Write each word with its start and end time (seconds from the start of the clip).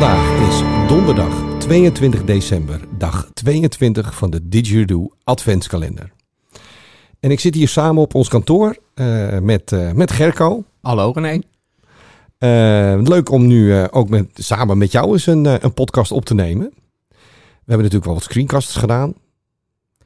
Vandaag 0.00 0.48
is 0.48 0.88
donderdag 0.88 1.58
22 1.58 2.24
december, 2.24 2.80
dag 2.98 3.30
22 3.34 4.14
van 4.14 4.30
de 4.30 4.48
Didgeridoo 4.48 5.10
Adventskalender. 5.24 6.12
En 7.20 7.30
ik 7.30 7.40
zit 7.40 7.54
hier 7.54 7.68
samen 7.68 8.02
op 8.02 8.14
ons 8.14 8.28
kantoor 8.28 8.76
eh, 8.94 9.38
met, 9.38 9.72
eh, 9.72 9.92
met 9.92 10.10
Gerco. 10.10 10.64
Hallo 10.80 11.10
René. 11.10 11.40
Eh, 12.38 13.02
leuk 13.02 13.30
om 13.30 13.46
nu 13.46 13.88
ook 13.88 14.08
met, 14.08 14.30
samen 14.34 14.78
met 14.78 14.92
jou 14.92 15.12
eens 15.12 15.26
een, 15.26 15.64
een 15.64 15.74
podcast 15.74 16.12
op 16.12 16.24
te 16.24 16.34
nemen. 16.34 16.72
We 17.08 17.16
hebben 17.56 17.76
natuurlijk 17.76 18.04
wel 18.04 18.14
wat 18.14 18.22
screencasts 18.22 18.76
gedaan, 18.76 19.14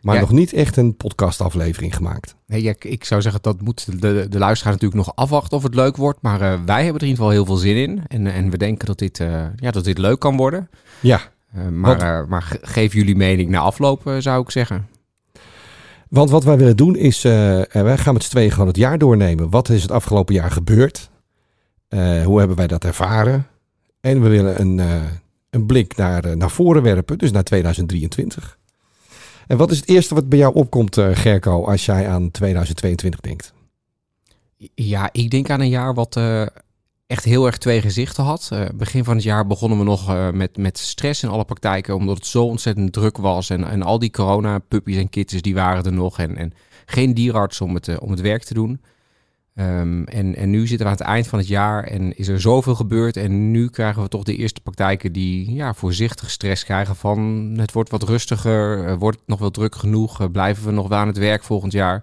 maar 0.04 0.14
Ja. 0.14 0.20
nog 0.20 0.30
niet 0.32 0.52
echt 0.52 0.76
een 0.76 0.96
podcastaflevering 0.96 1.96
gemaakt. 1.96 2.34
Hey, 2.46 2.62
ja, 2.62 2.74
ik- 2.78 3.04
zou 3.04 3.22
zeggen 3.22 3.42
dat 3.42 3.60
moet 3.60 4.00
de, 4.00 4.26
de 4.28 4.38
luisteraar 4.38 4.72
natuurlijk 4.72 5.06
nog 5.06 5.16
afwachten 5.16 5.56
of 5.56 5.62
het 5.62 5.74
leuk 5.74 5.96
wordt. 5.96 6.18
Maar 6.22 6.40
eh, 6.40 6.60
wij 6.66 6.82
hebben 6.84 7.00
er 7.00 7.06
in 7.06 7.08
ieder 7.08 7.16
geval 7.16 7.30
heel 7.30 7.44
veel 7.44 7.56
zin 7.56 7.76
in. 7.76 8.02
En, 8.08 8.26
en 8.26 8.50
we 8.50 8.56
denken 8.58 8.86
dat 8.86 8.98
dit, 8.98 9.20
eh, 9.20 9.42
ja, 9.56 9.70
dat 9.70 9.84
dit 9.84 9.98
leuk 9.98 10.18
kan 10.18 10.36
worden. 10.36 10.68
Ja, 11.00 11.20
Eh, 11.54 11.68
maar 11.68 12.00
eh, 12.20 12.28
maar 12.28 12.42
ge- 12.42 12.58
geef 12.62 12.92
jullie 12.92 13.16
mening 13.16 13.50
na 13.50 13.58
afloop, 13.58 14.06
eh, 14.06 14.16
zou 14.18 14.42
ik 14.42 14.50
zeggen. 14.50 14.86
want 16.08 16.30
wat 16.30 16.44
wij 16.44 16.56
willen 16.56 16.76
doen 16.76 16.96
is, 16.96 17.24
eh, 17.24 17.60
eh, 17.60 17.66
wij 17.82 17.98
gaan 17.98 18.12
met 18.14 18.22
z'n 18.22 18.30
tweeën 18.30 18.50
gewoon 18.50 18.66
het 18.66 18.76
jaar 18.76 18.98
doornemen. 18.98 19.50
Wat 19.50 19.68
is 19.68 19.82
het 19.82 19.90
afgelopen 19.90 20.34
jaar 20.34 20.50
gebeurd? 20.50 21.10
Eh, 21.88 22.22
hoe 22.24 22.38
hebben 22.38 22.56
wij 22.56 22.66
dat 22.66 22.84
ervaren? 22.84 23.46
En 24.00 24.22
we 24.22 24.28
willen 24.28 24.60
een, 24.60 24.80
eh, 24.80 25.02
een 25.50 25.66
blik 25.66 25.96
naar, 25.96 26.24
eh, 26.24 26.36
naar 26.36 26.50
voren 26.50 26.82
werpen, 26.82 27.18
dus 27.18 27.30
naar 27.30 27.42
2023. 27.42 28.58
En 29.46 29.56
wat 29.56 29.70
is 29.70 29.76
het 29.76 29.88
eerste 29.88 30.14
wat 30.14 30.28
bij 30.28 30.38
jou 30.38 30.54
opkomt, 30.54 30.96
eh, 30.96 31.08
Gerco, 31.12 31.64
als 31.64 31.84
jij 31.84 32.08
aan 32.08 32.30
2022 32.30 33.20
denkt? 33.20 33.52
Ja, 34.74 35.08
ik 35.12 35.30
denk 35.30 35.50
aan 35.50 35.60
een 35.60 35.68
jaar 35.68 35.94
wat 35.94 36.16
eh, 36.16 36.46
echt 37.06 37.24
heel 37.24 37.46
erg 37.46 37.58
twee 37.58 37.80
gezichten 37.80 38.24
had. 38.24 38.48
Eh, 38.52 38.68
begin 38.74 39.04
van 39.04 39.14
het 39.14 39.24
jaar 39.24 39.46
begonnen 39.46 39.78
we 39.78 39.84
nog 39.84 40.32
met, 40.32 40.56
met 40.56 40.78
stress 40.78 41.22
in 41.22 41.28
alle 41.28 41.44
praktijken, 41.44 41.94
omdat 41.94 42.16
het 42.16 42.26
zo 42.26 42.44
ontzettend 42.44 42.92
druk 42.92 43.18
was. 43.18 43.50
En, 43.50 43.64
en 43.64 43.82
al 43.82 43.98
die 43.98 44.10
corona-puppies 44.10 44.96
en 44.96 45.08
kittens, 45.08 45.42
die 45.42 45.54
waren 45.54 45.84
er 45.84 45.92
nog. 45.92 46.18
En, 46.18 46.36
en 46.36 46.52
geen 46.86 47.14
dierarts 47.14 47.60
om 47.60 47.74
het, 47.74 47.98
om 47.98 48.10
het 48.10 48.20
werk 48.20 48.44
te 48.44 48.54
doen. 48.54 48.80
Ehm, 49.54 50.02
en, 50.02 50.36
en 50.36 50.50
nu 50.50 50.66
zitten 50.66 50.86
we 50.86 50.92
aan 50.92 50.98
het 50.98 51.06
eind 51.06 51.26
van 51.26 51.38
het 51.38 51.48
jaar 51.48 51.84
en 51.84 52.16
is 52.16 52.28
er 52.28 52.40
zoveel 52.40 52.74
gebeurd. 52.74 53.16
En 53.16 53.50
nu 53.50 53.68
krijgen 53.68 54.02
we 54.02 54.08
toch 54.08 54.22
de 54.22 54.36
eerste 54.36 54.60
praktijken 54.60 55.12
die 55.12 55.54
ja, 55.54 55.74
voorzichtig 55.74 56.30
stress 56.30 56.64
krijgen 56.64 56.96
van... 56.96 57.50
het 57.56 57.72
wordt 57.72 57.90
wat 57.90 58.02
rustiger, 58.02 58.98
wordt 58.98 59.18
het 59.18 59.28
nog 59.28 59.38
wel 59.38 59.50
druk 59.50 59.74
genoeg, 59.74 60.20
eh, 60.20 60.26
blijven 60.32 60.64
we 60.64 60.70
nog 60.70 60.88
wel 60.88 60.98
aan 60.98 61.06
het 61.06 61.18
werk 61.18 61.44
volgend 61.44 61.72
jaar. 61.72 62.02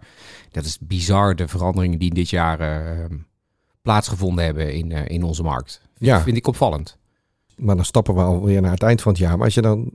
Dat 0.51 0.65
is 0.65 0.77
bizar, 0.79 1.35
de 1.35 1.47
veranderingen 1.47 1.99
die 1.99 2.13
dit 2.13 2.29
jaar 2.29 2.59
eh, 2.59 3.05
plaatsgevonden 3.81 4.45
hebben 4.45 4.73
in, 4.73 4.91
eh, 4.91 5.07
in 5.07 5.23
onze 5.23 5.43
markt. 5.43 5.81
Ja, 5.97 6.21
Vind 6.21 6.37
ik 6.37 6.47
opvallend. 6.47 6.97
maar 7.57 7.75
dan 7.75 7.85
stappen 7.85 8.15
we 8.15 8.21
alweer 8.21 8.61
naar 8.61 8.71
het 8.71 8.83
eind 8.83 9.01
van 9.01 9.11
het 9.11 9.21
jaar. 9.21 9.35
Maar 9.35 9.45
als 9.45 9.53
je 9.53 9.61
dan 9.61 9.91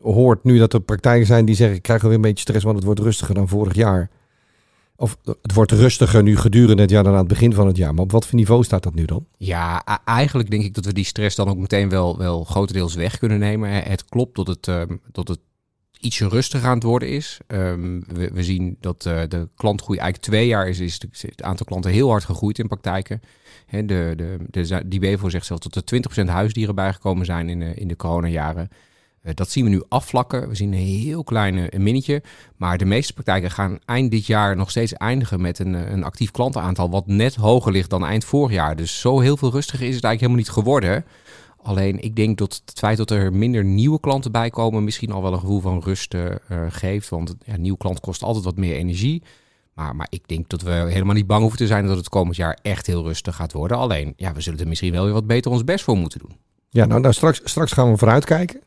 hoort 0.00 0.44
nu 0.44 0.58
dat 0.58 0.72
er 0.72 0.80
praktijken 0.80 1.26
zijn 1.26 1.44
die 1.44 1.54
zeggen... 1.54 1.76
ik 1.76 1.82
krijg 1.82 2.02
weer 2.02 2.12
een 2.12 2.20
beetje 2.20 2.42
stress, 2.42 2.64
want 2.64 2.76
het 2.76 2.84
wordt 2.84 3.00
rustiger 3.00 3.34
dan 3.34 3.48
vorig 3.48 3.74
jaar. 3.74 4.10
Of 5.02 5.16
het 5.42 5.52
wordt 5.52 5.72
rustiger 5.72 6.22
nu 6.22 6.36
gedurende 6.36 6.82
het 6.82 6.90
jaar 6.90 7.02
dan 7.02 7.12
aan 7.12 7.18
het 7.18 7.28
begin 7.28 7.54
van 7.54 7.66
het 7.66 7.76
jaar. 7.76 7.94
Maar 7.94 8.04
op 8.04 8.12
wat 8.12 8.26
voor 8.26 8.38
niveau 8.38 8.64
staat 8.64 8.82
dat 8.82 8.94
nu 8.94 9.04
dan? 9.04 9.26
Ja, 9.36 9.84
eigenlijk 10.04 10.50
denk 10.50 10.62
ik 10.62 10.74
dat 10.74 10.84
we 10.84 10.92
die 10.92 11.04
stress 11.04 11.36
dan 11.36 11.48
ook 11.48 11.56
meteen 11.56 11.88
wel, 11.88 12.18
wel 12.18 12.44
grotendeels 12.44 12.94
weg 12.94 13.18
kunnen 13.18 13.38
nemen. 13.38 13.70
Het 13.70 14.04
klopt 14.04 14.36
dat 14.36 14.46
het, 14.46 14.68
ehm, 14.68 14.96
dat 15.12 15.28
het 15.28 15.38
ietsje 16.00 16.28
rustiger 16.28 16.68
aan 16.68 16.74
het 16.74 16.82
worden 16.82 17.08
is. 17.08 17.38
Ehm, 17.46 18.00
we, 18.32 18.42
zien 18.42 18.76
dat 18.80 19.06
eh, 19.06 19.20
de 19.28 19.48
klantgroei 19.56 19.98
eigenlijk 19.98 20.30
twee 20.30 20.46
jaar 20.46 20.68
is, 20.68 20.80
is 20.80 21.00
het 21.20 21.42
aantal 21.42 21.66
klanten 21.66 21.90
heel 21.90 22.08
hard 22.08 22.24
gegroeid 22.24 22.58
in 22.58 22.68
praktijken. 22.68 23.20
Hè, 23.66 23.84
de, 23.84 24.12
de, 24.16 24.38
de, 24.50 24.88
die 24.88 25.00
BEVO 25.00 25.28
zegt 25.28 25.46
zelfs 25.46 25.68
dat 25.68 25.90
er 25.90 26.22
20% 26.22 26.24
huisdieren 26.28 26.74
bijgekomen 26.74 27.26
zijn 27.26 27.48
in 27.48 27.58
de, 27.58 27.74
in 27.74 27.88
de 27.88 27.96
coronajaren. 27.96 28.68
Dat 29.34 29.50
zien 29.50 29.64
we 29.64 29.70
nu 29.70 29.82
afvlakken. 29.88 30.48
We 30.48 30.54
zien 30.54 30.72
een 30.72 30.78
heel 30.78 31.24
klein 31.24 31.70
eh, 31.70 31.80
minnetje. 31.80 32.22
Maar 32.56 32.78
de 32.78 32.84
meeste 32.84 33.12
praktijken 33.12 33.50
gaan 33.50 33.78
eind 33.84 34.10
dit 34.10 34.26
jaar 34.26 34.56
nog 34.56 34.70
steeds 34.70 34.92
eindigen 34.92 35.40
met 35.40 35.58
een, 35.58 35.74
eh, 35.74 35.90
een 35.90 36.04
actief 36.04 36.30
klantenaantal 36.30 36.90
wat 36.90 37.06
net 37.06 37.34
hoger 37.34 37.72
ligt 37.72 37.90
dan 37.90 38.04
eind 38.04 38.24
vorig 38.24 38.52
jaar. 38.52 38.76
Dus 38.76 39.00
zo 39.00 39.20
heel 39.20 39.36
veel 39.36 39.50
rustiger 39.50 39.86
is 39.86 39.94
het 39.94 40.04
eigenlijk 40.04 40.20
helemaal 40.20 40.38
niet 40.38 40.64
geworden. 40.64 41.04
Alleen 41.62 42.00
ik 42.00 42.16
denk 42.16 42.38
dat 42.38 42.62
het 42.64 42.78
feit 42.78 42.96
dat 42.96 43.10
er 43.10 43.32
minder 43.32 43.64
nieuwe 43.64 44.00
klanten 44.00 44.32
bij 44.32 44.50
komen 44.50 44.84
misschien 44.84 45.12
al 45.12 45.22
wel 45.22 45.32
een 45.32 45.38
gevoel 45.38 45.60
van 45.60 45.82
rust 45.84 46.14
eh, 46.14 46.30
eh, 46.30 46.38
geeft. 46.68 47.08
Want 47.08 47.34
ja, 47.44 47.54
een 47.54 47.60
nieuw 47.60 47.76
klant 47.76 48.00
kost 48.00 48.22
altijd 48.22 48.44
wat 48.44 48.56
meer 48.56 48.74
energie. 48.74 49.22
Maar, 49.74 49.96
maar 49.96 50.06
ik 50.10 50.28
denk 50.28 50.48
dat 50.48 50.62
we 50.62 50.70
helemaal 50.70 51.14
niet 51.14 51.26
bang 51.26 51.40
hoeven 51.40 51.58
te 51.58 51.66
zijn 51.66 51.86
dat 51.86 51.96
het 51.96 52.08
komend 52.08 52.36
jaar 52.36 52.58
echt 52.62 52.86
heel 52.86 53.02
rustig 53.02 53.36
gaat 53.36 53.52
worden. 53.52 53.76
Alleen, 53.76 54.12
ja, 54.16 54.32
we 54.32 54.40
zullen 54.40 54.60
er 54.60 54.68
misschien 54.68 54.92
wel 54.92 55.04
weer 55.04 55.12
wat 55.12 55.26
beter 55.26 55.50
ons 55.50 55.64
best 55.64 55.84
voor 55.84 55.96
moeten 55.96 56.18
doen. 56.18 56.36
Ja, 56.68 56.84
nou, 56.84 57.00
nou 57.00 57.14
straks, 57.14 57.40
straks 57.44 57.72
gaan 57.72 57.90
we 57.90 57.96
vooruitkijken. 57.96 58.60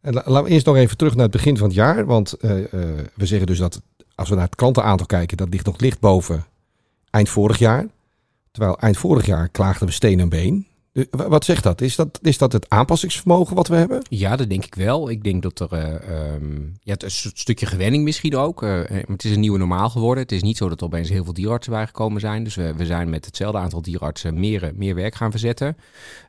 En 0.00 0.14
la- 0.14 0.22
laten 0.24 0.44
we 0.44 0.50
eerst 0.50 0.66
nog 0.66 0.76
even 0.76 0.96
terug 0.96 1.14
naar 1.14 1.22
het 1.22 1.32
begin 1.32 1.56
van 1.56 1.66
het 1.66 1.76
jaar. 1.76 2.06
Want 2.06 2.32
eh, 2.32 2.58
eh, 2.58 2.88
we 3.14 3.26
zeggen 3.26 3.46
dus 3.46 3.58
dat 3.58 3.80
als 4.14 4.28
we 4.28 4.34
naar 4.34 4.44
het 4.44 4.54
klantenaantal 4.54 5.06
kijken, 5.06 5.36
dat 5.36 5.48
ligt 5.50 5.66
nog 5.66 5.80
licht 5.80 6.00
boven 6.00 6.44
eind 7.10 7.28
vorig 7.28 7.58
jaar. 7.58 7.86
Terwijl 8.50 8.78
eind 8.78 8.96
vorig 8.98 9.26
jaar 9.26 9.48
klaagden 9.48 9.86
we 9.86 9.92
steen 9.94 10.20
en 10.20 10.28
been. 10.28 10.66
Eh, 10.92 11.04
wa- 11.10 11.28
Wat 11.28 11.44
zegt 11.44 11.62
dat? 11.62 11.80
Is, 11.80 11.96
dat? 11.96 12.18
is 12.22 12.38
dat 12.38 12.52
het 12.52 12.68
aanpassingsvermogen 12.70 13.56
wat 13.56 13.68
we 13.68 13.76
hebben? 13.76 14.02
Ja, 14.08 14.36
dat 14.36 14.48
denk 14.48 14.64
ik 14.64 14.74
wel. 14.74 15.10
Ik 15.10 15.24
denk 15.24 15.42
dat 15.42 15.60
er 15.60 15.72
eh, 15.72 15.94
ehm, 16.34 16.60
ja, 16.80 16.92
het 16.92 17.02
is 17.02 17.24
een 17.24 17.30
stukje 17.34 17.66
gewenning 17.66 18.04
misschien 18.04 18.36
ook. 18.36 18.62
eh, 18.62 18.80
het 18.88 19.24
is 19.24 19.30
een 19.30 19.40
nieuwe 19.40 19.58
normaal 19.58 19.90
geworden. 19.90 20.22
Het 20.22 20.32
is 20.32 20.42
niet 20.42 20.56
zo 20.56 20.68
dat 20.68 20.80
er 20.80 20.86
opeens 20.86 21.08
heel 21.08 21.24
veel 21.24 21.32
dierartsen 21.32 21.72
bijgekomen 21.72 22.20
zijn. 22.20 22.44
Dus 22.44 22.54
we, 22.54 22.74
we 22.76 22.86
zijn 22.86 23.10
met 23.10 23.24
hetzelfde 23.24 23.58
aantal 23.58 23.82
dierartsen 23.82 24.40
meer, 24.40 24.72
meer 24.74 24.94
werk 24.94 25.14
gaan 25.14 25.30
verzetten. 25.30 25.76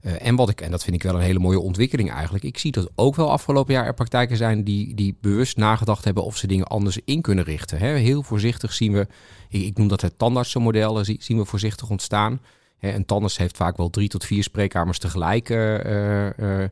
En 0.02 0.36
wat 0.36 0.50
ik, 0.50 0.62
en 0.62 0.72
dat 0.72 0.84
vind 0.84 0.96
ik 0.96 1.04
wel 1.04 1.16
een 1.16 1.22
hele 1.22 1.40
mooie 1.40 1.60
ontwikkeling 1.60 2.12
eigenlijk. 2.12 2.44
Ik 2.44 2.58
zie 2.58 2.72
dat 2.72 2.90
ook 2.96 3.16
wel 3.16 3.32
afgelopen 3.32 3.74
jaar 3.74 3.86
er 3.86 3.94
praktijken 3.94 4.38
zijn 4.38 4.64
die, 4.64 4.96
die 4.96 5.18
bewust 5.22 5.58
nagedacht 5.58 6.04
hebben 6.06 6.24
of 6.24 6.38
ze 6.38 6.48
dingen 6.48 6.68
anders 6.68 6.98
in 7.06 7.22
kunnen 7.22 7.44
richten. 7.44 7.78
Hè. 7.78 7.88
Heel 7.96 8.24
voorzichtig 8.24 8.74
zien 8.74 8.94
we, 8.94 9.08
ik, 9.50 9.78
noem 9.78 9.88
dat 9.88 10.02
het 10.02 10.18
tandartsenmodel, 10.18 11.06
zie- 11.06 11.18
zien 11.24 11.38
we 11.38 11.46
voorzichtig 11.46 11.90
ontstaan. 11.90 12.40
Hè, 12.80 12.94
een 12.94 13.06
tandarts 13.06 13.38
heeft 13.38 13.58
vaak 13.58 13.78
wel 13.78 13.90
drie 13.90 14.08
tot 14.08 14.26
vier 14.26 14.44
spreekkamers 14.44 15.00
tegelijk 15.00 15.50
eh, 15.50 15.80
eh, 15.80 16.64
eh, 16.64 16.70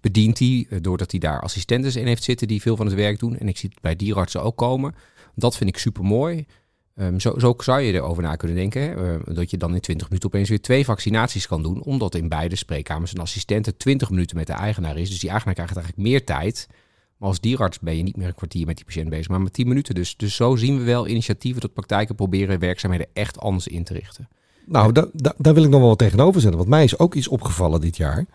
bedient 0.00 0.38
hij, 0.38 0.66
doordat 0.80 1.10
hij 1.10 1.20
daar 1.20 1.40
assistenten 1.40 2.00
in 2.00 2.06
heeft 2.06 2.22
zitten 2.22 2.48
die 2.48 2.62
veel 2.62 2.76
van 2.76 2.86
het 2.86 2.94
werk 2.94 3.18
doen. 3.18 3.38
En 3.38 3.48
ik 3.48 3.56
zie 3.56 3.68
het 3.72 3.80
bij 3.80 3.96
dierartsen 3.96 4.42
ook 4.42 4.56
komen. 4.56 4.94
Dat 5.34 5.56
vind 5.56 5.70
ik 5.70 5.78
super 5.78 6.04
mooi. 6.04 6.46
zo, 7.16 7.38
zo 7.38 7.54
zou 7.58 7.80
je 7.80 7.92
erover 7.92 8.22
na 8.22 8.36
kunnen 8.36 8.56
denken. 8.56 8.82
Hè? 8.82 9.16
eh, 9.16 9.34
dat 9.34 9.50
je 9.50 9.56
dan 9.56 9.74
in 9.74 9.80
20 9.80 10.06
minuten 10.06 10.28
opeens 10.28 10.48
weer 10.48 10.60
twee 10.60 10.84
vaccinaties 10.84 11.46
kan 11.46 11.62
doen. 11.62 11.82
Omdat 11.82 12.14
in 12.14 12.28
beide 12.28 12.56
spreekkamers 12.56 13.12
een 13.12 13.20
assistente 13.20 13.76
20 13.76 14.10
minuten 14.10 14.36
met 14.36 14.46
de 14.46 14.52
eigenaar 14.52 14.96
is. 14.96 15.08
Dus 15.08 15.18
die 15.18 15.30
eigenaar 15.30 15.54
krijgt 15.54 15.76
eigenlijk 15.76 16.08
meer 16.08 16.24
tijd. 16.24 16.68
Maar 17.16 17.28
als 17.28 17.40
dierarts 17.40 17.78
ben 17.78 17.96
je 17.96 18.02
niet 18.02 18.16
meer 18.16 18.26
een 18.26 18.34
kwartier 18.34 18.66
met 18.66 18.76
die 18.76 18.84
patiënt 18.84 19.08
bezig, 19.08 19.28
maar 19.28 19.40
met 19.40 19.52
10 19.52 19.68
minuten. 19.68 19.94
Dus, 19.94 20.16
dus 20.16 20.34
zo 20.34 20.56
zien 20.56 20.78
we 20.78 20.84
wel 20.84 21.08
initiatieven 21.08 21.60
dat 21.60 21.72
praktijken 21.72 22.14
proberen 22.14 22.58
werkzaamheden 22.58 23.06
echt 23.12 23.38
anders 23.38 23.68
in 23.68 23.84
te 23.84 23.92
richten. 23.92 24.28
Nou, 24.68 24.92
da, 24.92 25.06
da- 25.12 25.34
daar 25.38 25.54
wil 25.54 25.62
ik 25.64 25.70
nog 25.70 25.80
wel 25.80 25.88
wat 25.88 25.98
tegenover 25.98 26.40
zetten. 26.40 26.58
Want 26.58 26.70
mij 26.70 26.84
is 26.84 26.98
ook 26.98 27.14
iets 27.14 27.28
opgevallen 27.28 27.80
dit 27.80 27.96
jaar. 27.96 28.26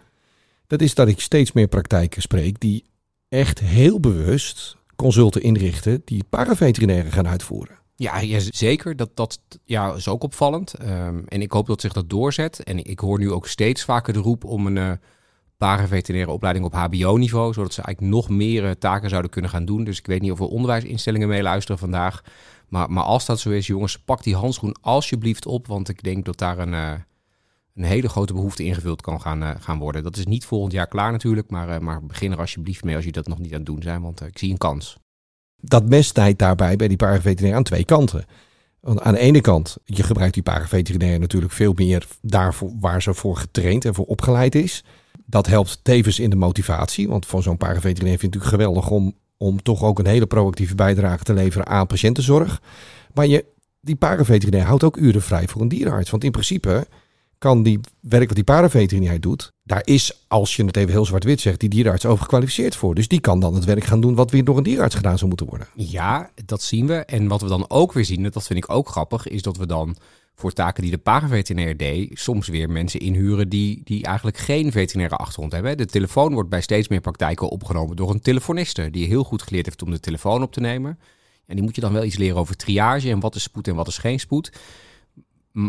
Dat 0.68 0.82
is 0.82 0.96
dat 0.96 1.08
ik 1.08 1.20
steeds 1.20 1.52
meer 1.52 1.68
praktijken 1.68 2.22
spreek 2.22 2.60
die 2.60 2.86
echt 3.30 3.60
heel 3.60 4.00
bewust 4.00 4.78
consulten 4.96 5.42
inrichten 5.42 6.02
die 6.06 6.24
paraveterinairen 6.30 7.12
gaan 7.12 7.28
uitvoeren. 7.28 7.76
Ja, 7.96 8.20
ja, 8.20 8.40
zeker. 8.40 8.96
Dat, 8.96 9.10
dat 9.14 9.40
ja, 9.64 9.94
is 9.94 10.08
ook 10.08 10.24
opvallend. 10.24 10.74
Ehm, 10.74 11.22
en 11.28 11.42
ik 11.42 11.52
hoop 11.52 11.68
dat 11.68 11.82
zich 11.82 11.94
dat 11.94 12.10
doorzet. 12.10 12.64
En 12.64 12.84
ik 12.86 13.00
hoor 13.00 13.20
nu 13.20 13.32
ook 13.32 13.48
steeds 13.48 13.84
vaker 13.84 14.14
de 14.14 14.20
roep 14.20 14.44
om 14.44 14.68
een 14.68 14.78
eh 14.78 14.92
paraveterinaire 15.58 16.32
opleiding 16.32 16.66
op 16.66 16.74
hbo-niveau. 16.74 17.54
Zodat 17.54 17.74
ze 17.74 17.82
eigenlijk 17.82 18.16
nog 18.16 18.30
meer 18.30 18.66
eh, 18.66 18.72
taken 18.72 19.10
zouden 19.10 19.32
kunnen 19.32 19.52
gaan 19.52 19.66
doen. 19.66 19.84
Dus 19.84 19.98
ik 19.98 20.06
weet 20.06 20.22
niet 20.22 20.32
of 20.32 20.40
er 20.40 20.46
onderwijsinstellingen 20.46 21.28
meeluisteren 21.28 21.78
vandaag. 21.80 22.24
Maar, 22.74 22.92
maar 22.92 23.04
als 23.04 23.26
dat 23.26 23.40
zo 23.40 23.50
is, 23.50 23.68
jongens, 23.68 24.00
pak 24.00 24.24
die 24.24 24.36
handschoen 24.36 24.76
alsjeblieft 24.82 25.46
op. 25.46 25.68
Want 25.68 25.90
ik 25.90 26.04
denk 26.04 26.26
dat 26.26 26.38
daar 26.38 26.58
een, 26.58 26.74
eh, 26.74 26.94
een 27.76 27.84
hele 27.84 28.10
grote 28.10 28.34
behoefte 28.34 28.64
ingevuld 28.64 29.02
kan 29.02 29.22
gaan, 29.22 29.44
eh, 29.44 29.52
gaan 29.60 29.80
worden. 29.80 30.04
Dat 30.04 30.18
is 30.18 30.26
niet 30.26 30.46
volgend 30.46 30.72
jaar 30.72 30.88
klaar 30.88 31.12
natuurlijk. 31.12 31.50
Maar, 31.50 31.70
eh, 31.70 31.80
maar 31.80 32.06
begin 32.06 32.32
er 32.32 32.38
alsjeblieft 32.38 32.84
mee 32.84 32.96
als 32.96 33.06
je 33.06 33.12
dat 33.12 33.28
nog 33.28 33.40
niet 33.40 33.52
aan 33.52 33.58
het 33.58 33.66
doen 33.66 33.82
zijn. 33.82 34.02
Want 34.02 34.22
ik 34.22 34.38
zie 34.38 34.52
een 34.52 34.58
kans. 34.58 34.98
Dat 35.62 35.86
mes 35.86 36.08
snijdt 36.08 36.40
daarbij 36.40 36.76
bij 36.76 36.88
die 36.88 36.98
paraveterinair 36.98 37.56
aan 37.56 37.64
twee 37.64 37.86
kanten. 37.86 38.26
Want 38.80 39.02
aan 39.02 39.14
de 39.14 39.20
ene 39.20 39.42
kant, 39.42 39.78
je 39.86 40.04
gebruikt 40.04 40.34
die 40.34 40.44
paraveterinair 40.44 41.20
natuurlijk 41.20 41.54
veel 41.54 41.74
meer 41.76 42.08
daarvoor 42.22 42.72
waar 42.80 43.02
ze 43.02 43.14
voor 43.14 43.38
getraind 43.38 43.86
en 43.86 43.94
voor 43.94 44.06
opgeleid 44.06 44.56
is. 44.56 44.84
Dat 45.26 45.48
helpt 45.48 45.80
tevens 45.84 46.20
in 46.20 46.30
de 46.30 46.36
motivatie, 46.36 47.08
want 47.08 47.26
voor 47.26 47.44
zo'n 47.44 47.58
paraveterinair 47.58 48.18
vind 48.20 48.36
ik 48.36 48.42
het 48.42 48.52
natuurlijk 48.52 48.74
geweldig 48.74 48.90
om, 48.90 49.16
om 49.44 49.62
toch 49.62 49.84
ook 49.84 50.00
een 50.00 50.06
hele 50.06 50.26
proactieve 50.26 50.76
bijdrage 50.76 51.24
te 51.24 51.34
leveren 51.34 51.68
aan 51.68 51.88
patiëntenzorg. 51.88 52.62
Maar 53.14 53.28
je, 53.28 53.46
die 53.82 53.96
paraveterinair 53.96 54.66
houdt 54.66 54.84
ook 54.84 54.98
uren 54.98 55.22
vrij 55.22 55.48
voor 55.48 55.62
een 55.62 55.68
dierenarts. 55.68 56.10
Want 56.10 56.24
in 56.24 56.32
principe 56.32 56.88
kan 57.38 57.64
die 57.64 57.80
werk 58.00 58.26
wat 58.26 58.36
die 58.36 58.44
paraveterinair 58.44 59.20
doet, 59.20 59.52
daar 59.64 59.82
is, 59.84 60.26
als 60.28 60.56
je 60.56 60.66
het 60.66 60.78
even 60.78 60.92
heel 60.92 61.06
zwart-wit 61.06 61.42
zegt, 61.42 61.60
die 61.60 61.70
dierenarts 61.70 62.06
overgekwalificeerd 62.06 62.76
voor. 62.76 62.96
Dus 62.96 63.08
die 63.08 63.20
kan 63.20 63.40
dan 63.40 63.56
het 63.56 63.66
werk 63.66 63.84
gaan 63.84 64.02
doen 64.02 64.16
wat 64.16 64.32
weer 64.32 64.44
door 64.44 64.58
een 64.58 64.64
dierenarts 64.64 64.96
gedaan 64.96 65.18
zou 65.18 65.28
moeten 65.28 65.48
worden. 65.48 65.68
Ja, 65.76 66.30
dat 66.46 66.62
zien 66.62 66.88
we. 66.88 66.96
En 66.96 67.28
wat 67.28 67.42
we 67.42 67.48
dan 67.48 67.66
ook 67.70 67.94
weer 67.94 68.06
zien, 68.06 68.26
en 68.26 68.32
dat 68.32 68.48
vind 68.48 68.64
ik 68.64 68.72
ook 68.72 68.90
grappig, 68.90 69.28
is 69.28 69.42
dat 69.42 69.58
we 69.58 69.66
dan 69.66 69.96
voor 70.36 70.52
taken 70.52 70.82
die 70.82 70.92
de 70.92 70.98
paraveterinair 70.98 71.78
deed, 71.78 72.20
soms 72.20 72.48
weer 72.48 72.70
mensen 72.70 73.00
inhuren 73.00 73.50
die, 73.50 73.82
die 73.84 74.04
eigenlijk 74.04 74.38
geen 74.38 74.72
veterinaire 74.72 75.16
achtergrond 75.16 75.52
hebben. 75.52 75.78
De 75.78 75.86
telefoon 75.86 76.34
wordt 76.34 76.50
bij 76.50 76.62
steeds 76.62 76.88
meer 76.88 77.02
praktijken 77.02 77.50
opgenomen 77.50 77.96
door 77.96 78.10
een 78.10 78.22
telefoniste, 78.22 78.90
die 78.90 79.08
heel 79.08 79.24
goed 79.24 79.42
geleerd 79.42 79.66
heeft 79.66 79.82
om 79.82 79.92
de 79.92 80.00
telefoon 80.00 80.42
op 80.42 80.52
te 80.52 80.60
nemen. 80.60 81.00
En 81.46 81.56
die 81.56 81.64
moet 81.64 81.76
je 81.76 81.82
dan 81.82 81.94
wel 81.94 82.04
iets 82.04 82.18
leren 82.18 82.38
over 82.38 82.56
triage 82.56 83.10
en 83.10 83.20
wat 83.20 83.36
is 83.36 83.44
spoed 83.44 83.68
en 83.68 83.76
wat 83.76 83.88
is 83.88 83.98
geen 83.98 84.20
spoed. 84.20 84.52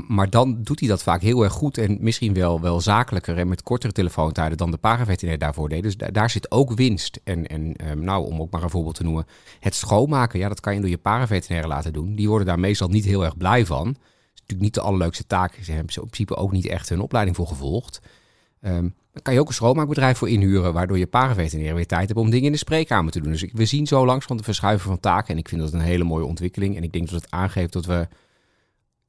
Maar 0.09 0.31
dan 0.31 0.63
doet 0.63 0.81
hij 0.81 0.89
dat 0.89 1.03
vaak 1.03 1.21
heel 1.21 1.43
erg 1.43 1.53
goed 1.53 1.79
en 1.79 1.97
misschien 2.01 2.35
wel, 2.35 2.61
wel 2.61 2.81
zakelijker 2.81 3.39
en 3.39 3.49
met 3.49 3.63
kortere 3.63 3.93
telefoontijden 3.93 4.59
dan 4.59 4.71
de 4.71 4.77
paraveterinair 4.77 5.39
daarvoor 5.39 5.69
deed. 5.69 5.83
Dus 5.83 5.97
daar 5.97 6.31
zit 6.31 6.51
ook 6.51 6.75
winst. 6.75 7.21
En, 7.25 7.47
en 7.47 7.91
um, 7.91 8.05
nou, 8.05 8.27
om 8.27 8.41
ook 8.41 8.51
maar 8.51 8.63
een 8.63 8.71
voorbeeld 8.71 8.95
te 8.95 9.03
noemen, 9.03 9.27
het 9.61 9.75
schoonmaken, 9.75 10.39
ja, 10.39 10.49
dat 10.49 10.61
kan 10.61 10.75
je 10.75 10.81
door 10.81 10.89
je 10.89 10.99
paraveterinair 10.99 11.69
laten 11.69 11.93
doen. 11.93 12.15
Die 12.15 12.29
worden 12.29 12.47
daar 12.47 12.59
meestal 12.59 12.89
niet 12.89 13.05
heel 13.05 13.25
erg 13.25 13.37
blij 13.37 13.67
van. 13.67 13.97
Natuurlijk 14.45 14.61
niet 14.61 14.75
de 14.75 14.81
allerleukste 14.81 15.27
taak. 15.27 15.59
Ze 15.63 15.73
hebben 15.73 15.93
ze 15.93 16.01
in 16.01 16.07
principe 16.07 16.37
ook 16.37 16.53
niet 16.53 16.67
echt 16.67 16.89
hun 16.89 17.01
opleiding 17.01 17.37
voor 17.37 17.47
gevolgd. 17.47 18.01
Um, 18.61 18.95
dan 19.13 19.23
kan 19.23 19.35
je 19.35 19.41
ook 19.41 19.49
een 19.49 19.55
schoonmaakbedrijf 19.55 20.19
voor 20.19 20.29
inhuren, 20.29 20.73
waardoor 20.73 20.99
je 20.99 21.07
paraveterinair 21.07 21.75
weer 21.75 21.87
tijd 21.87 22.09
hebt 22.09 22.21
om 22.21 22.31
dingen 22.31 22.47
in 22.47 22.53
de 22.53 22.59
spreekkamer 22.59 23.13
te 23.13 23.21
doen. 23.21 23.33
Dus 23.33 23.51
we 23.53 23.65
zien 23.65 23.87
zo 23.87 24.07
langs 24.07 24.27
van 24.27 24.37
de 24.37 24.43
verschuiven 24.43 24.87
van 24.87 25.01
taken 25.01 25.29
en 25.29 25.39
ik 25.39 25.49
vind 25.49 25.61
dat 25.61 25.73
een 25.73 25.81
hele 25.81 26.05
mooie 26.05 26.25
ontwikkeling. 26.25 26.77
En 26.77 26.83
ik 26.83 26.93
denk 26.93 27.11
dat 27.11 27.23
het 27.23 27.31
aangeeft 27.31 27.73
dat 27.73 27.87
we 27.87 28.09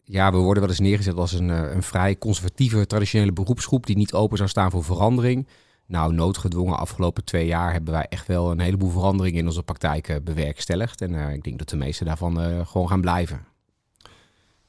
ja, 0.04 0.32
we 0.32 0.38
worden 0.38 0.62
wel 0.62 0.72
eens 0.72 0.80
neergezet 0.80 1.16
als 1.16 1.32
een, 1.32 1.50
eh, 1.50 1.74
een 1.74 1.84
vrij 1.84 2.18
conservatieve, 2.18 2.88
traditionele 2.88 3.32
beroepsgroep 3.32 3.86
die 3.86 3.98
niet 3.98 4.14
open 4.14 4.38
zou 4.38 4.50
staan 4.50 4.72
voor 4.72 4.84
verandering. 4.84 5.48
Nou, 5.88 6.14
noodgedwongen 6.14 6.78
afgelopen 6.78 7.24
twee 7.24 7.46
jaar 7.46 7.72
hebben 7.72 7.94
wij 7.94 8.06
echt 8.10 8.28
wel 8.28 8.52
een 8.52 8.60
heleboel 8.60 8.90
veranderingen 8.90 9.40
in 9.40 9.46
onze 9.46 9.64
praktijk 9.64 10.20
bewerkstelligd. 10.24 11.02
En 11.02 11.14
uh, 11.14 11.34
ik 11.34 11.44
denk 11.44 11.58
dat 11.58 11.70
de 11.70 11.76
meeste 11.76 12.04
daarvan 12.04 12.66
gewoon 12.66 12.88
gaan 12.88 13.02
blijven. 13.02 13.55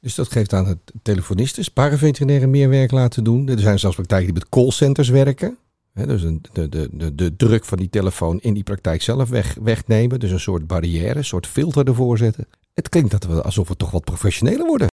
Dus 0.07 0.15
dat 0.15 0.33
geeft 0.33 0.53
aan 0.53 0.67
het 0.67 0.79
telefonistes, 1.03 1.69
paraveterinairen 1.69 2.51
meer 2.51 2.69
werk 2.69 2.91
laten 2.91 3.25
doen. 3.25 3.49
Er 3.49 3.59
zijn 3.59 3.79
zelfs 3.79 3.97
praktijken 3.97 4.27
die 4.27 4.43
met 4.43 4.49
callcenters 4.49 5.09
werken. 5.09 5.59
dus 5.95 6.23
de, 6.23 6.69
de, 6.69 6.89
de, 6.93 7.15
de 7.15 7.37
druk 7.37 7.65
van 7.65 7.79
die 7.79 7.91
telefoon 7.91 8.41
in 8.41 8.55
die 8.55 8.63
praktijk 8.63 9.03
zelf 9.03 9.29
weg, 9.29 9.57
wegnemen. 9.63 10.21
Dus 10.21 10.31
een 10.31 10.41
soort 10.41 10.67
barrière, 10.67 11.17
een 11.17 11.25
soort 11.25 11.47
filter 11.47 11.87
ervoor 11.87 12.19
zetten. 12.19 12.47
Het 12.75 12.89
klinkt 12.89 13.11
dat 13.11 13.25
we, 13.25 13.43
alsof 13.43 13.69
we 13.69 13.77
toch 13.77 13.91
wat 13.91 14.05
professioneler 14.05 14.67
worden 14.67 14.89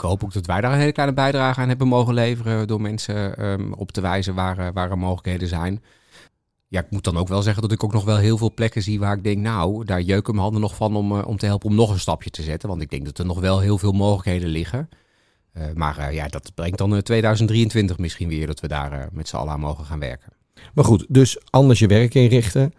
ik 0.00 0.06
hoop 0.06 0.24
ook 0.24 0.32
dat 0.32 0.46
wij 0.46 0.60
daar 0.60 0.72
een 0.72 0.78
hele 0.78 0.92
kleine 0.92 1.14
bijdrage 1.14 1.60
aan 1.60 1.68
hebben 1.68 1.88
mogen 1.88 2.14
leveren 2.14 2.66
door 2.66 2.80
mensen 2.80 3.44
um, 3.44 3.72
op 3.72 3.92
te 3.92 4.00
wijzen 4.00 4.34
waar, 4.34 4.58
eh, 4.58 4.68
waar 4.74 4.90
er 4.90 4.98
mogelijkheden 4.98 5.48
zijn. 5.48 5.82
Ja, 6.70 6.80
ik 6.80 6.90
moet 6.90 7.04
dan 7.04 7.16
ook 7.16 7.28
wel 7.28 7.42
zeggen 7.42 7.62
dat 7.62 7.72
ik 7.72 7.84
ook 7.84 7.92
nog 7.92 8.04
wel 8.04 8.16
heel 8.16 8.38
veel 8.38 8.54
plekken 8.54 8.82
zie 8.82 8.98
waar 8.98 9.16
ik 9.16 9.24
denk, 9.24 9.38
nou, 9.38 9.84
daar 9.84 10.00
jeuken 10.00 10.32
mijn 10.32 10.44
handen 10.44 10.62
nog 10.62 10.76
van 10.76 10.96
om, 10.96 11.12
uh, 11.12 11.26
om 11.26 11.36
te 11.36 11.46
helpen 11.46 11.68
om 11.68 11.74
nog 11.74 11.90
een 11.90 12.00
stapje 12.00 12.30
te 12.30 12.42
zetten. 12.42 12.68
Want 12.68 12.82
ik 12.82 12.90
denk 12.90 13.04
dat 13.04 13.18
er 13.18 13.26
nog 13.26 13.40
wel 13.40 13.60
heel 13.60 13.78
veel 13.78 13.92
mogelijkheden 13.92 14.48
liggen. 14.48 14.88
Uh, 15.56 15.64
maar 15.74 16.14
ja, 16.14 16.28
dat 16.28 16.52
brengt 16.54 16.78
dan 16.78 17.02
2023 17.02 17.98
misschien 17.98 18.28
weer 18.28 18.46
dat 18.46 18.60
we 18.60 18.68
daar 18.68 19.08
met 19.12 19.28
z'n 19.28 19.36
allen 19.36 19.52
aan 19.52 19.60
mogen 19.60 19.84
gaan 19.84 19.98
werken. 19.98 20.32
Maar 20.74 20.84
goed, 20.84 21.06
dus 21.08 21.38
anders 21.50 21.78
je 21.78 21.86
werk 21.86 22.14
inrichten. 22.14 22.72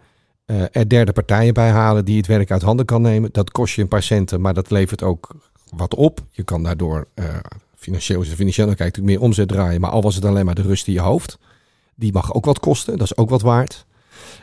er 0.46 0.88
derde 0.88 1.12
partijen 1.12 1.54
bij 1.54 1.70
halen 1.70 2.04
die 2.04 2.16
het 2.16 2.26
werk 2.26 2.50
uit 2.50 2.62
handen 2.62 2.86
kan 2.86 3.02
nemen. 3.02 3.32
Dat 3.32 3.50
kost 3.50 3.74
je 3.74 3.82
een 3.82 3.88
paar 3.88 4.02
centen, 4.02 4.40
maar 4.40 4.54
dat 4.54 4.70
levert 4.70 5.02
ook 5.02 5.34
wat 5.70 5.94
op. 5.94 6.20
Je 6.30 6.42
kan 6.42 6.62
daardoor 6.62 7.08
financieel, 7.76 8.22
financieel 8.22 8.66
kijkt 8.66 8.80
natuurlijk 8.80 9.14
meer 9.14 9.20
omzet 9.20 9.48
draaien. 9.48 9.80
Maar 9.80 9.90
al 9.90 10.02
was 10.02 10.14
het 10.14 10.24
alleen 10.24 10.44
maar 10.44 10.54
de 10.54 10.62
rust 10.62 10.86
in 10.86 10.92
je 10.92 11.00
hoofd. 11.00 11.38
Die 12.02 12.12
mag 12.12 12.34
ook 12.34 12.44
wat 12.44 12.60
kosten. 12.60 12.98
Dat 12.98 13.06
is 13.06 13.16
ook 13.16 13.30
wat 13.30 13.42
waard. 13.42 13.86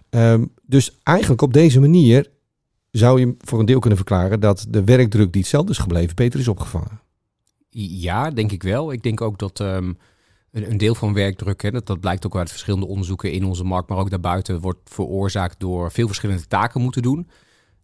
Um, 0.09 0.53
dus 0.65 0.99
eigenlijk 1.03 1.41
op 1.41 1.53
deze 1.53 1.79
manier 1.79 2.31
zou 2.91 3.19
je 3.19 3.35
voor 3.37 3.59
een 3.59 3.65
deel 3.65 3.79
kunnen 3.79 3.97
verklaren 3.97 4.39
dat 4.39 4.65
de 4.69 4.83
werkdruk 4.83 5.31
die 5.31 5.41
hetzelfde 5.41 5.71
is 5.71 5.77
gebleven 5.77 6.15
beter 6.15 6.39
is 6.39 6.47
opgevangen. 6.47 7.01
Ja, 7.69 8.29
denk 8.29 8.51
ik 8.51 8.63
wel. 8.63 8.91
Ik 8.91 9.03
denk 9.03 9.21
ook 9.21 9.37
dat 9.37 9.59
um, 9.59 9.97
een, 10.51 10.71
een, 10.71 10.77
deel 10.77 10.95
van 10.95 11.13
werkdruk, 11.13 11.61
hè, 11.61 11.71
dat, 11.71 11.85
dat 11.85 11.99
blijkt 11.99 12.25
ook 12.25 12.35
uit 12.35 12.49
verschillende 12.49 12.87
onderzoeken 12.87 13.31
in 13.31 13.45
onze 13.45 13.63
markt, 13.63 13.89
maar 13.89 13.97
ook 13.97 14.09
daarbuiten, 14.09 14.59
wordt 14.59 14.79
veroorzaakt 14.83 15.59
door 15.59 15.91
veel 15.91 16.07
verschillende 16.07 16.47
taken 16.47 16.81
moeten 16.81 17.01
doen. 17.01 17.29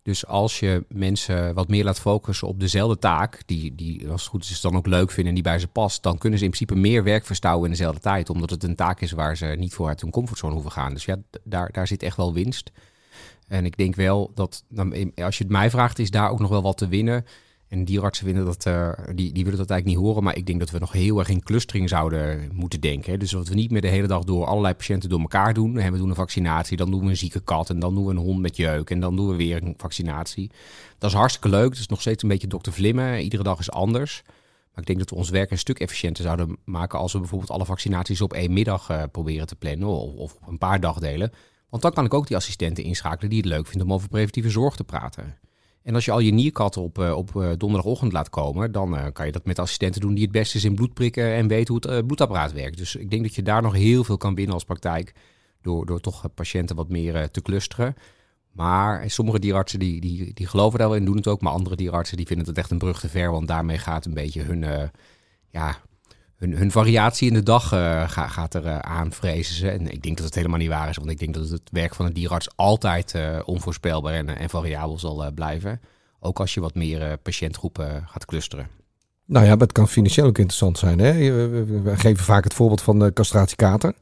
Dus 0.05 0.25
als 0.25 0.59
je 0.59 0.85
mensen 0.89 1.53
wat 1.53 1.67
meer 1.67 1.83
laat 1.83 1.99
focussen 1.99 2.47
op 2.47 2.59
dezelfde 2.59 2.99
taak, 2.99 3.41
die, 3.45 3.75
die 3.75 4.09
als 4.09 4.21
het 4.21 4.29
goed 4.29 4.43
is 4.43 4.61
dan 4.61 4.75
ook 4.75 4.87
leuk 4.87 5.11
vinden 5.11 5.27
en 5.27 5.33
die 5.33 5.51
bij 5.51 5.59
ze 5.59 5.67
past, 5.67 6.03
dan 6.03 6.17
kunnen 6.17 6.39
ze 6.39 6.45
in 6.45 6.51
principe 6.51 6.79
meer 6.79 7.03
werk 7.03 7.25
verstouwen 7.25 7.65
in 7.65 7.71
dezelfde 7.71 7.99
tijd, 7.99 8.29
omdat 8.29 8.49
het 8.49 8.63
een 8.63 8.75
taak 8.75 9.01
is 9.01 9.11
waar 9.11 9.37
ze 9.37 9.45
niet 9.45 9.73
voor 9.73 9.87
uit 9.87 10.01
hun 10.01 10.11
comfortzone 10.11 10.53
hoeven 10.53 10.71
gaan. 10.71 10.93
Dus 10.93 11.05
ja, 11.05 11.17
daar, 11.43 11.71
daar 11.71 11.87
zit 11.87 12.03
echt 12.03 12.17
wel 12.17 12.33
winst. 12.33 12.71
En 13.47 13.65
ik 13.65 13.77
denk 13.77 13.95
wel 13.95 14.31
dat, 14.35 14.63
als 15.15 15.37
je 15.37 15.43
het 15.43 15.53
mij 15.53 15.69
vraagt, 15.69 15.99
is 15.99 16.11
daar 16.11 16.29
ook 16.29 16.39
nog 16.39 16.49
wel 16.49 16.61
wat 16.61 16.77
te 16.77 16.87
winnen. 16.87 17.25
En 17.67 17.85
dierartsen 17.85 18.25
vinden 18.25 18.45
dat, 18.45 18.63
die, 19.15 19.31
die 19.31 19.43
willen 19.43 19.59
dat 19.59 19.69
eigenlijk 19.69 19.85
niet 19.85 20.07
horen. 20.07 20.23
Maar 20.23 20.35
ik 20.35 20.45
denk 20.45 20.59
dat 20.59 20.69
we 20.69 20.79
nog 20.79 20.91
heel 20.91 21.19
erg 21.19 21.29
in 21.29 21.43
clustering 21.43 21.89
zouden 21.89 22.49
moeten 22.53 22.79
denken. 22.79 23.19
Dus 23.19 23.31
dat 23.31 23.47
we 23.47 23.55
niet 23.55 23.71
meer 23.71 23.81
de 23.81 23.87
hele 23.87 24.07
dag 24.07 24.23
door 24.23 24.45
allerlei 24.45 24.73
patiënten 24.73 25.09
door 25.09 25.19
elkaar 25.19 25.53
doen. 25.53 25.77
En 25.77 25.91
we 25.91 25.97
doen 25.97 26.09
een 26.09 26.15
vaccinatie, 26.15 26.77
dan 26.77 26.91
doen 26.91 27.03
we 27.03 27.09
een 27.09 27.17
zieke 27.17 27.39
kat. 27.39 27.69
En 27.69 27.79
dan 27.79 27.95
doen 27.95 28.05
we 28.05 28.11
een 28.11 28.17
hond 28.17 28.39
met 28.39 28.57
jeuk. 28.57 28.89
En 28.89 28.99
dan 28.99 29.15
doen 29.15 29.27
we 29.27 29.35
weer 29.35 29.63
een 29.63 29.73
vaccinatie. 29.77 30.51
Dat 30.97 31.09
is 31.09 31.15
hartstikke 31.15 31.49
leuk. 31.49 31.69
Het 31.69 31.79
is 31.79 31.87
nog 31.87 32.01
steeds 32.01 32.23
een 32.23 32.29
beetje 32.29 32.47
dokter 32.47 32.73
Vlimmen. 32.73 33.21
Iedere 33.21 33.43
dag 33.43 33.59
is 33.59 33.71
anders. 33.71 34.23
Maar 34.75 34.83
ik 34.83 34.85
denk 34.85 34.99
dat 34.99 35.09
we 35.09 35.15
ons 35.15 35.29
werk 35.29 35.51
een 35.51 35.57
stuk 35.57 35.79
efficiënter 35.79 36.23
zouden 36.23 36.57
maken 36.65 36.99
als 36.99 37.13
we 37.13 37.19
bijvoorbeeld 37.19 37.51
alle 37.51 37.65
vaccinaties 37.65 38.21
op 38.21 38.33
één 38.33 38.53
middag 38.53 38.91
uh, 38.91 39.03
proberen 39.11 39.47
te 39.47 39.55
plannen 39.55 39.87
of, 39.87 40.13
of, 40.13 40.33
op 40.33 40.47
een 40.47 40.57
paar 40.57 40.79
dagdelen. 40.79 41.31
Want 41.69 41.81
dan 41.81 41.93
kan 41.93 42.05
ik 42.05 42.13
ook 42.13 42.27
die 42.27 42.35
assistenten 42.35 42.83
inschakelen 42.83 43.29
die 43.29 43.39
het 43.39 43.47
leuk 43.47 43.67
vinden 43.67 43.87
om 43.87 43.93
over 43.93 44.09
preventieve 44.09 44.49
zorg 44.49 44.75
te 44.75 44.83
praten. 44.83 45.37
En 45.85 45.95
als 45.95 46.05
je 46.05 46.11
al 46.11 46.19
je 46.19 46.31
nierkatten 46.31 46.81
op, 46.81 46.99
eh, 46.99 47.15
op 47.15 47.35
eh, 47.35 47.49
donderdagochtend 47.57 48.11
laat 48.11 48.29
komen, 48.29 48.71
dan 48.71 48.97
eh, 48.97 49.05
kan 49.13 49.25
je 49.25 49.31
dat 49.31 49.45
met 49.45 49.59
assistenten 49.59 50.01
doen 50.01 50.13
die 50.13 50.23
het 50.23 50.31
beste 50.31 50.57
is 50.57 50.63
in 50.63 50.75
bloed 50.75 50.93
prikken 50.93 51.33
en 51.33 51.47
weten 51.47 51.73
hoe 51.73 51.91
het 51.91 52.05
bloedapparaat 52.05 52.53
werkt. 52.53 52.77
Dus 52.77 52.95
ik 52.95 53.09
denk 53.09 53.23
dat 53.23 53.35
je 53.35 53.41
daar 53.41 53.61
nog 53.61 53.73
heel 53.73 54.03
veel 54.03 54.17
kan 54.17 54.35
winnen 54.35 54.53
als 54.53 54.63
praktijk 54.63 55.13
door, 55.61 55.85
door 55.85 55.99
toch 55.99 56.33
patiënten 56.35 56.75
wat 56.75 56.89
meer 56.89 57.31
te 57.31 57.41
clusteren. 57.41 57.95
Maar 58.51 59.09
sommige 59.09 59.39
dierartsen 59.39 59.79
die, 59.79 60.01
die, 60.01 60.33
die 60.33 60.47
geloven 60.47 60.79
daar 60.79 60.89
wel 60.89 60.97
in, 60.97 61.05
doen 61.05 61.15
het 61.15 61.27
ook. 61.27 61.41
Maar 61.41 61.51
andere 61.51 61.75
dierartsen 61.75 62.17
die 62.17 62.27
vinden 62.27 62.47
het 62.47 62.57
echt 62.57 62.71
een 62.71 62.77
brug 62.77 62.99
te 62.99 63.09
ver, 63.09 63.31
want 63.31 63.47
daarmee 63.47 63.77
gaat 63.77 64.05
een 64.05 64.13
beetje 64.13 64.41
hun, 64.41 64.91
ja, 65.49 65.77
hun, 66.37 66.71
variatie 66.71 67.27
in 67.27 67.33
de 67.33 67.43
dag 67.43 67.73
uh, 67.73 68.09
gaat 68.09 68.53
er 68.53 68.65
uh, 68.65 68.79
aan, 68.79 69.11
vrezen 69.11 69.55
ze. 69.55 69.69
En 69.69 69.91
ik 69.91 70.03
denk 70.03 70.17
dat 70.17 70.25
het 70.25 70.35
helemaal 70.35 70.59
niet 70.59 70.69
waar 70.69 70.89
is, 70.89 70.97
want 70.97 71.09
ik 71.09 71.19
denk 71.19 71.33
dat 71.33 71.49
het 71.49 71.69
werk 71.71 71.95
van 71.95 72.05
een 72.05 72.13
dierarts 72.13 72.49
altijd 72.55 73.13
uh, 73.15 73.39
onvoorspelbaar 73.45 74.13
en, 74.13 74.37
en 74.37 74.49
variabel 74.49 74.99
zal 74.99 75.31
blijven. 75.31 75.81
Ook 76.19 76.39
als 76.39 76.53
je 76.53 76.59
wat 76.59 76.75
meer 76.75 77.17
patiëntgroepen 77.17 78.03
gaat 78.07 78.25
clusteren. 78.25 78.67
Nou 79.25 79.45
ja, 79.45 79.51
maar 79.51 79.59
het 79.59 79.71
kan 79.71 79.87
financieel 79.87 80.25
ook 80.25 80.37
interessant 80.37 80.77
zijn. 80.77 80.99
Hè? 80.99 81.13
We 81.81 81.97
geven 81.97 82.23
vaak 82.23 82.43
het 82.43 82.53
voorbeeld 82.53 82.81
van 82.81 82.99
de 82.99 83.13
castratiekater. 83.13 83.93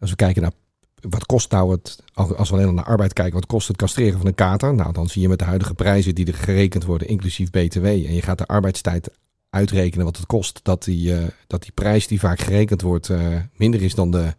Als 0.00 0.10
we 0.10 0.16
kijken 0.16 0.42
naar 0.42 0.52
wat 1.00 1.26
kost 1.26 1.50
nou 1.50 1.72
het, 1.72 2.02
als 2.14 2.50
we 2.50 2.56
alleen 2.56 2.74
naar 2.74 2.84
arbeid 2.84 3.12
kijken, 3.12 3.34
wat 3.34 3.46
kost 3.46 3.68
het 3.68 3.76
castreren 3.76 4.18
van 4.18 4.26
een 4.26 4.34
kater? 4.34 4.74
Nou, 4.74 4.92
dan 4.92 5.08
zie 5.08 5.22
je 5.22 5.28
met 5.28 5.38
de 5.38 5.44
huidige 5.44 5.74
prijzen 5.74 6.14
die 6.14 6.26
er 6.26 6.34
gerekend 6.34 6.84
worden, 6.84 7.08
inclusief 7.08 7.50
BTW, 7.50 7.84
en 7.84 8.14
je 8.14 8.22
gaat 8.22 8.38
de 8.38 8.46
arbeidstijd 8.46 9.10
uitrekenen 9.50 10.04
wat 10.04 10.16
het 10.16 10.26
kost, 10.26 10.60
dat 10.62 10.84
die, 10.84 11.12
uh, 11.12 11.26
dat 11.46 11.62
die 11.62 11.72
prijs 11.72 12.06
die 12.06 12.20
vaak 12.20 12.40
gerekend 12.40 12.82
wordt 12.82 13.08
uh, 13.08 13.36
minder 13.56 13.82
is 13.82 13.94
dan 13.94 14.10
de, 14.10 14.34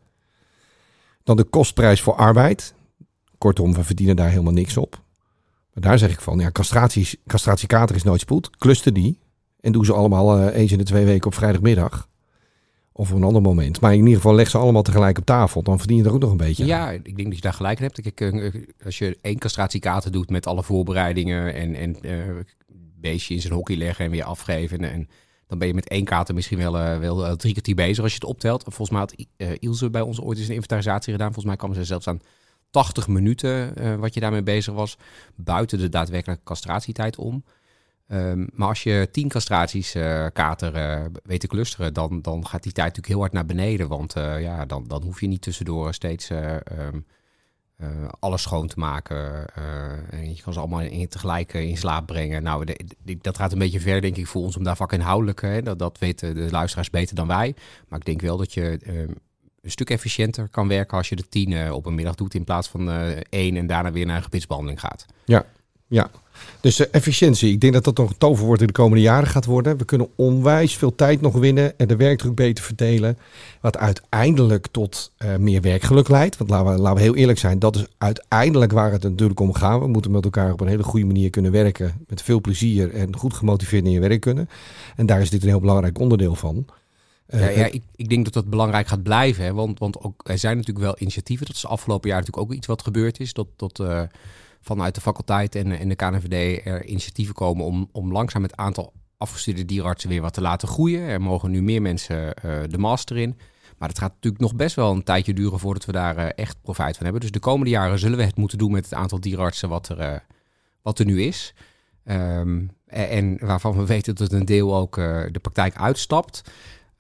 dan 1.23 1.37
de 1.37 1.43
kostprijs 1.43 2.01
voor 2.01 2.15
arbeid. 2.15 2.73
Kortom, 3.37 3.73
we 3.73 3.83
verdienen 3.83 4.15
daar 4.15 4.29
helemaal 4.29 4.53
niks 4.53 4.77
op. 4.77 5.01
Maar 5.73 5.83
daar 5.83 5.97
zeg 5.97 6.11
ik 6.11 6.21
van, 6.21 6.39
ja, 6.39 6.51
castratie, 6.51 7.19
castratiekater 7.27 7.95
is 7.95 8.03
nooit 8.03 8.21
spoed. 8.21 8.57
Kluster 8.57 8.93
die 8.93 9.19
en 9.59 9.71
doe 9.71 9.85
ze 9.85 9.93
allemaal 9.93 10.39
uh, 10.39 10.55
eens 10.55 10.71
in 10.71 10.77
de 10.77 10.83
twee 10.83 11.05
weken 11.05 11.27
op 11.27 11.33
vrijdagmiddag. 11.33 12.07
Of 12.91 13.11
op 13.11 13.17
een 13.17 13.23
ander 13.23 13.41
moment. 13.41 13.81
Maar 13.81 13.93
in 13.93 13.99
ieder 13.99 14.15
geval 14.15 14.35
leg 14.35 14.49
ze 14.49 14.57
allemaal 14.57 14.81
tegelijk 14.81 15.17
op 15.17 15.25
tafel. 15.25 15.63
Dan 15.63 15.77
verdien 15.77 15.97
je 15.97 16.03
er 16.03 16.13
ook 16.13 16.19
nog 16.19 16.31
een 16.31 16.37
beetje 16.37 16.65
Ja, 16.65 16.91
ik 16.91 17.15
denk 17.15 17.27
dat 17.27 17.35
je 17.35 17.41
daar 17.41 17.53
gelijk 17.53 17.79
in 17.79 17.83
hebt. 17.83 18.05
Ik, 18.05 18.21
als 18.85 18.97
je 18.97 19.17
één 19.21 19.37
castratiekater 19.37 20.11
doet 20.11 20.29
met 20.29 20.47
alle 20.47 20.63
voorbereidingen 20.63 21.53
en, 21.53 21.75
en 21.75 21.97
beestje 23.01 23.34
in 23.34 23.41
zijn 23.41 23.53
hockey 23.53 23.75
leggen 23.75 24.06
en 24.06 24.12
weer 24.12 24.24
afgeven. 24.24 24.84
En 24.84 25.10
dan 25.48 25.58
ben 25.58 25.68
je 25.68 25.74
met 25.74 25.88
één 25.88 26.03
kater 26.03 26.36
misschien 26.36 26.58
wel, 26.58 26.79
uh, 26.79 26.98
wel 26.98 27.25
uh, 27.25 27.32
drie 27.32 27.51
kwartier 27.51 27.75
bezig 27.75 28.03
als 28.03 28.12
je 28.12 28.20
het 28.20 28.29
optelt. 28.29 28.63
Volgens 28.63 28.89
mij 28.89 29.00
had 29.00 29.15
uh, 29.38 29.51
Ilse 29.60 29.89
bij 29.89 30.01
ons 30.01 30.22
ooit 30.22 30.38
eens 30.38 30.48
een 30.48 30.53
inventarisatie 30.53 31.12
gedaan. 31.12 31.34
Volgens 31.34 31.46
mij 31.46 31.56
kwam 31.56 31.74
ze 31.74 31.84
zelfs 31.84 32.08
aan 32.08 32.22
80 32.70 33.08
minuten 33.08 33.74
wat 34.00 34.13
je 34.13 34.20
daarmee 34.20 34.44
bezig 34.44 34.74
was. 34.74 34.98
Buiten 35.36 35.77
de 35.77 35.89
daadwerkelijke 35.89 36.44
castratietijd 36.44 37.18
om. 37.18 37.44
Um, 38.12 38.50
maar 38.53 38.68
als 38.68 38.84
je 38.84 39.08
tien 39.12 39.27
castraties 39.27 39.91
kater 40.34 40.74
weet 41.24 41.39
te 41.39 41.48
clusteren, 41.48 41.94
dan, 41.94 42.22
dan 42.22 42.48
gaat 42.48 42.63
die 42.63 42.72
tijd 42.72 42.88
natuurlijk 42.88 43.08
heel 43.08 43.20
hard 43.20 43.32
naar 43.32 43.46
beneden. 43.46 43.88
Want 43.88 44.13
ja, 44.13 44.65
dan, 44.65 44.88
dan 44.88 45.03
hoef 45.03 45.22
je 45.22 45.27
niet 45.27 45.41
tussendoor 45.41 45.94
steeds... 45.94 46.29
Uh, 46.29 46.56
alles 48.19 48.41
schoon 48.41 48.67
te 48.67 48.79
maken. 48.79 49.45
Uh, 49.57 50.19
en 50.19 50.36
je 50.36 50.41
kan 50.41 50.53
ze 50.53 50.59
allemaal 50.59 50.81
in, 50.81 51.07
tegelijk 51.07 51.53
in 51.53 51.77
slaap 51.77 52.05
brengen. 52.05 52.43
Nou, 52.43 52.65
de, 52.65 53.17
dat 53.21 53.38
gaat 53.38 53.51
een 53.51 53.59
beetje 53.59 53.79
ver, 53.79 54.01
denk 54.01 54.17
ik, 54.17 54.27
voor 54.27 54.41
ons 54.41 54.57
om 54.57 54.63
daar 54.63 54.75
vakinhoudelijk. 54.75 55.41
Hè, 55.41 55.62
dat, 55.62 55.79
dat 55.79 55.98
weten 56.00 56.36
de 56.36 56.48
luisteraars 56.51 56.89
beter 56.89 57.15
dan 57.15 57.27
wij. 57.27 57.55
Maar 57.88 58.00
ik 58.00 58.05
denk 58.05 58.21
wel 58.21 58.38
dat 58.38 58.53
je 58.53 58.79
uh, 58.83 59.00
een 59.62 59.71
stuk 59.71 59.89
efficiënter 59.89 60.48
kan 60.48 60.67
werken 60.67 60.98
als 60.98 61.09
je 61.09 61.15
de 61.15 61.29
tien 61.29 61.71
op 61.71 61.86
een 61.86 61.95
middag 61.95 62.15
doet 62.15 62.33
in 62.33 62.43
plaats 62.43 62.67
van 62.67 62.89
één 63.29 63.57
en 63.57 63.67
daarna 63.67 63.91
weer 63.91 64.05
naar 64.05 64.15
een 64.15 64.24
gebitsbehandeling 64.24 64.79
gaat. 64.79 65.05
Ja, 65.25 65.45
Ja, 65.89 66.09
dus 66.62 66.79
uh, 66.79 66.88
efficiëntie. 66.91 67.51
Ik 67.51 67.62
denk 67.62 67.74
dat 67.74 67.84
dat 67.84 67.98
nog 67.98 68.10
een 68.10 68.17
toverwoord 68.17 68.62
in 68.62 68.67
de 68.67 68.74
komende 68.74 69.03
jaren 69.03 69.27
gaat 69.27 69.46
worden. 69.46 69.77
We 69.77 69.86
kunnen 69.86 70.08
onwijs 70.15 70.77
veel 70.77 70.96
tijd 70.96 71.22
nog 71.22 71.34
winnen 71.34 71.77
en 71.77 71.88
de 71.88 71.96
werkdruk 71.96 72.36
beter 72.36 72.63
verdelen. 72.63 73.17
Wat 73.62 73.77
uiteindelijk 73.77 74.67
tot 74.72 75.12
uh, 75.19 75.36
meer 75.36 75.62
werkgeluk 75.62 76.10
leidt. 76.10 76.38
Want 76.38 76.50
laten 76.50 76.74
we, 76.74 76.79
laten 76.79 76.98
we 76.98 77.01
heel 77.01 77.15
eerlijk 77.15 77.39
zijn, 77.39 77.60
dat 77.60 77.75
is 77.75 77.86
uiteindelijk 77.98 78.72
waar 78.72 78.91
het 78.91 79.03
natuurlijk 79.03 79.39
om 79.39 79.53
gaat. 79.53 79.79
We 79.79 79.88
moeten 79.88 80.12
met 80.12 80.24
elkaar 80.24 80.51
op 80.51 80.62
een 80.62 80.67
hele 80.67 80.84
goede 80.84 81.05
manier 81.05 81.29
kunnen 81.29 81.51
werken. 81.51 82.05
Met 82.08 82.22
veel 82.22 82.41
plezier 82.41 82.93
en 82.93 83.15
goed 83.15 83.34
gemotiveerd 83.34 83.86
in 83.86 83.91
je 83.91 84.00
werk 84.00 84.22
kunnen. 84.22 84.50
En 84.96 85.05
daar 85.05 85.22
is 85.22 85.29
dit 85.29 85.41
een 85.41 85.50
heel 85.50 85.60
belangrijk 85.60 86.00
onderdeel 86.00 86.36
van. 86.36 86.65
Uh, 87.29 87.41
ja, 87.41 87.60
ja 87.60 87.65
ik, 87.65 87.84
ik, 87.96 88.10
denk 88.10 88.24
dat 88.24 88.34
dat 88.34 88.50
belangrijk 88.50 88.88
gaat 88.88 89.03
blijven. 89.03 89.43
Hè? 89.43 89.53
Want, 89.53 89.79
want 89.79 90.01
ook, 90.01 90.22
er 90.24 90.38
zijn 90.38 90.58
natuurlijk 90.58 90.86
wel 90.86 90.96
initiatieven. 91.00 91.46
Dat 91.46 91.55
is 91.55 91.65
afgelopen 91.65 92.10
jaar 92.10 92.19
natuurlijk 92.19 92.46
ook 92.48 92.58
iets 92.58 92.67
wat 92.67 92.81
gebeurd 92.81 93.19
is. 93.19 93.34
Dat, 93.34 93.48
dat 93.55 93.79
vanuit 94.61 94.95
de 94.95 95.01
faculteit 95.01 95.55
en, 95.55 95.89
de 95.89 95.95
KNVD 95.95 96.65
er 96.65 96.85
initiatieven 96.85 97.35
komen 97.35 97.65
om, 97.65 97.89
om 97.91 98.11
langzaam 98.11 98.43
het 98.43 98.55
aantal 98.55 98.93
afgestudeerde 99.19 99.65
dierenartsen 99.65 100.09
weer 100.09 100.21
wat 100.21 100.33
te 100.33 100.41
laten 100.41 100.67
groeien. 100.67 101.01
Er 101.01 101.21
mogen 101.21 101.51
nu 101.51 101.61
meer 101.61 101.81
mensen 101.81 102.33
uh, 102.45 102.59
de 102.67 102.77
master 102.77 103.17
in. 103.17 103.37
Maar 103.77 103.89
het 103.89 103.99
gaat 103.99 104.13
natuurlijk 104.13 104.41
nog 104.41 104.55
best 104.55 104.75
wel 104.75 104.91
een 104.91 105.03
tijdje 105.03 105.33
duren 105.33 105.59
voordat 105.59 105.85
we 105.85 105.91
daar 105.91 106.17
uh, 106.17 106.29
echt 106.35 106.61
profijt 106.61 106.95
van 106.95 107.03
hebben. 107.03 107.21
Dus 107.21 107.31
de 107.31 107.39
komende 107.39 107.69
jaren 107.69 107.99
zullen 107.99 108.17
we 108.17 108.23
het 108.23 108.35
moeten 108.35 108.57
doen 108.57 108.71
met 108.71 108.83
het 108.83 108.93
aantal 108.93 109.19
dierenartsen 109.19 109.69
wat 109.69 109.89
er, 109.89 109.99
uh, 109.99 110.15
wat 110.81 110.99
er 110.99 111.05
nu 111.05 111.21
is. 111.21 111.53
Um, 112.05 112.71
en, 112.85 113.37
waarvan 113.41 113.77
we 113.77 113.85
weten 113.95 114.15
dat 114.15 114.31
een 114.31 114.45
deel 114.45 114.75
ook 114.75 114.95
de 114.95 115.39
praktijk 115.41 115.75
uitstapt. 115.75 116.51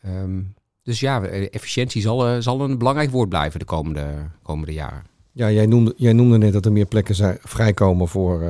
Um, 0.05 0.53
dus 0.83 0.99
ja, 0.99 1.23
efficiëntie 1.25 2.01
zal, 2.01 2.41
zal 2.41 2.61
een 2.61 2.77
belangrijk 2.77 3.11
woord 3.11 3.29
blijven 3.29 3.59
de 3.59 3.65
komende, 3.65 4.29
komende 4.41 4.73
jaren. 4.73 5.08
Ja, 5.31 5.51
jij 5.51 5.65
noemde, 5.65 5.93
jij 5.97 6.13
noemde 6.13 6.37
net 6.37 6.53
dat 6.53 6.65
er 6.65 6.71
meer 6.71 6.85
plekken 6.85 7.15
zijn, 7.15 7.37
vrijkomen 7.41 8.07
voor. 8.07 8.41
Uh, 8.41 8.49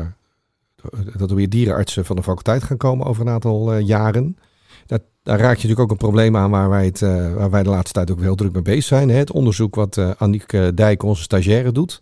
dat 1.17 1.29
er 1.29 1.35
weer 1.35 1.49
dierenartsen 1.49 2.05
van 2.05 2.15
de 2.15 2.23
faculteit 2.23 2.63
gaan 2.63 2.77
komen 2.77 3.05
over 3.05 3.21
een 3.21 3.33
aantal 3.33 3.73
uh, 3.75 3.87
jaren. 3.87 4.37
Dat, 4.85 5.01
daar 5.23 5.39
raak 5.39 5.49
je 5.49 5.67
natuurlijk 5.67 5.79
ook 5.79 5.91
een 5.91 5.97
probleem 5.97 6.37
aan 6.37 6.51
waar 6.51 6.69
wij, 6.69 6.85
het, 6.85 7.01
uh, 7.01 7.33
waar 7.33 7.49
wij 7.49 7.63
de 7.63 7.69
laatste 7.69 7.93
tijd 7.93 8.11
ook 8.11 8.21
heel 8.21 8.35
druk 8.35 8.53
mee 8.53 8.61
bezig 8.61 8.83
zijn. 8.83 9.09
Hè? 9.09 9.15
Het 9.15 9.31
onderzoek 9.31 9.75
wat 9.75 9.97
uh, 9.97 10.11
Aniek 10.17 10.75
Dijk, 10.75 11.03
onze 11.03 11.21
stagiaire, 11.23 11.71
doet. 11.71 12.01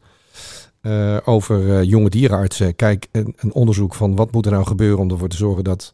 over 1.26 1.84
jonge 1.84 2.10
dierenartsen. 2.10 2.76
Kijk, 2.76 3.08
een, 3.12 3.34
een, 3.38 3.54
onderzoek 3.54 3.94
van 3.94 4.16
wat 4.16 4.32
moet 4.32 4.46
er 4.46 4.52
nou 4.52 4.66
gebeuren 4.66 5.00
om 5.00 5.10
ervoor 5.10 5.30
te 5.30 5.38
zorgen 5.38 5.64
dat 5.64 5.94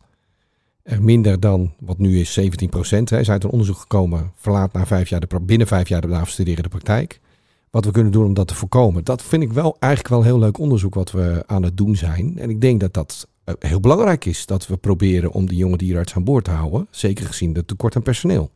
er 0.84 1.04
minder 1.04 1.40
dan, 1.40 1.74
wat 1.80 1.98
nu 1.98 2.20
is 2.20 2.34
17 2.34 2.70
procent, 2.70 3.12
is 3.12 3.30
uit 3.30 3.44
een 3.44 3.50
onderzoek 3.50 3.78
gekomen, 3.78 4.32
verlaat 4.36 4.74
na 4.74 4.86
vijf 4.86 5.10
jaar 5.10 5.20
de, 5.20 5.40
binnen 5.42 5.68
vijf 5.68 5.88
jaar 5.88 6.02
de 6.02 6.08
de 6.44 6.70
praktijk 6.70 7.20
wat 7.74 7.86
we 7.86 7.92
kunnen 7.92 8.12
doen 8.12 8.26
om 8.26 8.34
dat 8.34 8.48
te 8.48 8.56
voorkomen. 8.56 9.04
Dat 9.04 9.24
vind 9.24 9.44
ik 9.44 9.54
wel 9.54 9.76
eigenlijk 9.80 10.14
wel 10.14 10.24
heel 10.24 10.40
leuk 10.40 10.58
onderzoek 10.58 10.94
wat 10.94 11.12
we 11.12 11.44
aan 11.46 11.64
het 11.64 11.78
doen 11.78 11.96
zijn. 11.96 12.38
En 12.38 12.50
ik 12.50 12.62
denk 12.62 12.80
dat 12.80 12.94
dat 12.94 13.28
eh, 13.44 13.54
heel 13.60 13.80
belangrijk 13.80 14.26
is 14.26 14.46
dat 14.46 14.68
we 14.68 14.78
proberen 14.78 15.32
om 15.32 15.48
die 15.48 15.58
jonge 15.58 15.78
dierenarts 15.78 16.16
aan 16.16 16.24
boord 16.24 16.44
te 16.44 16.52
houden. 16.52 16.88
Zeker 16.92 17.26
gezien 17.26 17.56
het 17.56 17.68
tekort 17.68 17.96
aan 17.96 18.02
personeel. 18.02 18.52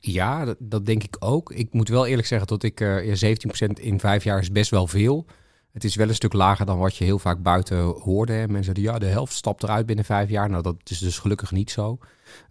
Ja, 0.00 0.54
dat, 0.58 0.86
denk 0.86 1.02
ik 1.02 1.16
ook. 1.18 1.52
Ik 1.52 1.72
moet 1.72 1.88
wel 1.88 2.06
eerlijk 2.06 2.28
zeggen 2.28 2.48
dat 2.48 2.62
ik 2.62 2.80
uh, 2.80 3.14
ja, 3.14 3.34
17% 3.68 3.80
in 3.80 4.00
vijf 4.00 4.24
jaar 4.24 4.38
is 4.38 4.52
best 4.52 4.70
wel 4.70 4.86
veel. 4.86 5.26
Het 5.72 5.84
is 5.84 5.94
wel 5.94 6.08
een 6.08 6.14
stuk 6.14 6.32
lager 6.32 6.66
dan 6.66 6.78
wat 6.78 6.96
je 6.96 7.04
heel 7.04 7.18
vaak 7.18 7.42
buiten 7.42 7.78
hoorde. 7.78 8.32
Mensen 8.32 8.64
zeiden 8.64 8.82
ja, 8.84 8.98
de 8.98 9.06
helft 9.06 9.34
stapt 9.34 9.62
eruit 9.62 9.86
binnen 9.86 10.04
vijf 10.04 10.28
jaar. 10.28 10.50
Nou, 10.50 10.62
dat 10.62 10.76
is 10.84 10.98
dus 10.98 11.18
gelukkig 11.18 11.50
niet 11.50 11.70
zo. 11.70 11.98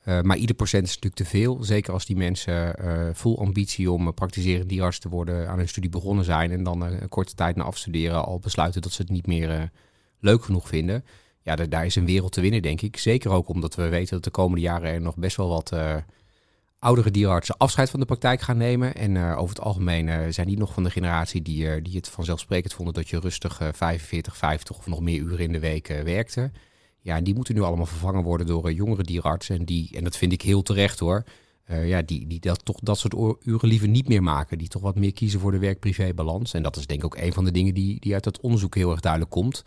Uh, 0.05 0.21
maar 0.21 0.37
ieder 0.37 0.55
procent 0.55 0.83
is 0.83 0.95
natuurlijk 0.95 1.15
te 1.15 1.37
veel. 1.37 1.63
Zeker 1.63 1.93
als 1.93 2.05
die 2.05 2.15
mensen 2.15 2.75
uh, 2.81 3.09
vol 3.13 3.39
ambitie 3.39 3.91
om 3.91 4.07
uh, 4.07 4.13
praktiserend 4.13 5.01
te 5.01 5.09
worden 5.09 5.49
aan 5.49 5.57
hun 5.57 5.67
studie 5.67 5.89
begonnen 5.89 6.25
zijn. 6.25 6.51
En 6.51 6.63
dan 6.63 6.81
een 6.81 7.09
korte 7.09 7.33
tijd 7.33 7.55
na 7.55 7.63
afstuderen 7.63 8.25
al 8.25 8.39
besluiten 8.39 8.81
dat 8.81 8.91
ze 8.91 9.01
het 9.01 9.11
niet 9.11 9.27
meer 9.27 9.71
leuk 10.19 10.43
genoeg 10.43 10.67
vinden. 10.67 11.05
Ja, 11.41 11.55
daar 11.55 11.85
is 11.85 11.95
een 11.95 12.05
wereld 12.05 12.31
te 12.31 12.41
winnen, 12.41 12.61
denk 12.61 12.81
ik. 12.81 12.97
Zeker 12.97 13.31
ook 13.31 13.49
omdat 13.49 13.75
we 13.75 13.89
weten 13.89 14.13
dat 14.13 14.23
de 14.23 14.29
komende 14.31 14.61
jaren 14.61 14.89
er 14.89 15.01
nog 15.01 15.15
best 15.15 15.37
wel 15.37 15.49
wat 15.49 15.71
oudere 16.83 17.11
dierenartsen 17.11 17.57
afscheid 17.57 17.89
van 17.89 17.99
de 17.99 18.05
praktijk 18.05 18.41
gaan 18.41 18.57
nemen. 18.57 18.95
En 18.95 19.15
uh, 19.15 19.37
over 19.37 19.55
het 19.55 19.65
algemeen 19.65 20.07
uh, 20.07 20.19
zijn 20.29 20.47
die 20.47 20.57
nog 20.57 20.73
van 20.73 20.83
de 20.83 20.89
generatie 20.89 21.41
die, 21.41 21.63
uh, 21.63 21.83
die 21.83 21.95
het 21.95 22.09
vanzelfsprekend 22.09 22.73
vonden 22.73 22.93
dat 22.93 23.09
je 23.09 23.19
rustig 23.19 23.61
45, 23.73 24.37
50 24.37 24.77
of 24.77 24.87
nog 24.87 25.01
meer 25.01 25.19
uren 25.19 25.39
in 25.39 25.51
de 25.51 25.59
week 25.59 25.87
werkte. 25.87 26.51
Ja, 27.01 27.15
en 27.15 27.23
die 27.23 27.35
moeten 27.35 27.55
nu 27.55 27.61
allemaal 27.61 27.85
vervangen 27.85 28.23
worden 28.23 28.47
door 28.47 28.71
jongere 28.71 29.03
dierenartsen. 29.03 29.57
En, 29.57 29.65
die, 29.65 29.89
en 29.97 30.03
dat 30.03 30.17
vind 30.17 30.31
ik 30.31 30.41
heel 30.41 30.61
terecht 30.61 30.99
hoor. 30.99 31.23
ja, 31.65 32.01
die, 32.01 32.27
die 32.27 32.39
dat, 32.39 32.65
toch 32.65 32.79
dat 32.79 32.97
soort 32.97 33.37
uren 33.41 33.69
liever 33.69 33.87
niet 33.87 34.07
meer 34.07 34.23
maken. 34.23 34.57
Die 34.57 34.67
toch 34.67 34.81
wat 34.81 34.95
meer 34.95 35.13
kiezen 35.13 35.39
voor 35.39 35.51
de 35.51 35.59
werk-privé-balans. 35.59 36.53
En 36.53 36.63
dat 36.63 36.77
is 36.77 36.87
denk 36.87 36.99
ik 36.99 37.05
ook 37.05 37.17
een 37.17 37.33
van 37.33 37.45
de 37.45 37.51
dingen 37.51 37.73
die, 37.73 37.99
die 37.99 38.13
uit 38.13 38.23
dat 38.23 38.39
onderzoek 38.39 38.75
heel 38.75 38.91
erg 38.91 38.99
duidelijk 38.99 39.31
komt 39.31 39.63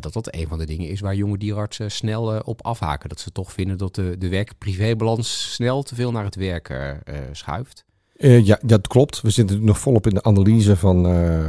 dat 0.00 0.12
dat 0.12 0.34
een 0.34 0.48
van 0.48 0.58
de 0.58 0.66
dingen 0.66 0.88
is 0.88 1.00
waar 1.00 1.14
jonge 1.14 1.38
dierartsen 1.38 1.90
snel 1.90 2.34
uh, 2.34 2.40
op 2.44 2.64
afhaken. 2.64 3.08
Dat 3.08 3.20
ze 3.20 3.32
toch 3.32 3.52
vinden 3.52 3.78
dat 3.78 3.94
de, 3.94 4.16
de 4.18 4.28
werk-privébalans 4.28 5.52
snel 5.54 5.82
te 5.82 5.94
veel 5.94 6.12
naar 6.12 6.24
het 6.24 6.34
werk 6.34 6.68
uh, 6.68 7.14
schuift. 7.32 7.84
ja, 8.18 8.58
dat 8.62 8.86
klopt. 8.86 9.20
We 9.20 9.30
zitten 9.30 9.64
nog 9.64 9.78
volop 9.78 10.06
in 10.06 10.14
de 10.14 10.22
analyse 10.22 10.76
van, 10.76 11.04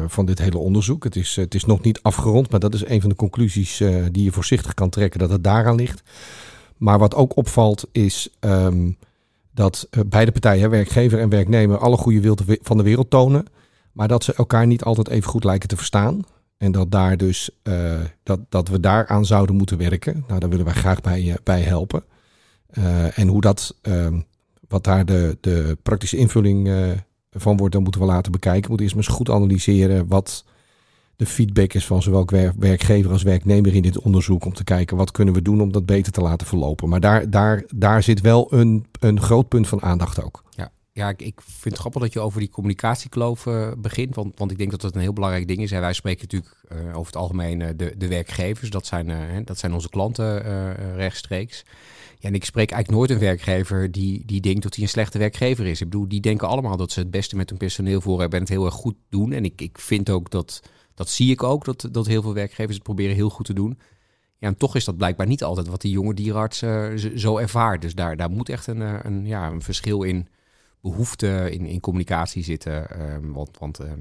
van 0.10 0.26
dit 0.26 0.40
hele 0.40 0.58
onderzoek. 0.58 1.04
Het 1.04 1.16
is, 1.16 1.36
het 1.36 1.56
is 1.56 1.66
nog 1.66 1.82
niet 1.82 2.02
afgerond, 2.02 2.52
maar 2.52 2.60
dat 2.60 2.74
is 2.74 2.86
een 2.86 3.02
van 3.02 3.10
de 3.10 3.16
conclusies 3.16 3.78
die 4.12 4.24
je 4.24 4.32
voorzichtig 4.32 4.74
kan 4.74 4.90
trekken 4.90 5.20
dat 5.20 5.30
het 5.30 5.44
daaraan 5.44 5.76
ligt. 5.76 6.02
Maar 6.78 7.00
wat 7.00 7.16
ook 7.16 7.36
opvalt 7.36 7.88
is 7.92 8.30
um, 8.40 8.98
dat 9.52 9.88
beide 10.06 10.32
partijen, 10.32 10.70
werkgever 10.70 11.20
en 11.20 11.30
werknemer, 11.30 11.78
alle 11.78 11.98
goede 11.98 12.22
wil 12.22 12.38
van 12.62 12.78
de 12.78 12.84
wereld 12.84 13.10
tonen. 13.10 13.46
Maar 13.92 14.08
dat 14.08 14.24
ze 14.24 14.34
elkaar 14.34 14.68
niet 14.68 14.84
altijd 14.84 15.08
even 15.08 15.30
goed 15.30 15.44
lijken 15.44 15.68
te 15.68 15.76
verstaan. 15.76 16.24
En 16.58 16.72
dat, 16.72 16.92
daar 16.92 17.18
dus, 17.18 17.50
uh, 17.64 18.00
dat, 18.24 18.40
dat 18.50 18.68
we 18.68 18.80
daaraan 18.80 19.26
zouden 19.26 19.56
moeten 19.56 19.78
werken. 19.78 20.24
Nou, 20.28 20.40
daar 20.40 20.50
willen 20.50 20.66
wij 20.66 20.74
graag 20.74 21.02
bij, 21.02 21.24
uh, 21.24 21.34
bij 21.44 21.62
helpen. 21.62 22.04
Uh, 22.74 23.20
en 23.20 23.28
hoe 23.28 23.42
dat, 23.42 23.76
ehm, 23.82 24.20
wat 24.68 24.84
daar 24.84 25.06
de, 25.06 25.38
de 25.42 25.78
praktische 25.84 26.18
invulling 26.18 26.70
van 27.32 27.58
wordt, 27.58 27.74
dan 27.74 27.84
moeten 27.84 28.02
we 28.02 28.08
laten 28.08 28.32
bekijken. 28.32 28.62
We 28.62 28.68
moeten 28.68 28.86
eerst 28.86 28.96
maar 28.96 29.06
eens 29.06 29.16
goed 29.16 29.30
analyseren 29.30 30.08
wat 30.08 30.46
de 31.18 31.26
feedback 31.26 31.74
is 31.74 31.86
van 31.86 32.02
zowel 32.02 32.26
werkgever 32.58 33.12
als 33.12 33.24
werknemer 33.24 33.76
in 33.76 33.82
dit 33.82 34.00
onderzoek. 34.00 34.46
Om 34.46 34.54
te 34.54 34.64
kijken 34.64 34.98
wat 34.98 35.12
kunnen 35.12 35.34
we 35.34 35.42
doen 35.42 35.62
om 35.62 35.72
dat 35.72 35.86
beter 35.86 36.12
te 36.12 36.22
laten 36.22 36.48
verlopen. 36.48 36.90
Maar 36.90 37.00
daar, 37.00 37.30
daar, 37.30 37.64
daar 37.76 38.04
zit 38.04 38.22
wel 38.22 38.54
een, 38.54 38.86
een 39.00 39.22
groot 39.22 39.48
punt 39.48 39.68
van 39.68 39.82
aandacht 39.82 40.24
ook. 40.24 40.44
Ja, 40.50 40.72
ja, 40.98 41.14
ik, 41.18 41.42
vind 41.42 41.64
het 41.64 41.78
grappig 41.78 42.02
dat 42.02 42.14
je 42.14 42.20
over 42.20 42.40
die 42.40 42.50
communicatiekloof 42.50 43.46
uh, 43.46 43.72
begint. 43.78 44.16
Want, 44.16 44.38
want 44.38 44.52
ik 44.52 44.58
denk 44.58 44.72
dat 44.72 44.82
dat 44.82 44.96
een 44.96 45.02
heel 45.02 45.14
belangrijk 45.14 45.48
ding 45.48 45.60
is. 45.60 45.72
En 45.72 45.82
wij 45.82 45.94
spreken 45.94 46.22
natuurlijk 46.22 46.56
uh, 46.72 46.98
over 46.98 47.06
het 47.06 47.16
algemeen 47.16 47.60
uh, 47.60 47.68
de, 47.76 47.94
de 47.98 48.08
werkgevers. 48.08 48.70
Dat 48.70 48.86
zijn, 48.86 49.46
dat 49.46 49.58
zijn 49.58 49.74
onze 49.74 49.90
klanten 49.90 50.42
rechtstreeks. 50.96 51.64
Ja, 52.20 52.30
en 52.30 52.36
ik 52.36 52.46
spreek 52.46 52.72
eigenlijk 52.72 53.00
nooit 53.00 53.10
een 53.10 53.28
werkgever 53.28 53.92
die, 53.92 54.26
die 54.26 54.42
denkt 54.42 54.64
dat 54.64 54.76
hij 54.76 54.84
een 54.84 54.90
slechte 54.90 55.18
werkgever 55.18 55.66
is. 55.66 55.82
Ik 55.82 55.90
bedoel, 55.90 56.08
die 56.08 56.22
denken 56.22 56.48
allemaal 56.48 56.78
dat 56.78 56.92
ze 56.92 57.00
het 57.00 57.12
beste 57.12 57.36
met 57.36 57.50
hun 57.50 57.58
personeel 57.58 58.02
voor 58.02 58.20
hebben 58.20 58.40
en 58.40 58.46
het 58.46 58.54
heel 58.54 58.66
erg 58.66 58.74
goed 58.74 58.96
doen. 59.10 59.32
En 59.32 59.46
ik, 59.46 59.62
ik 59.62 59.80
vind 59.80 60.10
ook 60.10 60.30
dat, 60.30 60.62
dat 60.96 61.10
zie 61.10 61.32
ik 61.32 61.44
ook, 61.44 61.66
dat, 61.66 61.88
dat 61.92 62.08
heel 62.08 62.22
veel 62.22 62.34
werkgevers 62.34 62.74
het 62.74 62.84
proberen 62.84 63.16
heel 63.16 63.30
goed 63.30 63.46
te 63.46 63.54
doen. 63.54 63.80
Ja, 64.38 64.48
en 64.48 64.58
toch 64.58 64.76
is 64.76 64.86
dat 64.86 64.98
blijkbaar 64.98 65.28
niet 65.28 65.44
altijd 65.44 65.68
wat 65.68 65.82
die 65.82 65.92
jonge 65.92 66.14
dierarts 66.14 66.64
zo 67.16 67.38
ervaart. 67.38 67.82
Dus 67.82 67.96
daar, 67.96 68.18
daar 68.18 68.30
moet 68.30 68.50
echt 68.50 68.68
een, 68.68 69.06
een, 69.06 69.26
ja, 69.26 69.50
een 69.50 69.62
verschil 69.62 70.04
in 70.04 70.28
behoefte 70.82 71.48
in, 71.52 71.66
in 71.66 71.80
communicatie 71.80 72.44
zitten. 72.44 73.02
Um, 73.14 73.34
want, 73.60 73.80
ehm, 73.80 74.00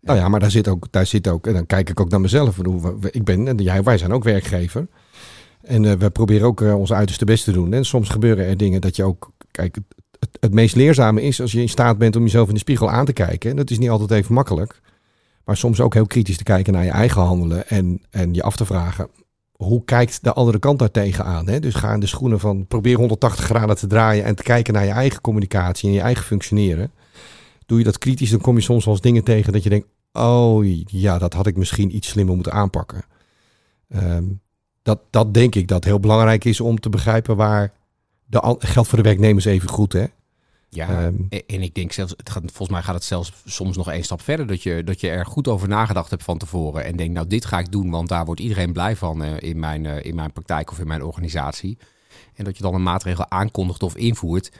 nou 0.00 0.18
ja, 0.18 0.28
maar 0.28 0.40
daar 0.40 0.50
zit 0.50 0.68
ook, 0.68 0.86
daar 0.90 1.06
zit 1.06 1.28
ook, 1.28 1.46
en 1.46 1.52
dan 1.52 1.66
kijk 1.66 1.90
ik 1.90 2.00
ook 2.00 2.10
naar 2.10 2.20
mezelf. 2.20 2.58
Ik 3.10 3.24
ben, 3.24 3.48
en 3.48 3.56
jij, 3.56 3.82
wij 3.82 3.98
zijn 3.98 4.12
ook 4.12 4.24
werkgever. 4.24 4.88
En 5.62 5.82
uh, 5.82 5.92
we 5.92 6.10
proberen 6.10 6.46
ook 6.46 6.60
uh, 6.60 6.78
ons 6.78 6.92
uiterste 6.92 7.24
best 7.24 7.44
te 7.44 7.52
doen. 7.52 7.72
En 7.72 7.84
soms 7.84 8.08
gebeuren 8.08 8.46
er 8.46 8.56
dingen 8.56 8.80
dat 8.80 8.96
je 8.96 9.04
ook, 9.04 9.32
kijk, 9.50 9.78
het, 10.18 10.38
het, 10.40 10.54
meest 10.54 10.74
leerzame 10.74 11.22
is 11.22 11.40
als 11.40 11.52
je 11.52 11.60
in 11.60 11.68
staat 11.68 11.98
bent 11.98 12.16
om 12.16 12.22
jezelf 12.22 12.48
in 12.48 12.54
de 12.54 12.60
spiegel 12.60 12.90
aan 12.90 13.04
te 13.04 13.12
kijken. 13.12 13.50
En 13.50 13.56
dat 13.56 13.70
is 13.70 13.78
niet 13.78 13.90
altijd 13.90 14.10
even 14.10 14.34
makkelijk. 14.34 14.80
Maar 15.44 15.56
soms 15.56 15.80
ook 15.80 15.94
heel 15.94 16.06
kritisch 16.06 16.36
te 16.36 16.42
kijken 16.42 16.72
naar 16.72 16.84
je 16.84 16.90
eigen 16.90 17.22
handelen 17.22 17.68
en, 17.68 18.02
en 18.10 18.34
je 18.34 18.42
af 18.42 18.56
te 18.56 18.64
vragen 18.64 19.08
hoe 19.64 19.84
kijkt 19.84 20.24
de 20.24 20.32
andere 20.32 20.58
kant 20.58 20.78
daar 20.78 20.90
tegenaan? 20.90 21.48
Hè? 21.48 21.60
Dus 21.60 21.74
ga 21.74 21.92
in 21.92 22.00
de 22.00 22.06
schoenen 22.06 22.40
van 22.40 22.66
probeer 22.66 22.96
180 22.96 23.44
graden 23.44 23.76
te 23.76 23.86
draaien 23.86 24.24
en 24.24 24.34
te 24.34 24.42
kijken 24.42 24.74
naar 24.74 24.84
je 24.84 24.90
eigen 24.90 25.20
communicatie 25.20 25.88
en 25.88 25.94
je 25.94 26.00
eigen 26.00 26.24
functioneren. 26.24 26.92
Doe 27.66 27.78
je 27.78 27.84
dat 27.84 27.98
kritisch, 27.98 28.30
dan 28.30 28.40
kom 28.40 28.56
je 28.56 28.62
soms 28.62 28.84
wel 28.84 28.94
eens 28.94 29.02
dingen 29.02 29.24
tegen 29.24 29.52
dat 29.52 29.62
je 29.62 29.68
denkt: 29.68 29.86
oh 30.12 30.66
ja, 30.86 31.18
dat 31.18 31.32
had 31.32 31.46
ik 31.46 31.56
misschien 31.56 31.96
iets 31.96 32.08
slimmer 32.08 32.34
moeten 32.34 32.52
aanpakken. 32.52 33.04
Um, 33.88 34.40
dat, 34.82 35.00
dat 35.10 35.34
denk 35.34 35.54
ik 35.54 35.68
dat 35.68 35.84
heel 35.84 36.00
belangrijk 36.00 36.44
is 36.44 36.60
om 36.60 36.80
te 36.80 36.88
begrijpen 36.88 37.36
waar 37.36 37.72
de 38.26 38.56
geld 38.58 38.88
voor 38.88 38.98
de 38.98 39.04
werknemers 39.04 39.44
even 39.44 39.68
goed. 39.68 39.92
Hè? 39.92 40.04
Ja, 40.74 41.04
um, 41.04 41.28
en 41.28 41.62
ik 41.62 41.74
denk 41.74 41.92
zelfs, 41.92 42.14
het 42.16 42.30
gaat, 42.30 42.42
volgens 42.42 42.68
mij 42.68 42.82
gaat 42.82 42.94
het 42.94 43.04
zelfs 43.04 43.32
soms 43.44 43.76
nog 43.76 43.90
één 43.90 44.04
stap 44.04 44.20
verder. 44.20 44.46
Dat 44.46 44.62
je, 44.62 44.84
dat 44.84 45.00
je 45.00 45.08
er 45.08 45.26
goed 45.26 45.48
over 45.48 45.68
nagedacht 45.68 46.10
hebt 46.10 46.22
van 46.22 46.38
tevoren. 46.38 46.84
En 46.84 46.96
denkt, 46.96 47.14
nou, 47.14 47.26
dit 47.26 47.44
ga 47.44 47.58
ik 47.58 47.72
doen, 47.72 47.90
want 47.90 48.08
daar 48.08 48.24
wordt 48.24 48.40
iedereen 48.40 48.72
blij 48.72 48.96
van 48.96 49.24
uh, 49.24 49.30
in, 49.38 49.58
mijn, 49.58 49.84
uh, 49.84 50.04
in 50.04 50.14
mijn 50.14 50.32
praktijk 50.32 50.70
of 50.70 50.78
in 50.78 50.86
mijn 50.86 51.02
organisatie. 51.02 51.78
En 52.34 52.44
dat 52.44 52.56
je 52.56 52.62
dan 52.62 52.74
een 52.74 52.82
maatregel 52.82 53.30
aankondigt 53.30 53.82
of 53.82 53.96
invoert. 53.96 54.52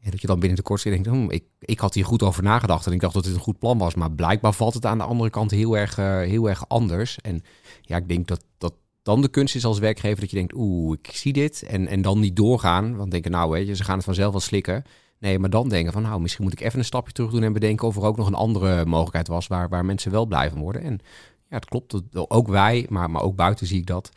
En 0.00 0.10
dat 0.10 0.20
je 0.20 0.26
dan 0.26 0.38
binnen 0.38 0.56
de 0.56 0.64
kortste 0.64 0.88
denkt, 0.90 1.06
hm, 1.06 1.30
ik, 1.30 1.44
ik 1.60 1.78
had 1.78 1.94
hier 1.94 2.04
goed 2.04 2.22
over 2.22 2.42
nagedacht 2.42 2.86
en 2.86 2.92
ik 2.92 3.00
dacht 3.00 3.14
dat 3.14 3.24
dit 3.24 3.34
een 3.34 3.40
goed 3.40 3.58
plan 3.58 3.78
was. 3.78 3.94
Maar 3.94 4.10
blijkbaar 4.10 4.52
valt 4.52 4.74
het 4.74 4.86
aan 4.86 4.98
de 4.98 5.04
andere 5.04 5.30
kant 5.30 5.50
heel 5.50 5.76
erg, 5.76 5.98
uh, 5.98 6.18
heel 6.18 6.48
erg 6.48 6.68
anders. 6.68 7.18
En 7.20 7.42
ja, 7.82 7.96
ik 7.96 8.08
denk 8.08 8.26
dat, 8.26 8.44
dat 8.58 8.74
dan 9.02 9.20
de 9.20 9.28
kunst 9.28 9.54
is 9.54 9.64
als 9.64 9.78
werkgever 9.78 10.20
dat 10.20 10.30
je 10.30 10.36
denkt, 10.36 10.54
oeh, 10.54 10.96
ik 11.02 11.10
zie 11.14 11.32
dit. 11.32 11.62
En, 11.62 11.86
en 11.86 12.02
dan 12.02 12.20
niet 12.20 12.36
doorgaan, 12.36 12.96
want 12.96 13.10
denken, 13.10 13.30
nou 13.30 13.50
weet 13.50 13.66
je, 13.66 13.76
ze 13.76 13.84
gaan 13.84 13.96
het 13.96 14.04
vanzelf 14.04 14.30
wel 14.30 14.40
slikken. 14.40 14.84
Nee, 15.18 15.38
maar 15.38 15.50
dan 15.50 15.68
denken 15.68 15.92
van, 15.92 16.02
nou, 16.02 16.20
misschien 16.20 16.44
moet 16.44 16.52
ik 16.52 16.60
even 16.60 16.78
een 16.78 16.84
stapje 16.84 17.12
terug 17.12 17.30
doen 17.30 17.42
en 17.42 17.52
bedenken 17.52 17.86
of 17.86 17.96
er 17.96 18.02
ook 18.02 18.16
nog 18.16 18.26
een 18.26 18.34
andere 18.34 18.84
mogelijkheid 18.84 19.28
was 19.28 19.46
waar, 19.46 19.68
waar 19.68 19.84
mensen 19.84 20.10
wel 20.10 20.26
blij 20.26 20.50
van 20.50 20.60
worden. 20.60 20.82
En 20.82 21.00
ja, 21.48 21.56
het 21.56 21.64
klopt. 21.64 22.02
Ook 22.12 22.48
wij, 22.48 22.86
maar, 22.88 23.10
maar 23.10 23.22
ook 23.22 23.36
buiten 23.36 23.66
zie 23.66 23.78
ik 23.78 23.86
dat. 23.86 24.10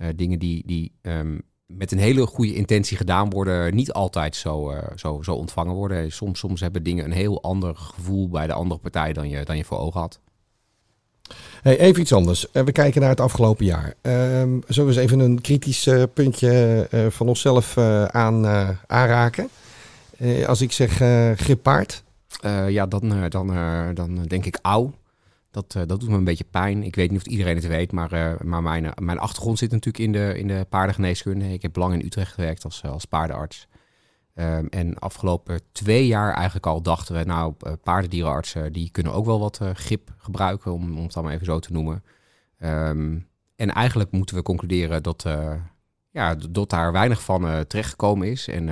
Uh, 0.00 0.08
dingen 0.16 0.38
die, 0.38 0.62
die 0.66 0.92
um, 1.02 1.42
met 1.66 1.92
een 1.92 1.98
hele 1.98 2.26
goede 2.26 2.54
intentie 2.54 2.96
gedaan 2.96 3.30
worden, 3.30 3.74
niet 3.74 3.92
altijd 3.92 4.36
zo, 4.36 4.70
uh, 4.72 4.78
zo, 4.96 5.22
zo 5.22 5.34
ontvangen 5.34 5.74
worden. 5.74 6.12
Soms, 6.12 6.38
soms 6.38 6.60
hebben 6.60 6.82
dingen 6.82 7.04
een 7.04 7.12
heel 7.12 7.42
ander 7.42 7.76
gevoel 7.76 8.28
bij 8.28 8.46
de 8.46 8.52
andere 8.52 8.80
partij 8.80 9.12
dan 9.12 9.28
je, 9.28 9.44
dan 9.44 9.56
je 9.56 9.64
voor 9.64 9.78
ogen 9.78 10.00
had. 10.00 10.20
Hey, 11.62 11.78
even 11.78 12.00
iets 12.00 12.12
anders. 12.12 12.46
Uh, 12.52 12.62
we 12.62 12.72
kijken 12.72 13.00
naar 13.00 13.10
het 13.10 13.20
afgelopen 13.20 13.64
jaar. 13.64 13.94
Ehm, 14.00 14.60
zullen 14.66 14.90
we 14.90 15.00
eens 15.00 15.04
even 15.04 15.20
een 15.20 15.40
kritisch 15.40 15.88
puntje 16.14 16.86
van 17.10 17.28
onszelf 17.28 17.78
aan, 18.08 18.46
aanraken? 18.86 19.48
Als 20.46 20.60
ik 20.60 20.72
zeg 20.72 20.92
grippaard? 21.38 22.04
ja, 22.68 22.86
dan, 22.86 23.28
dan, 23.28 23.46
dan 23.94 24.22
denk 24.22 24.44
ik 24.44 24.58
auw. 24.62 24.92
Dat, 25.50 25.72
dat 25.72 26.00
doet 26.00 26.08
me 26.08 26.16
een 26.16 26.24
beetje 26.24 26.44
pijn. 26.50 26.82
Ik 26.82 26.94
weet 26.94 27.10
niet 27.10 27.20
of 27.20 27.26
iedereen 27.26 27.56
het 27.56 27.66
weet, 27.66 27.92
maar, 27.92 28.36
maar 28.44 28.62
mijn, 28.62 28.92
mijn 29.00 29.18
achtergrond 29.18 29.58
zit 29.58 29.70
natuurlijk 29.70 30.04
in 30.04 30.12
de, 30.12 30.38
in 30.38 30.46
de 30.46 30.66
paardengeneeskunde. 30.68 31.52
Ik 31.52 31.62
heb 31.62 31.76
lang 31.76 31.94
in 31.94 32.06
Utrecht 32.06 32.32
gewerkt 32.32 32.64
als, 32.64 32.82
als 32.84 33.04
paardenarts. 33.04 33.66
Um, 34.34 34.68
en 34.68 34.98
afgelopen 34.98 35.60
twee 35.72 36.06
jaar 36.06 36.34
eigenlijk 36.34 36.66
al 36.66 36.82
dachten 36.82 37.14
we, 37.14 37.24
nou, 37.24 37.54
paardendierenartsen 37.82 38.72
die 38.72 38.90
kunnen 38.90 39.12
ook 39.12 39.24
wel 39.26 39.40
wat 39.40 39.58
uh, 39.62 39.70
grip 39.74 40.14
gebruiken, 40.18 40.72
om, 40.72 40.96
om 40.96 41.02
het 41.02 41.12
dan 41.12 41.24
maar 41.24 41.32
even 41.32 41.46
zo 41.46 41.58
te 41.58 41.72
noemen. 41.72 42.04
Um, 42.58 43.28
en 43.56 43.70
eigenlijk 43.70 44.10
moeten 44.10 44.36
we 44.36 44.42
concluderen 44.42 45.02
dat, 45.02 45.24
uh, 45.26 45.54
ja, 46.10 46.34
dat 46.50 46.70
daar 46.70 46.92
weinig 46.92 47.22
van 47.22 47.46
uh, 47.46 47.60
terechtgekomen 47.60 48.30
is. 48.30 48.48
En, 48.48 48.68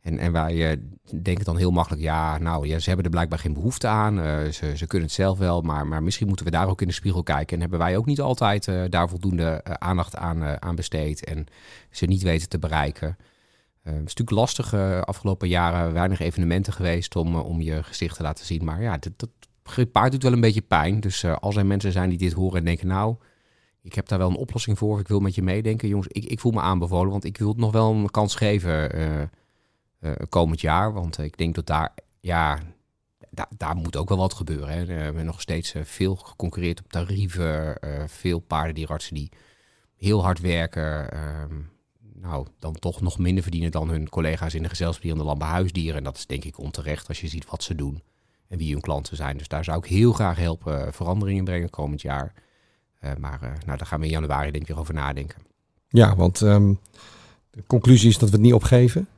en, 0.00 0.18
en 0.18 0.32
wij 0.32 0.80
denken 1.22 1.44
dan 1.44 1.56
heel 1.56 1.70
makkelijk, 1.70 2.02
ja, 2.02 2.38
nou, 2.38 2.66
ja, 2.66 2.78
ze 2.78 2.86
hebben 2.86 3.04
er 3.04 3.10
blijkbaar 3.10 3.38
geen 3.38 3.52
behoefte 3.52 3.86
aan. 3.86 4.16
ze, 4.52 4.76
ze 4.76 4.86
kunnen 4.86 5.06
het 5.06 5.16
zelf 5.16 5.38
wel, 5.38 5.60
maar, 5.60 5.86
maar 5.86 6.02
misschien 6.02 6.26
moeten 6.26 6.44
we 6.44 6.50
daar 6.50 6.68
ook 6.68 6.80
in 6.80 6.86
de 6.88 6.94
spiegel 6.94 7.22
kijken. 7.22 7.54
En 7.54 7.60
hebben 7.60 7.78
wij 7.78 7.96
ook 7.96 8.06
niet 8.06 8.20
altijd 8.20 8.70
daar 8.88 9.08
voldoende 9.08 9.64
aandacht 9.64 10.16
aan, 10.16 10.62
aan 10.62 10.74
besteed 10.74 11.24
en 11.24 11.46
ze 11.90 12.06
niet 12.06 12.22
weten 12.22 12.48
te 12.48 12.58
bereiken. 12.58 13.16
Het 13.82 13.94
is 13.94 14.00
natuurlijk 14.00 14.30
lastig 14.30 14.74
afgelopen 15.04 15.48
jaren, 15.48 15.92
weinig 15.92 16.20
evenementen 16.20 16.72
geweest 16.72 17.16
om, 17.16 17.34
om 17.34 17.60
je 17.60 17.82
gezicht 17.82 18.16
te 18.16 18.22
laten 18.22 18.46
zien. 18.46 18.64
Maar 18.64 18.82
ja, 18.82 18.98
dat, 18.98 19.12
dat 19.16 19.30
paard 19.92 20.12
doet 20.12 20.22
wel 20.22 20.32
een 20.32 20.40
beetje 20.40 20.62
pijn. 20.62 21.00
Dus 21.00 21.24
als 21.24 21.56
er 21.56 21.66
mensen 21.66 21.92
zijn 21.92 22.08
die 22.08 22.18
dit 22.18 22.32
horen 22.32 22.58
en 22.58 22.64
denken, 22.64 22.86
nou, 22.86 23.16
ik 23.82 23.94
heb 23.94 24.08
daar 24.08 24.18
wel 24.18 24.28
een 24.28 24.36
oplossing 24.36 24.78
voor. 24.78 25.00
Ik 25.00 25.08
wil 25.08 25.20
met 25.20 25.34
je 25.34 25.42
meedenken. 25.42 25.88
Jongens, 25.88 26.08
ik, 26.08 26.24
ik 26.24 26.40
voel 26.40 26.52
me 26.52 26.60
aanbevolen, 26.60 27.10
want 27.10 27.24
ik 27.24 27.38
wil 27.38 27.48
het 27.48 27.56
nog 27.56 27.72
wel 27.72 27.92
een 27.92 28.10
kans 28.10 28.34
geven 28.34 28.90
komend 30.28 30.60
jaar. 30.60 30.92
Want 30.92 31.18
ik 31.18 31.38
denk 31.38 31.54
dat 31.54 31.66
daar, 31.66 31.94
ja, 32.20 32.58
da 33.30 33.48
daar 33.56 33.76
moet 33.76 33.96
ook 33.96 34.08
wel 34.08 34.18
wat 34.18 34.34
gebeuren. 34.34 34.68
Hè. 34.68 34.84
We 34.84 34.92
hebben 34.92 35.24
nog 35.24 35.40
steeds 35.40 35.74
veel 35.82 36.16
geconcurreerd 36.16 36.80
op 36.80 36.92
tarieven. 36.92 37.78
veel 38.06 38.38
paardendierartsen 38.38 39.14
die 39.14 39.30
heel 39.96 40.22
hard 40.22 40.40
werken. 40.40 41.12
Ehm, 41.12 41.54
nou, 42.14 42.46
dan 42.58 42.72
toch 42.72 43.00
nog 43.00 43.18
minder 43.18 43.42
verdienen 43.42 43.70
dan 43.70 43.88
hun 43.88 44.08
collega's 44.08 44.54
in 44.54 44.62
de 44.62 44.68
gezelschapsdieren 44.68 45.18
en 45.18 45.24
de 45.24 45.30
landbouwhuisdieren. 45.30 45.96
En 45.96 46.04
dat 46.04 46.16
is 46.16 46.26
denk 46.26 46.44
ik 46.44 46.58
onterecht 46.58 47.08
als 47.08 47.20
je 47.20 47.28
ziet 47.28 47.50
wat 47.50 47.62
ze 47.62 47.74
doen 47.74 48.02
en 48.48 48.58
wie 48.58 48.72
hun 48.72 48.80
klanten 48.80 49.16
zijn. 49.16 49.36
Dus 49.36 49.48
daar 49.48 49.64
zou 49.64 49.78
ik 49.78 49.84
heel 49.84 50.12
graag 50.12 50.36
helpen 50.36 50.92
veranderingen 50.92 51.44
brengen 51.44 51.70
komend 51.70 52.00
jaar. 52.00 52.32
Maar 53.18 53.40
nou, 53.40 53.78
daar 53.78 53.86
gaan 53.86 54.00
we 54.00 54.06
in 54.06 54.12
januari 54.12 54.50
denk 54.50 54.68
ik 54.68 54.76
over 54.76 54.94
nadenken. 54.94 55.42
Ja, 55.88 56.16
want 56.16 56.40
um, 56.40 56.78
de 57.50 57.62
conclusie 57.66 58.08
is 58.08 58.18
dat 58.18 58.28
we 58.28 58.34
het 58.34 58.44
niet 58.44 58.54
opgeven. 58.54 59.08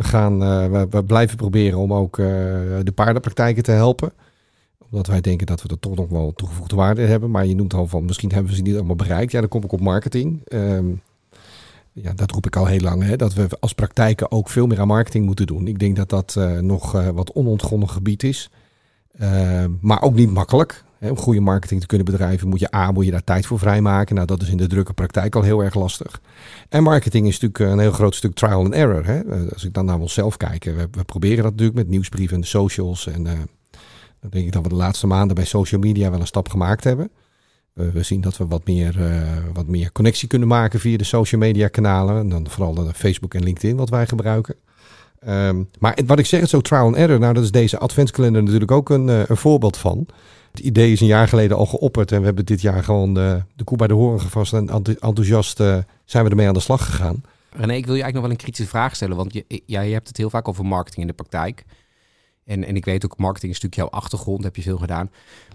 We, 0.00 0.06
gaan, 0.06 0.38
we, 0.70 0.86
we, 0.90 1.04
blijven 1.04 1.36
proberen 1.36 1.78
om 1.78 1.92
ook 1.92 2.16
de 2.16 2.92
paardenpraktijken 2.94 3.62
te 3.62 3.70
helpen 3.70 4.12
omdat 4.90 5.06
wij 5.06 5.20
denken 5.20 5.46
dat 5.46 5.62
we 5.62 5.68
er 5.68 5.78
toch 5.78 5.96
nog 5.96 6.08
wel 6.08 6.32
toegevoegde 6.32 6.76
waarde 6.76 7.02
hebben. 7.02 7.30
Maar 7.30 7.46
je 7.46 7.54
noemt 7.54 7.74
al 7.74 7.86
van 7.86 8.04
misschien 8.04 8.32
hebben 8.32 8.50
we 8.50 8.56
ze 8.56 8.62
niet 8.62 8.74
allemaal 8.74 8.96
bereikt. 8.96 9.32
Ja, 9.32 9.40
dan 9.40 9.48
kom 9.48 9.62
ik 9.62 9.72
op 9.72 9.80
marketing. 9.80 10.40
Um, 10.52 11.02
ja, 11.92 12.12
dat 12.12 12.30
roep 12.30 12.46
ik 12.46 12.56
al 12.56 12.66
heel 12.66 12.80
lang, 12.80 13.02
hè, 13.02 13.16
dat 13.16 13.34
we 13.34 13.48
als 13.60 13.72
praktijken 13.72 14.30
ook 14.30 14.48
veel 14.48 14.66
meer 14.66 14.80
aan 14.80 14.86
marketing 14.86 15.26
moeten 15.26 15.46
doen. 15.46 15.66
Ik 15.66 15.78
denk 15.78 15.96
dat 15.96 16.08
dat 16.08 16.34
uh, 16.38 16.58
nog 16.58 16.92
wat 16.92 17.32
onontgonnen 17.32 17.88
gebied 17.88 18.22
is. 18.22 18.50
Uh, 19.20 19.64
maar 19.80 20.02
ook 20.02 20.14
niet 20.14 20.30
makkelijk. 20.30 20.84
Om 21.00 21.16
goede 21.16 21.40
marketing 21.40 21.80
te 21.80 21.86
kunnen 21.86 22.06
bedrijven 22.06 22.48
moet 22.48 22.60
je 22.60 22.74
A, 22.74 22.90
moet 22.90 23.04
je 23.04 23.10
daar 23.10 23.24
tijd 23.24 23.46
voor 23.46 23.58
vrijmaken. 23.58 24.14
Nou, 24.14 24.26
dat 24.26 24.42
is 24.42 24.48
in 24.48 24.56
de 24.56 24.66
drukke 24.66 24.92
praktijk 24.92 25.34
al 25.34 25.42
heel 25.42 25.60
erg 25.64 25.74
lastig. 25.74 26.20
En 26.68 26.82
marketing 26.82 27.26
is 27.26 27.40
natuurlijk 27.40 27.72
een 27.72 27.78
heel 27.78 27.92
groot 27.92 28.14
stuk 28.14 28.34
trial 28.34 28.64
and 28.64 28.72
error. 28.72 29.06
Hè. 29.06 29.20
Als 29.52 29.64
ik 29.64 29.74
dan 29.74 29.84
naar 29.84 29.98
onszelf 29.98 30.36
kijk, 30.36 30.64
we, 30.64 30.88
we 30.90 31.04
proberen 31.04 31.42
dat 31.42 31.50
natuurlijk 31.50 31.78
met 31.78 31.88
nieuwsbrieven 31.88 32.34
en 32.34 32.40
de 32.40 32.46
socials. 32.46 33.06
En 33.06 33.24
dan 33.24 34.30
denk 34.30 34.46
ik 34.46 34.52
dat 34.52 34.62
we 34.62 34.68
de 34.68 34.74
laatste 34.74 35.06
maanden 35.06 35.34
bij 35.34 35.44
social 35.44 35.80
media 35.80 36.10
wel 36.10 36.20
een 36.20 36.26
stap 36.26 36.48
gemaakt 36.48 36.84
hebben. 36.84 37.10
We 37.72 38.02
zien 38.02 38.20
dat 38.20 38.36
we 38.36 38.46
wat 38.46 38.66
meer, 38.66 39.00
wat 39.52 39.66
meer 39.66 39.92
connectie 39.92 40.28
kunnen 40.28 40.48
maken 40.48 40.80
via 40.80 40.96
de 40.96 41.04
social 41.04 41.40
media 41.40 41.68
kanalen. 41.68 42.16
En 42.18 42.28
dan 42.28 42.48
vooral 42.48 42.74
de 42.74 42.94
Facebook 42.94 43.34
en 43.34 43.42
LinkedIn 43.42 43.76
wat 43.76 43.90
wij 43.90 44.06
gebruiken. 44.06 44.54
Um, 45.28 45.68
maar 45.78 45.98
wat 46.06 46.18
ik 46.18 46.26
zeg, 46.26 46.48
zo 46.48 46.60
trial 46.60 46.86
and 46.86 46.96
error. 46.96 47.18
Nou, 47.18 47.34
dat 47.34 47.42
is 47.42 47.50
deze 47.50 47.78
adventskalender 47.78 48.42
natuurlijk 48.42 48.70
ook 48.70 48.90
een, 48.90 49.08
een 49.08 49.36
voorbeeld 49.36 49.76
van. 49.76 50.06
Het 50.50 50.60
idee 50.60 50.92
is 50.92 51.00
een 51.00 51.06
jaar 51.06 51.28
geleden 51.28 51.56
al 51.56 51.66
geopperd. 51.66 52.12
En 52.12 52.18
we 52.18 52.24
hebben 52.24 52.46
dit 52.46 52.60
jaar 52.60 52.84
gewoon 52.84 53.14
de, 53.14 53.42
de 53.56 53.64
koe 53.64 53.76
bij 53.76 53.86
de 53.86 53.94
horen 53.94 54.20
gevast. 54.20 54.52
En 54.52 54.68
enthousiast 54.68 55.60
uh, 55.60 55.78
zijn 56.04 56.24
we 56.24 56.30
ermee 56.30 56.48
aan 56.48 56.54
de 56.54 56.60
slag 56.60 56.84
gegaan. 56.84 57.22
René, 57.50 57.74
ik 57.74 57.86
wil 57.86 57.94
je 57.94 58.02
eigenlijk 58.02 58.12
nog 58.12 58.22
wel 58.22 58.30
een 58.30 58.36
kritische 58.36 58.66
vraag 58.66 58.94
stellen. 58.94 59.16
Want 59.16 59.32
je, 59.32 59.62
ja, 59.66 59.80
je 59.80 59.92
hebt 59.92 60.08
het 60.08 60.16
heel 60.16 60.30
vaak 60.30 60.48
over 60.48 60.64
marketing 60.66 61.00
in 61.00 61.06
de 61.06 61.12
praktijk. 61.12 61.64
En, 62.44 62.64
en 62.64 62.76
ik 62.76 62.84
weet 62.84 63.04
ook, 63.04 63.18
marketing 63.18 63.52
is 63.52 63.60
natuurlijk 63.60 63.90
jouw 63.90 64.00
achtergrond, 64.00 64.44
heb 64.44 64.56
je 64.56 64.62
veel 64.62 64.78
gedaan. 64.78 65.10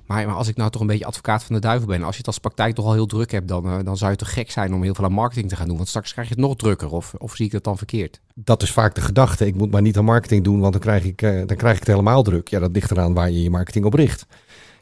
Maar, 0.05 0.25
maar, 0.25 0.35
als 0.35 0.47
ik 0.47 0.55
nou 0.55 0.69
toch 0.71 0.81
een 0.81 0.87
beetje 0.87 1.05
advocaat 1.05 1.43
van 1.43 1.55
de 1.55 1.61
duivel 1.61 1.87
ben, 1.87 2.03
als 2.03 2.11
je 2.11 2.17
het 2.17 2.27
als 2.27 2.37
praktijk 2.37 2.75
toch 2.75 2.85
al 2.85 2.93
heel 2.93 3.05
druk 3.05 3.31
hebt, 3.31 3.47
dan, 3.47 3.65
uh, 3.65 3.77
dan 3.83 3.97
zou 3.97 4.11
je 4.11 4.17
toch 4.17 4.33
gek 4.33 4.51
zijn 4.51 4.73
om 4.73 4.83
heel 4.83 4.95
veel 4.95 5.05
aan 5.05 5.11
marketing 5.11 5.49
te 5.49 5.55
gaan 5.55 5.67
doen. 5.67 5.75
Want 5.75 5.87
straks 5.87 6.11
krijg 6.11 6.27
je 6.27 6.33
het 6.33 6.43
nog 6.43 6.55
drukker, 6.55 6.91
of, 6.91 7.13
of 7.17 7.35
zie 7.35 7.45
ik 7.45 7.51
dat 7.51 7.63
dan 7.63 7.77
verkeerd? 7.77 8.21
Dat 8.33 8.61
is 8.61 8.71
vaak 8.71 8.95
de 8.95 9.01
gedachte. 9.01 9.45
Ik 9.45 9.55
moet 9.55 9.71
maar 9.71 9.81
niet 9.81 9.97
aan 9.97 10.05
marketing 10.05 10.43
doen, 10.43 10.59
want 10.59 10.73
dan 10.73 10.81
krijg 10.81 11.03
ik, 11.03 11.21
uh, 11.21 11.41
dan 11.45 11.57
krijg 11.57 11.73
ik 11.73 11.79
het 11.79 11.87
helemaal 11.87 12.23
druk. 12.23 12.47
Ja, 12.47 12.59
dat 12.59 12.71
ligt 12.71 12.91
eraan 12.91 13.13
waar 13.13 13.31
je 13.31 13.43
je 13.43 13.49
marketing 13.49 13.85
op 13.85 13.93
richt. 13.93 14.25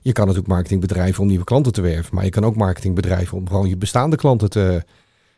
Je 0.04 0.12
kan 0.12 0.26
natuurlijk 0.26 0.54
marketing 0.54 0.82
bedrijven 0.82 1.22
om 1.22 1.28
nieuwe 1.28 1.44
klanten 1.44 1.72
te 1.72 1.82
werven, 1.82 2.16
maar 2.16 2.24
je 2.24 2.30
kan 2.30 2.46
ook 2.46 2.56
marketing 2.56 2.96
bedrijven 2.96 3.38
om 3.38 3.48
gewoon 3.48 3.70
je 3.70 3.78
bestaande 3.78 4.16
klanten 4.16 4.50
te, 4.50 4.84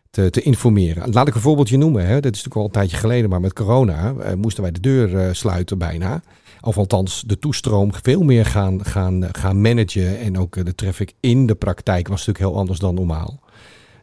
te, 0.09 0.29
te, 0.29 0.41
informeren. 0.41 1.13
Laat 1.13 1.27
ik 1.27 1.35
een 1.35 1.41
voorbeeldje 1.41 1.77
noemen. 1.77 2.05
Hè. 2.05 2.13
Dat 2.19 2.33
is 2.33 2.43
natuurlijk 2.43 2.55
al 2.55 2.65
een 2.65 2.71
tijdje 2.71 2.97
geleden, 2.97 3.29
maar 3.29 3.41
met 3.41 3.53
corona 3.53 4.13
uh, 4.13 4.33
moesten 4.33 4.63
wij 4.63 4.71
de 4.71 4.79
deur 4.79 5.35
sluiten 5.35 5.77
bijna. 5.77 6.21
Of 6.61 6.77
althans 6.77 7.23
de 7.27 7.39
toestroom 7.39 7.93
veel 7.93 8.23
meer 8.23 8.45
gaan, 8.45 8.85
gaan, 8.85 9.27
gaan 9.31 9.61
managen. 9.61 10.19
En 10.19 10.37
ook 10.37 10.55
eh, 10.55 10.63
de 10.63 10.75
traffic 10.75 11.13
in 11.19 11.45
de 11.45 11.55
praktijk 11.55 12.07
was 12.07 12.25
natuurlijk 12.25 12.45
heel 12.45 12.59
anders 12.59 12.79
dan 12.79 12.95
normaal. 12.95 13.39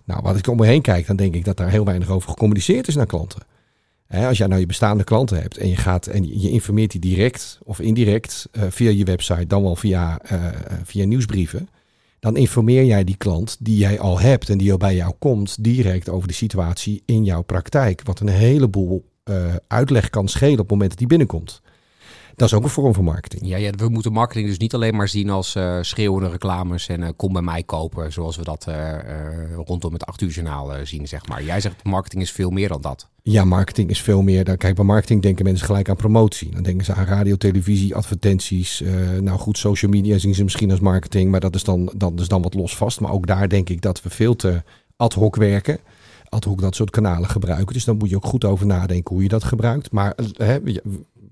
Nou, 0.05 0.20
wat 0.22 0.37
ik 0.37 0.46
om 0.46 0.57
me 0.57 0.66
heen 0.66 0.83
kijk, 0.83 1.07
dan 1.07 1.16
denk 1.16 1.35
ik 1.35 1.44
dat 1.44 1.57
daar 1.57 1.70
heel 1.70 1.85
weinig 1.85 2.09
over 2.09 2.29
gecommuniceerd 2.29 2.88
is 2.88 2.94
naar 2.94 3.07
klanten. 3.07 3.42
Als 4.12 4.38
jij 4.38 4.46
nou 4.46 4.61
je 4.61 4.66
bestaande 4.66 5.05
klanten 5.05 5.40
hebt 5.40 5.57
en 5.57 5.68
je 5.68 5.77
gaat 5.77 6.07
en 6.07 6.40
je 6.40 6.51
informeert 6.51 6.90
die 6.90 7.01
direct 7.01 7.59
of 7.64 7.81
indirect 7.81 8.48
uh, 8.53 8.62
via 8.68 8.90
je 8.90 9.05
website, 9.05 9.46
dan 9.46 9.62
wel 9.62 9.77
via, 9.77 10.20
uh, 10.33 10.46
via 10.85 11.05
nieuwsbrieven, 11.05 11.68
dan 12.20 12.37
informeer 12.37 12.85
jij 12.85 13.05
die 13.05 13.16
klant 13.16 13.57
die 13.61 13.77
jij 13.77 14.01
al 14.01 14.20
hebt 14.20 14.48
en 14.48 14.59
die 14.59 14.72
al 14.72 14.79
bij 14.79 14.94
jou 14.94 15.14
komt, 15.18 15.64
direct 15.64 16.09
over 16.09 16.29
de 16.29 16.35
situatie 16.35 17.03
in 17.07 17.25
jouw 17.25 17.42
praktijk. 17.42 18.01
Wat 18.05 18.20
een 18.20 18.29
heleboel 18.29 19.11
uitleg 19.66 20.11
kan 20.11 20.29
schelen 20.29 20.53
op 20.53 20.59
het 20.59 20.70
moment 20.70 20.90
dat 20.90 20.98
die 20.98 21.09
binnenkomt. 21.09 21.62
Dat 22.34 22.48
is 22.48 22.54
ook 22.54 22.62
een 22.62 22.70
vorm 22.70 22.94
van 22.94 23.04
marketing. 23.04 23.46
Ja, 23.46 23.56
ja 23.56 23.70
we 23.70 23.88
moeten 23.88 24.12
marketing 24.12 24.46
dus 24.46 24.58
niet 24.58 24.74
alleen 24.74 24.96
maar 24.96 25.08
zien 25.08 25.30
als 25.30 25.54
uh, 25.54 25.78
schreeuwende 25.80 26.28
reclames 26.28 26.88
en 26.88 27.00
uh, 27.00 27.08
kom 27.16 27.32
bij 27.32 27.42
mij 27.42 27.62
kopen, 27.62 28.12
zoals 28.12 28.36
we 28.36 28.44
dat 28.44 28.66
uh, 28.68 28.96
rondom 29.64 29.92
het 29.92 30.06
8 30.06 30.20
uur 30.20 30.30
journaal 30.30 30.70
zien, 30.82 31.08
zeg 31.08 31.26
maar. 31.26 31.44
Jij 31.44 31.60
zegt 31.60 31.84
marketing 31.84 32.22
is 32.22 32.32
veel 32.32 32.50
meer 32.50 32.68
dan 32.68 32.80
dat. 32.80 33.08
Ja, 33.22 33.44
marketing 33.44 33.90
is 33.90 34.02
veel 34.02 34.22
meer. 34.22 34.44
Dan, 34.44 34.56
kijk, 34.56 34.74
bij 34.74 34.84
marketing 34.84 35.22
denken 35.22 35.44
mensen 35.44 35.66
gelijk 35.66 35.88
aan 35.88 35.96
promotie. 35.96 36.50
Dan 36.50 36.62
denken 36.62 36.84
ze 36.84 36.94
aan 36.94 37.04
radio, 37.04 37.36
televisie, 37.36 37.94
advertenties. 37.94 38.82
nou 39.20 39.38
goed, 39.38 39.58
social 39.58 39.90
media 39.90 40.18
zien 40.18 40.34
ze 40.34 40.42
misschien 40.42 40.70
als 40.70 40.80
marketing, 40.80 41.30
maar 41.30 41.40
dat 41.40 41.54
is 41.54 41.64
dan, 41.64 41.92
dat 41.96 42.20
is 42.20 42.28
dan 42.28 42.42
wat 42.42 42.54
los 42.54 42.76
vast. 42.76 43.00
Maar 43.00 43.12
ook 43.12 43.26
daar 43.26 43.48
denk 43.48 43.68
ik 43.68 43.80
dat 43.80 44.02
we 44.02 44.10
veel 44.10 44.36
te 44.36 44.62
ad 44.96 45.14
hoc 45.14 45.36
werken 45.36 45.78
ad 46.32 46.44
hoc 46.44 46.60
dat 46.60 46.74
soort 46.74 46.90
kanalen 46.90 47.28
gebruiken. 47.28 47.72
Dus 47.72 47.84
dan 47.84 47.96
moet 47.96 48.10
je 48.10 48.16
ook 48.16 48.24
goed 48.24 48.44
over 48.44 48.66
nadenken 48.66 49.14
hoe 49.14 49.22
je 49.22 49.28
dat 49.28 49.44
gebruikt. 49.44 49.90
Maar 49.90 50.14
hè, 50.36 50.58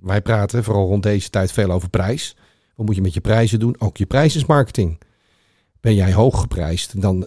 wij 0.02 0.20
praten 0.20 0.64
vooral 0.64 0.86
rond 0.86 1.02
deze 1.02 1.30
tijd 1.30 1.52
veel 1.52 1.70
over 1.70 1.88
prijs. 1.88 2.36
Wat 2.74 2.86
moet 2.86 2.94
je 2.94 3.02
met 3.02 3.14
je 3.14 3.20
prijzen 3.20 3.58
doen? 3.58 3.74
Ook 3.78 3.96
je 3.96 4.06
prijs 4.06 4.36
is 4.36 4.46
marketing. 4.46 4.98
Ben 5.80 5.94
jij 5.94 6.12
hoog 6.12 6.40
geprijsd, 6.40 7.00
dan 7.00 7.26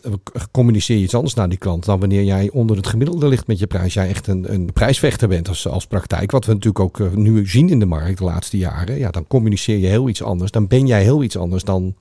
communiceer 0.52 0.98
je 0.98 1.04
iets 1.04 1.16
anders 1.16 1.34
naar 1.34 1.50
die 1.50 1.58
klant 1.58 1.86
dan 1.86 2.00
wanneer 2.00 2.24
jij 2.24 2.50
onder 2.50 2.76
het 2.76 2.88
gemiddelde 2.88 3.28
ligt 3.28 3.48
met 3.48 3.60
je 3.60 3.68
prijs. 3.68 3.94
Jij 3.94 4.08
echt 4.08 4.28
een, 4.28 4.54
een 4.54 4.74
prijsvechter 4.74 5.28
bent 5.28 5.48
als, 5.48 5.68
als 5.68 5.88
praktijk, 5.88 6.32
wat 6.32 6.46
we 6.46 6.54
natuurlijk 6.54 6.84
ook 6.84 7.00
uh, 7.00 7.12
nu 7.12 7.48
zien 7.48 7.70
in 7.70 7.80
de 7.80 7.86
markt 7.86 8.18
de 8.18 8.24
laatste 8.24 8.58
jaren. 8.58 8.98
Ja, 8.98 9.10
dan 9.10 9.28
communiceer 9.28 9.78
je 9.78 9.88
heel 9.88 10.10
iets 10.10 10.24
anders. 10.24 10.52
Dan 10.52 10.68
ben 10.68 10.88
jij 10.88 11.04
heel 11.04 11.24
iets 11.24 11.38
anders 11.38 11.64
dan 11.64 11.96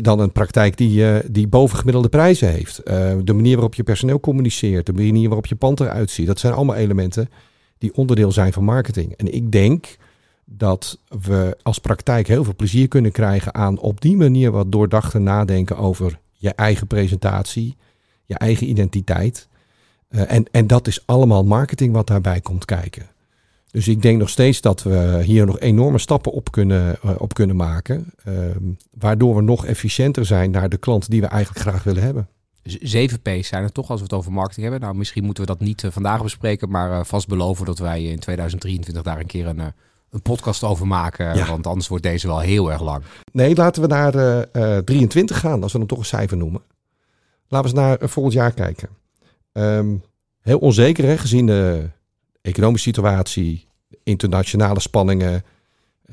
dan 0.00 0.20
een 0.20 0.32
praktijk 0.32 0.76
die, 0.76 1.30
die 1.30 1.48
bovengemiddelde 1.48 2.08
prijzen 2.08 2.48
heeft. 2.48 2.80
de 3.24 3.32
manier 3.32 3.54
waarop 3.54 3.74
je 3.74 3.82
personeel 3.82 4.20
communiceert, 4.20 4.86
de 4.86 4.92
manier 4.92 5.26
waarop 5.26 5.46
je 5.46 5.54
pand 5.54 5.80
eruit 5.80 6.10
ziet. 6.10 6.26
Dat 6.26 6.38
zijn 6.38 6.52
allemaal 6.52 6.76
elementen 6.76 7.28
die 7.84 7.94
onderdeel 7.94 8.32
zijn 8.32 8.52
van 8.52 8.64
marketing. 8.64 9.12
En 9.12 9.34
ik 9.34 9.52
denk 9.52 9.96
dat 10.44 10.98
we 11.08 11.56
als 11.62 11.78
praktijk 11.78 12.26
heel 12.28 12.44
veel 12.44 12.54
plezier 12.56 12.88
kunnen 12.88 13.12
krijgen 13.12 13.54
aan 13.54 13.78
op 13.78 14.00
die 14.00 14.16
manier 14.16 14.50
wat 14.50 14.72
doordachter 14.72 15.20
nadenken 15.20 15.76
over 15.76 16.18
je 16.32 16.50
eigen 16.50 16.86
presentatie, 16.86 17.76
je 18.24 18.34
eigen 18.34 18.68
identiteit. 18.68 19.48
Uh, 20.10 20.32
en, 20.32 20.44
en 20.50 20.66
dat 20.66 20.86
is 20.86 21.06
allemaal 21.06 21.44
marketing 21.44 21.92
wat 21.92 22.06
daarbij 22.06 22.40
komt 22.40 22.64
kijken. 22.64 23.06
Dus 23.70 23.88
ik 23.88 24.02
denk 24.02 24.18
nog 24.18 24.28
steeds 24.28 24.60
dat 24.60 24.82
we 24.82 25.20
hier 25.24 25.46
nog 25.46 25.60
enorme 25.60 25.98
stappen 25.98 26.32
op 26.32 26.50
kunnen, 26.52 26.96
uh, 27.04 27.10
op 27.18 27.34
kunnen 27.34 27.56
maken. 27.56 28.12
Uh, 28.28 28.34
waardoor 28.98 29.34
we 29.34 29.42
nog 29.42 29.66
efficiënter 29.66 30.24
zijn 30.26 30.50
naar 30.50 30.68
de 30.68 30.76
klant 30.76 31.10
die 31.10 31.20
we 31.20 31.26
eigenlijk 31.26 31.68
graag 31.68 31.82
willen 31.82 32.02
hebben. 32.02 32.28
Zeven 32.64 33.20
P's 33.20 33.48
zijn 33.48 33.62
er 33.62 33.72
toch 33.72 33.90
als 33.90 33.98
we 33.98 34.04
het 34.04 34.14
over 34.14 34.32
marketing 34.32 34.62
hebben. 34.62 34.80
Nou, 34.80 34.94
misschien 34.94 35.24
moeten 35.24 35.44
we 35.44 35.50
dat 35.50 35.60
niet 35.60 35.82
uh, 35.82 35.90
vandaag 35.90 36.22
bespreken, 36.22 36.70
maar 36.70 37.06
vast 37.06 37.28
beloven 37.28 37.66
dat 37.66 37.78
wij 37.78 38.04
in 38.04 38.18
2023 38.18 39.02
daar 39.02 39.20
een 39.20 39.26
keer 39.26 39.46
een, 39.46 39.72
een 40.10 40.22
podcast 40.22 40.62
over 40.62 40.86
maken. 40.86 41.36
Ja. 41.36 41.46
Want 41.46 41.66
anders 41.66 41.88
wordt 41.88 42.04
deze 42.04 42.26
wel 42.26 42.40
heel 42.40 42.72
erg 42.72 42.82
lang. 42.82 43.02
Nee, 43.32 43.54
laten 43.54 43.82
we 43.82 43.88
naar 43.88 44.84
23 44.84 45.38
gaan, 45.40 45.62
als 45.62 45.72
we 45.72 45.78
hem 45.78 45.86
toch 45.86 45.98
een 45.98 46.04
cijfer 46.04 46.36
noemen. 46.36 46.62
Laten 47.48 47.74
we 47.74 47.80
eens 47.80 47.86
naar 47.88 48.08
volgend 48.08 48.34
jaar 48.34 48.52
kijken. 48.52 48.88
Um, 49.52 50.02
heel 50.40 50.58
onzeker, 50.58 51.04
hè, 51.04 51.18
gezien 51.18 51.46
de 51.46 51.88
economische 52.42 52.88
situatie, 52.88 53.66
internationale 54.02 54.80
spanningen. 54.80 55.42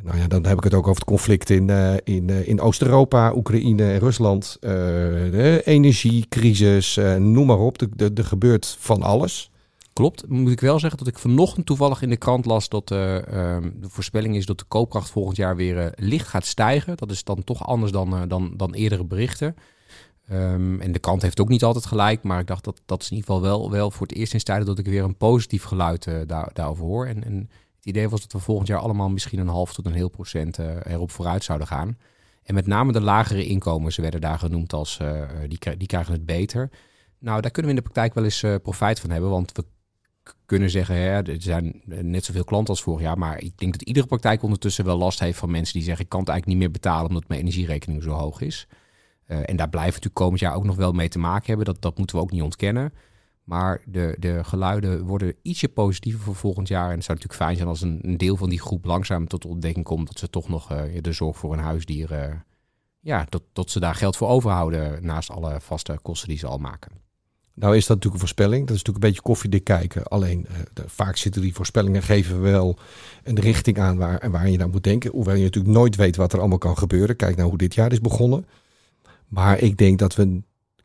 Nou 0.04 0.18
ja, 0.18 0.28
dan 0.28 0.46
heb 0.46 0.58
ik 0.58 0.64
het 0.64 0.74
ook 0.74 0.88
over 0.88 1.00
het 1.00 1.10
conflict 1.10 1.50
in, 1.50 1.68
uh, 1.68 1.94
in, 2.04 2.28
uh, 2.28 2.48
in 2.48 2.62
Oost-Europa, 2.62 3.34
Oekraïne 3.36 3.92
en 3.92 4.00
Rusland. 4.00 4.58
Uh, 4.62 4.72
de 4.72 5.62
energiecrisis, 5.66 7.00
noem 7.18 7.46
maar 7.46 7.60
op. 7.60 7.82
Er 7.82 8.26
gebeurt 8.26 8.76
van 8.80 9.04
alles. 9.04 9.52
Klopt. 9.94 10.28
Moet 10.28 10.52
ik 10.52 10.60
wel 10.60 10.80
zeggen 10.80 11.00
dat 11.00 11.08
ik 11.08 11.20
vanochtend 11.20 11.66
toevallig 11.66 12.02
in 12.02 12.10
de 12.10 12.18
krant 12.18 12.46
las 12.46 12.70
dat 12.70 12.92
ehm, 12.92 13.70
de 13.80 13.90
voorspelling 13.90 14.36
is 14.36 14.46
dat 14.46 14.60
de 14.60 14.66
koopkracht 14.68 15.10
volgend 15.10 15.38
jaar 15.38 15.56
weer 15.56 15.94
licht 15.96 16.28
gaat 16.28 16.46
stijgen. 16.46 16.98
Dat 16.98 17.12
is 17.12 17.24
dan 17.24 17.44
toch 17.44 17.68
anders 17.68 17.92
dan, 17.92 18.28
dan, 18.28 18.54
dan 18.58 18.74
eerdere 18.74 19.06
berichten. 19.06 19.56
Um, 20.32 20.82
en 20.82 20.92
de 20.92 21.00
kant 21.00 21.22
heeft 21.22 21.40
ook 21.40 21.50
niet 21.50 21.64
altijd 21.64 21.86
gelijk, 21.86 22.24
maar 22.24 22.40
ik 22.40 22.48
dacht 22.48 22.64
dat 22.64 22.82
dat 22.86 23.02
is 23.02 23.10
in 23.10 23.16
ieder 23.16 23.32
geval 23.32 23.50
wel, 23.50 23.72
wel 23.72 23.92
voor 23.92 24.08
het 24.08 24.16
eerst 24.16 24.34
in 24.34 24.40
tijden 24.40 24.66
dat 24.66 24.80
ik 24.80 24.86
weer 24.86 25.04
een 25.04 25.18
positief 25.18 25.64
geluid 25.64 26.08
daar, 26.28 26.50
daarover 26.54 26.86
hoor. 26.86 27.06
En, 27.06 27.24
en, 27.24 27.50
het 27.82 27.90
idee 27.90 28.10
was 28.10 28.22
dat 28.22 28.32
we 28.32 28.40
volgend 28.40 28.68
jaar 28.68 28.80
allemaal 28.80 29.10
misschien 29.10 29.40
een 29.40 29.48
half 29.48 29.74
tot 29.74 29.86
een 29.86 29.94
heel 29.94 30.10
procent 30.10 30.60
uh, 30.60 30.76
erop 30.84 31.12
vooruit 31.12 31.44
zouden 31.44 31.68
gaan. 31.68 31.98
En 32.44 32.54
met 32.54 32.68
name 32.68 32.92
de 32.92 33.02
lagere 33.02 33.46
inkomens 33.46 33.98
werden 33.98 34.22
daar 34.22 34.40
genoemd 34.40 34.74
als 34.74 35.00
uh, 35.02 35.30
die, 35.48 35.78
die 35.78 35.88
krijgen 35.88 36.14
het 36.14 36.26
beter. 36.26 36.70
Nou, 37.20 37.42
daar 37.42 37.52
kunnen 37.52 37.72
we 37.72 37.78
in 37.78 37.84
de 37.84 37.90
praktijk 37.92 38.14
wel 38.14 38.24
eens 38.24 38.46
profijt 38.64 39.00
van 39.00 39.10
hebben, 39.10 39.30
want 39.30 39.52
we 39.52 39.66
kunnen 40.46 40.70
zeggen, 40.70 40.96
hè, 40.96 41.22
er 41.22 41.42
zijn 41.42 41.82
net 41.86 42.26
zoveel 42.26 42.44
klanten 42.44 42.70
als 42.74 42.82
vorig 42.82 43.02
jaar, 43.02 43.18
maar 43.18 43.42
ik 43.42 43.58
denk 43.58 43.72
dat 43.72 43.82
iedere 43.82 44.08
praktijk 44.08 44.44
ondertussen 44.44 44.86
wel 44.86 44.98
last 44.98 45.20
heeft 45.20 45.38
van 45.38 45.52
mensen 45.52 45.74
die 45.74 45.84
zeggen, 45.84 46.04
ik 46.04 46.10
kan 46.10 46.20
het 46.20 46.30
eigenlijk 46.30 46.60
niet 46.60 46.68
meer 46.68 46.80
betalen 46.82 47.08
omdat 47.08 47.28
mijn 47.28 47.40
energierekening 47.40 48.04
zo 48.04 48.12
hoog 48.12 48.42
is. 48.42 48.68
En 49.26 49.56
daar 49.56 49.70
blijven 49.70 49.94
natuurlijk 49.94 50.16
komend 50.16 50.40
jaar 50.40 50.56
ook 50.56 50.64
nog 50.64 50.76
wel 50.76 50.92
mee 50.92 51.10
te 51.10 51.20
maken 51.20 51.48
hebben. 51.48 51.66
Dat, 51.66 51.82
dat 51.82 51.98
moeten 51.98 52.16
we 52.16 52.22
ook 52.22 52.32
niet 52.32 52.42
ontkennen. 52.42 52.94
Maar 53.44 53.82
de, 53.86 54.16
de 54.20 54.44
geluiden 54.44 55.04
worden 55.04 55.36
ietsje 55.42 55.70
positiever 55.70 56.22
voor 56.22 56.36
volgend 56.36 56.68
jaar. 56.68 56.90
En 56.90 56.96
het 56.96 57.04
zou 57.04 57.18
natuurlijk 57.18 57.44
fijn 57.44 57.56
zijn 57.56 57.68
als 57.68 57.82
een, 57.82 58.18
deel 58.18 58.38
van 58.38 58.50
die 58.50 58.62
groep 58.62 58.86
langzaam 58.86 59.28
tot 59.28 59.46
ontdekking 59.46 59.86
komt 59.86 60.08
dat 60.08 60.20
ze 60.20 60.30
toch 60.30 60.50
nog 60.50 60.72
uh, 60.72 60.82
de 61.02 61.12
zorg 61.12 61.38
voor 61.38 61.54
een 61.54 61.60
huisdier. 61.60 62.12
Uh, 62.12 62.36
ja, 63.00 63.28
dat, 63.54 63.70
ze 63.70 63.80
daar 63.80 63.96
geld 63.96 64.18
voor 64.18 64.28
overhouden 64.28 65.06
naast 65.06 65.30
alle 65.30 65.62
vaste 65.62 66.00
kosten 66.02 66.28
die 66.28 66.38
ze 66.38 66.48
al 66.48 66.58
maken. 66.58 66.92
Nou 67.54 67.76
is 67.76 67.86
dat 67.86 67.96
natuurlijk 67.96 68.14
een 68.14 68.28
voorspelling. 68.28 68.68
Dat 68.68 68.76
is 68.76 68.84
natuurlijk 68.84 69.06
een 69.06 69.10
beetje 69.10 69.30
koffiedik 69.30 69.64
kijken. 69.64 70.04
Alleen 70.04 70.48
de, 70.74 70.84
vaak 70.86 71.18
zitten 71.18 71.42
die 71.42 71.54
voorspellingen 71.54 72.04
geven 72.04 72.42
wel 72.42 72.78
een 73.24 73.40
richting 73.40 73.80
aan 73.80 73.98
waar, 73.98 74.32
waar 74.32 74.50
je 74.50 74.58
naar 74.58 74.70
moet 74.70 74.84
denken. 74.84 75.12
Hoewel 75.12 75.36
je 75.36 75.44
natuurlijk 75.44 75.74
nooit 75.74 75.96
weet 75.96 76.16
wat 76.16 76.34
er 76.34 76.40
allemaal 76.40 76.58
kan 76.58 76.78
gebeuren. 76.78 77.16
Kijk 77.16 77.36
nou 77.36 77.50
hoe 77.50 77.58
dit 77.58 77.74
jaar 77.74 77.92
is 77.92 78.02
begonnen. 78.02 78.46
Maar 79.28 79.60
ik 79.60 79.78
denk 79.78 80.00
dat 80.00 80.16
we, 80.16 80.42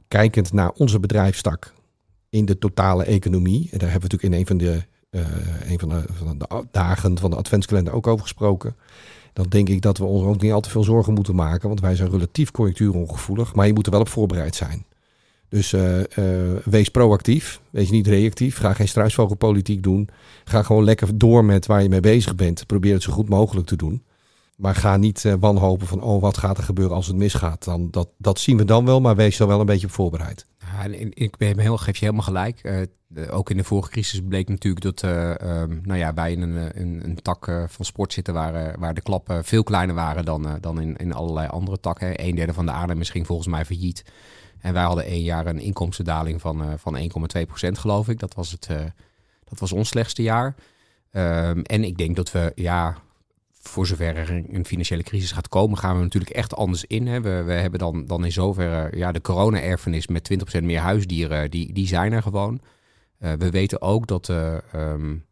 kijkend 0.09 0.53
naar 0.53 0.71
onze 0.71 1.01
bedrijfstak 1.01 1.75
in 2.29 2.45
de 2.45 2.59
totale 2.59 3.05
economie, 3.05 3.69
en 3.71 3.79
daar 3.79 3.91
hebben 3.91 4.09
we 4.11 4.17
natuurlijk 4.17 4.33
in 4.33 4.41
een 4.41 4.47
van 4.47 4.57
de, 4.57 4.83
uh, 5.11 5.71
een 5.71 5.79
van 5.79 5.89
de, 5.89 6.05
van 6.13 6.39
de 6.39 6.65
dagen 6.71 7.19
van 7.19 7.31
de 7.31 7.37
adventskalender 7.37 7.93
ook 7.93 8.07
over 8.07 8.23
gesproken. 8.23 8.77
Dan 9.33 9.47
denk 9.49 9.69
ik 9.69 9.83
dat 9.83 9.99
we 9.99 10.05
ons 10.05 10.25
ook 10.25 10.41
niet 10.41 10.53
al 10.53 10.61
te 10.61 10.71
veel 10.71 10.85
zorgen 10.85 11.15
moeten 11.15 11.35
maken, 11.35 11.69
want 11.69 11.81
wij 11.81 11.97
zijn 11.97 12.11
relatief 12.11 12.51
conjunctuurongevoelig, 12.51 13.55
maar 13.55 13.67
je 13.67 13.73
moet 13.73 13.87
er 13.87 13.93
wel 13.93 14.01
op 14.01 14.09
voorbereid 14.09 14.55
zijn. 14.55 14.85
Dus 15.49 15.73
uh, 15.73 15.99
uh, 15.99 16.05
wees 16.65 16.89
proactief, 16.89 17.61
wees 17.71 17.91
niet 17.91 18.07
reactief. 18.07 18.57
Ga 18.57 18.73
geen 18.73 18.89
struisvogelpolitiek 18.89 19.83
doen. 19.83 20.09
Ga 20.45 20.63
gewoon 20.63 20.85
lekker 20.85 21.19
door 21.19 21.45
met 21.45 21.67
waar 21.67 21.83
je 21.83 21.89
mee 21.89 22.01
bezig 22.01 22.35
bent. 22.35 22.67
Probeer 22.67 22.93
het 22.93 23.03
zo 23.03 23.13
goed 23.13 23.29
mogelijk 23.29 23.67
te 23.67 23.77
doen. 23.77 24.03
Maar 24.57 24.75
ga 24.75 24.97
niet 24.97 25.35
wanhopen 25.41 25.87
van, 25.87 26.03
oh, 26.03 26.21
wat 26.21 26.37
gaat 26.37 26.59
er 26.59 26.65
gebeuren 26.65 26.97
als 26.97 27.07
het 27.07 27.17
misgaat. 27.17 27.65
Dan, 27.65 27.89
dat, 27.91 28.09
dat 28.19 28.39
zien 28.39 28.57
we 28.57 28.65
dan 28.65 28.85
wel, 28.85 29.01
maar 29.01 29.17
wees 29.17 29.39
er 29.39 29.47
wel 29.47 29.61
een 29.61 29.67
beetje 29.67 29.87
op 29.87 29.93
voorbereid. 29.93 30.47
Ik 31.11 31.37
ben 31.37 31.59
heel, 31.59 31.77
geef 31.77 31.97
je 31.97 32.05
helemaal 32.05 32.27
gelijk. 32.27 32.61
Uh, 32.65 33.35
ook 33.35 33.51
in 33.51 33.57
de 33.57 33.65
vorige 33.65 33.91
crisis 33.91 34.21
bleek 34.29 34.49
natuurlijk 34.49 34.85
dat 34.85 35.03
uh, 35.03 35.31
um, 35.31 35.81
nou 35.85 35.99
ja, 35.99 36.15
wij 36.15 36.33
in 36.33 36.41
een, 36.41 36.81
een, 36.81 37.05
een 37.05 37.23
tak 37.23 37.67
van 37.69 37.85
sport 37.85 38.13
zitten 38.13 38.35
waar, 38.35 38.79
waar 38.79 38.95
de 38.95 39.01
klappen 39.01 39.45
veel 39.45 39.63
kleiner 39.63 39.95
waren 39.95 40.25
dan, 40.25 40.59
dan 40.61 40.81
in, 40.81 40.97
in 40.97 41.13
allerlei 41.13 41.49
andere 41.49 41.81
takken. 41.81 42.25
Een 42.25 42.35
derde 42.35 42.53
van 42.53 42.67
de 42.67 42.73
aannemers 42.73 43.11
ging 43.11 43.27
volgens 43.27 43.49
mij 43.49 43.65
failliet. 43.65 44.05
En 44.61 44.73
wij 44.73 44.83
hadden 44.83 45.05
één 45.05 45.23
jaar 45.23 45.47
een 45.47 45.59
inkomstendaling 45.59 46.41
van, 46.41 46.79
van 46.79 46.99
1,2 46.99 47.47
procent, 47.47 47.79
geloof 47.79 48.09
ik. 48.09 48.19
Dat 48.19 48.35
was, 48.35 48.51
het, 48.51 48.69
dat 49.45 49.59
was 49.59 49.73
ons 49.73 49.89
slechtste 49.89 50.23
jaar. 50.23 50.55
Um, 51.13 51.63
en 51.63 51.85
ik 51.85 51.97
denk 51.97 52.17
dat 52.17 52.33
we, 52.33 52.53
ja, 52.55 52.97
voor 53.67 53.87
zover 53.87 54.17
er 54.17 54.31
een 54.31 54.67
financiële 54.67 55.03
crisis 55.03 55.33
gaat 55.33 55.49
komen, 55.49 55.79
gaan 55.79 55.97
we 55.97 56.03
natuurlijk 56.03 56.35
echt 56.35 56.55
anders 56.55 56.85
in. 56.85 57.07
Hè. 57.07 57.21
We, 57.21 57.43
we 57.43 57.53
hebben 57.53 57.79
dan, 57.79 58.07
dan 58.07 58.25
in 58.25 58.33
zoverre 58.33 58.97
ja, 58.97 59.13
de 59.13 59.21
corona-erfenis 59.21 60.07
met 60.07 60.31
20% 60.59 60.63
meer 60.63 60.81
huisdieren, 60.81 61.51
die, 61.51 61.73
die 61.73 61.87
zijn 61.87 62.13
er 62.13 62.23
gewoon. 62.23 62.61
Uh, 63.21 63.33
we 63.33 63.51
weten 63.51 63.83
ook 63.83 64.07
dat 64.07 64.29
uh, 64.29 64.57
um, 64.75 65.26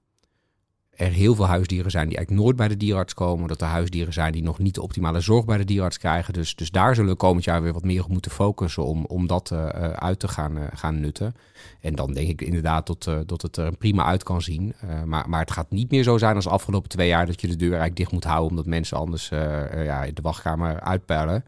er 0.96 1.11
heel 1.11 1.35
veel 1.35 1.46
huisdieren 1.46 1.90
zijn 1.90 2.09
die 2.09 2.16
eigenlijk 2.16 2.46
nooit 2.46 2.57
bij 2.59 2.68
de 2.68 2.76
dierarts 2.76 3.14
komen. 3.14 3.48
Dat 3.48 3.61
er 3.61 3.66
huisdieren 3.66 4.12
zijn 4.12 4.33
die 4.33 4.42
nog 4.42 4.59
niet 4.59 4.74
de 4.74 4.83
optimale 4.83 5.20
zorg 5.20 5.44
bij 5.44 5.57
de 5.57 5.64
dierarts 5.64 5.98
krijgen. 5.98 6.33
Dus, 6.33 6.54
dus 6.54 6.70
daar 6.70 6.94
zullen 6.94 7.11
we 7.11 7.16
komend 7.16 7.44
jaar 7.44 7.62
weer 7.62 7.72
wat 7.72 7.85
meer 7.85 8.04
op 8.04 8.11
moeten 8.11 8.30
focussen 8.30 8.85
om, 8.85 9.04
om 9.04 9.26
dat 9.26 9.50
uh, 9.52 9.66
uit 9.90 10.18
te 10.18 10.28
gaan, 10.28 10.57
uh, 10.57 10.64
gaan 10.74 11.00
nutten. 11.00 11.35
En 11.80 11.94
dan 11.94 12.12
denk 12.12 12.28
ik 12.28 12.40
inderdaad 12.40 12.87
dat, 12.87 13.28
dat 13.28 13.42
het 13.42 13.57
er 13.57 13.76
prima 13.76 14.04
uit 14.04 14.22
kan 14.22 14.42
zien. 14.42 14.74
maar, 15.04 15.28
maar 15.28 15.40
het 15.40 15.50
gaat 15.50 15.70
niet 15.70 15.90
meer 15.90 16.02
zo 16.02 16.18
zijn 16.18 16.35
als 16.35 16.44
de 16.44 16.50
afgelopen 16.50 16.88
twee 16.88 17.09
jaar 17.09 17.26
dat 17.26 17.40
je 17.40 17.46
de 17.46 17.57
deur 17.57 17.68
eigenlijk 17.68 17.96
dicht 17.96 18.12
moet 18.12 18.24
houden 18.24 18.50
omdat 18.50 18.66
mensen 18.66 18.96
anders 18.96 19.28
ja, 19.28 20.07
de 20.14 20.22
wachtkamer 20.22 20.80
uitpellen. 20.80 21.44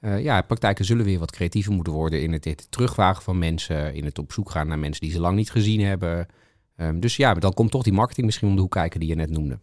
ja, 0.00 0.42
praktijken 0.42 0.84
zullen 0.84 1.04
weer 1.04 1.18
wat 1.18 1.30
creatiever 1.30 1.72
moeten 1.72 1.92
worden 1.92 2.22
in 2.22 2.32
het, 2.32 2.44
het 2.44 2.66
terugwagen 2.70 3.22
van 3.22 3.38
mensen, 3.38 3.94
in 3.94 4.04
het 4.04 4.18
op 4.18 4.32
zoek 4.32 4.50
gaan 4.50 4.68
naar 4.68 4.78
mensen 4.78 5.02
die 5.02 5.12
ze 5.12 5.20
lang 5.20 5.36
niet 5.36 5.50
gezien 5.50 5.80
hebben. 5.80 6.26
Um, 6.80 7.00
dus 7.00 7.16
ja, 7.16 7.34
dan 7.34 7.54
komt 7.54 7.70
toch 7.70 7.82
die 7.82 7.92
marketing 7.92 8.26
misschien 8.26 8.48
om 8.48 8.54
de 8.54 8.60
hoek 8.60 8.70
kijken 8.70 9.00
die 9.00 9.08
je 9.08 9.14
net 9.14 9.30
noemde. 9.30 9.58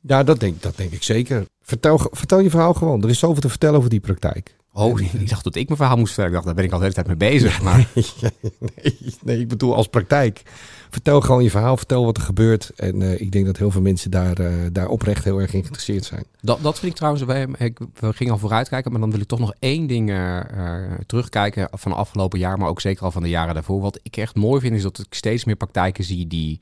Ja, 0.00 0.22
dat 0.22 0.40
denk, 0.40 0.62
dat 0.62 0.76
denk 0.76 0.92
ik 0.92 1.02
zeker. 1.02 1.46
Vertel, 1.62 1.98
vertel 2.10 2.40
je 2.40 2.50
verhaal 2.50 2.74
gewoon. 2.74 3.02
Er 3.02 3.08
is 3.08 3.18
zoveel 3.18 3.40
te 3.40 3.48
vertellen 3.48 3.76
over 3.78 3.90
die 3.90 4.00
praktijk. 4.00 4.56
Oh, 4.72 5.00
ik 5.20 5.28
dacht 5.28 5.44
dat 5.44 5.54
ik 5.54 5.66
mijn 5.66 5.78
verhaal 5.78 5.96
moest 5.96 6.14
vertellen. 6.14 6.30
Ik 6.30 6.34
dacht, 6.34 6.46
daar 6.46 6.54
ben 6.54 6.64
ik 6.64 6.72
al 6.72 6.78
de 6.78 6.84
hele 6.84 6.94
tijd 6.94 7.06
mee 7.06 7.30
bezig. 7.30 7.62
Maar... 7.62 7.88
nee, 8.74 8.98
nee, 9.22 9.40
ik 9.40 9.48
bedoel 9.48 9.74
als 9.74 9.86
praktijk. 9.86 10.42
Vertel 10.90 11.20
gewoon 11.20 11.42
je 11.42 11.50
verhaal, 11.50 11.76
vertel 11.76 12.04
wat 12.04 12.16
er 12.16 12.22
gebeurt. 12.22 12.70
En 12.76 13.00
uh, 13.00 13.20
ik 13.20 13.32
denk 13.32 13.46
dat 13.46 13.56
heel 13.56 13.70
veel 13.70 13.80
mensen 13.80 14.10
daar, 14.10 14.40
uh, 14.40 14.48
daar 14.72 14.88
oprecht 14.88 15.24
heel 15.24 15.38
erg 15.38 15.52
in 15.52 15.60
geïnteresseerd 15.60 16.04
zijn. 16.04 16.24
Dat, 16.40 16.62
dat 16.62 16.78
vind 16.78 16.90
ik 16.90 16.96
trouwens, 16.96 17.24
we 17.24 18.12
gingen 18.12 18.32
al 18.32 18.38
vooruitkijken, 18.38 18.90
maar 18.90 19.00
dan 19.00 19.10
wil 19.10 19.20
ik 19.20 19.26
toch 19.26 19.38
nog 19.38 19.54
één 19.58 19.86
ding 19.86 20.10
uh, 20.10 20.40
terugkijken 21.06 21.68
van 21.72 21.90
het 21.90 22.00
afgelopen 22.00 22.38
jaar, 22.38 22.58
maar 22.58 22.68
ook 22.68 22.80
zeker 22.80 23.04
al 23.04 23.10
van 23.10 23.22
de 23.22 23.28
jaren 23.28 23.54
daarvoor. 23.54 23.80
Wat 23.80 24.00
ik 24.02 24.16
echt 24.16 24.34
mooi 24.34 24.60
vind, 24.60 24.74
is 24.74 24.82
dat 24.82 24.98
ik 24.98 25.14
steeds 25.14 25.44
meer 25.44 25.56
praktijken 25.56 26.04
zie 26.04 26.26
die, 26.26 26.60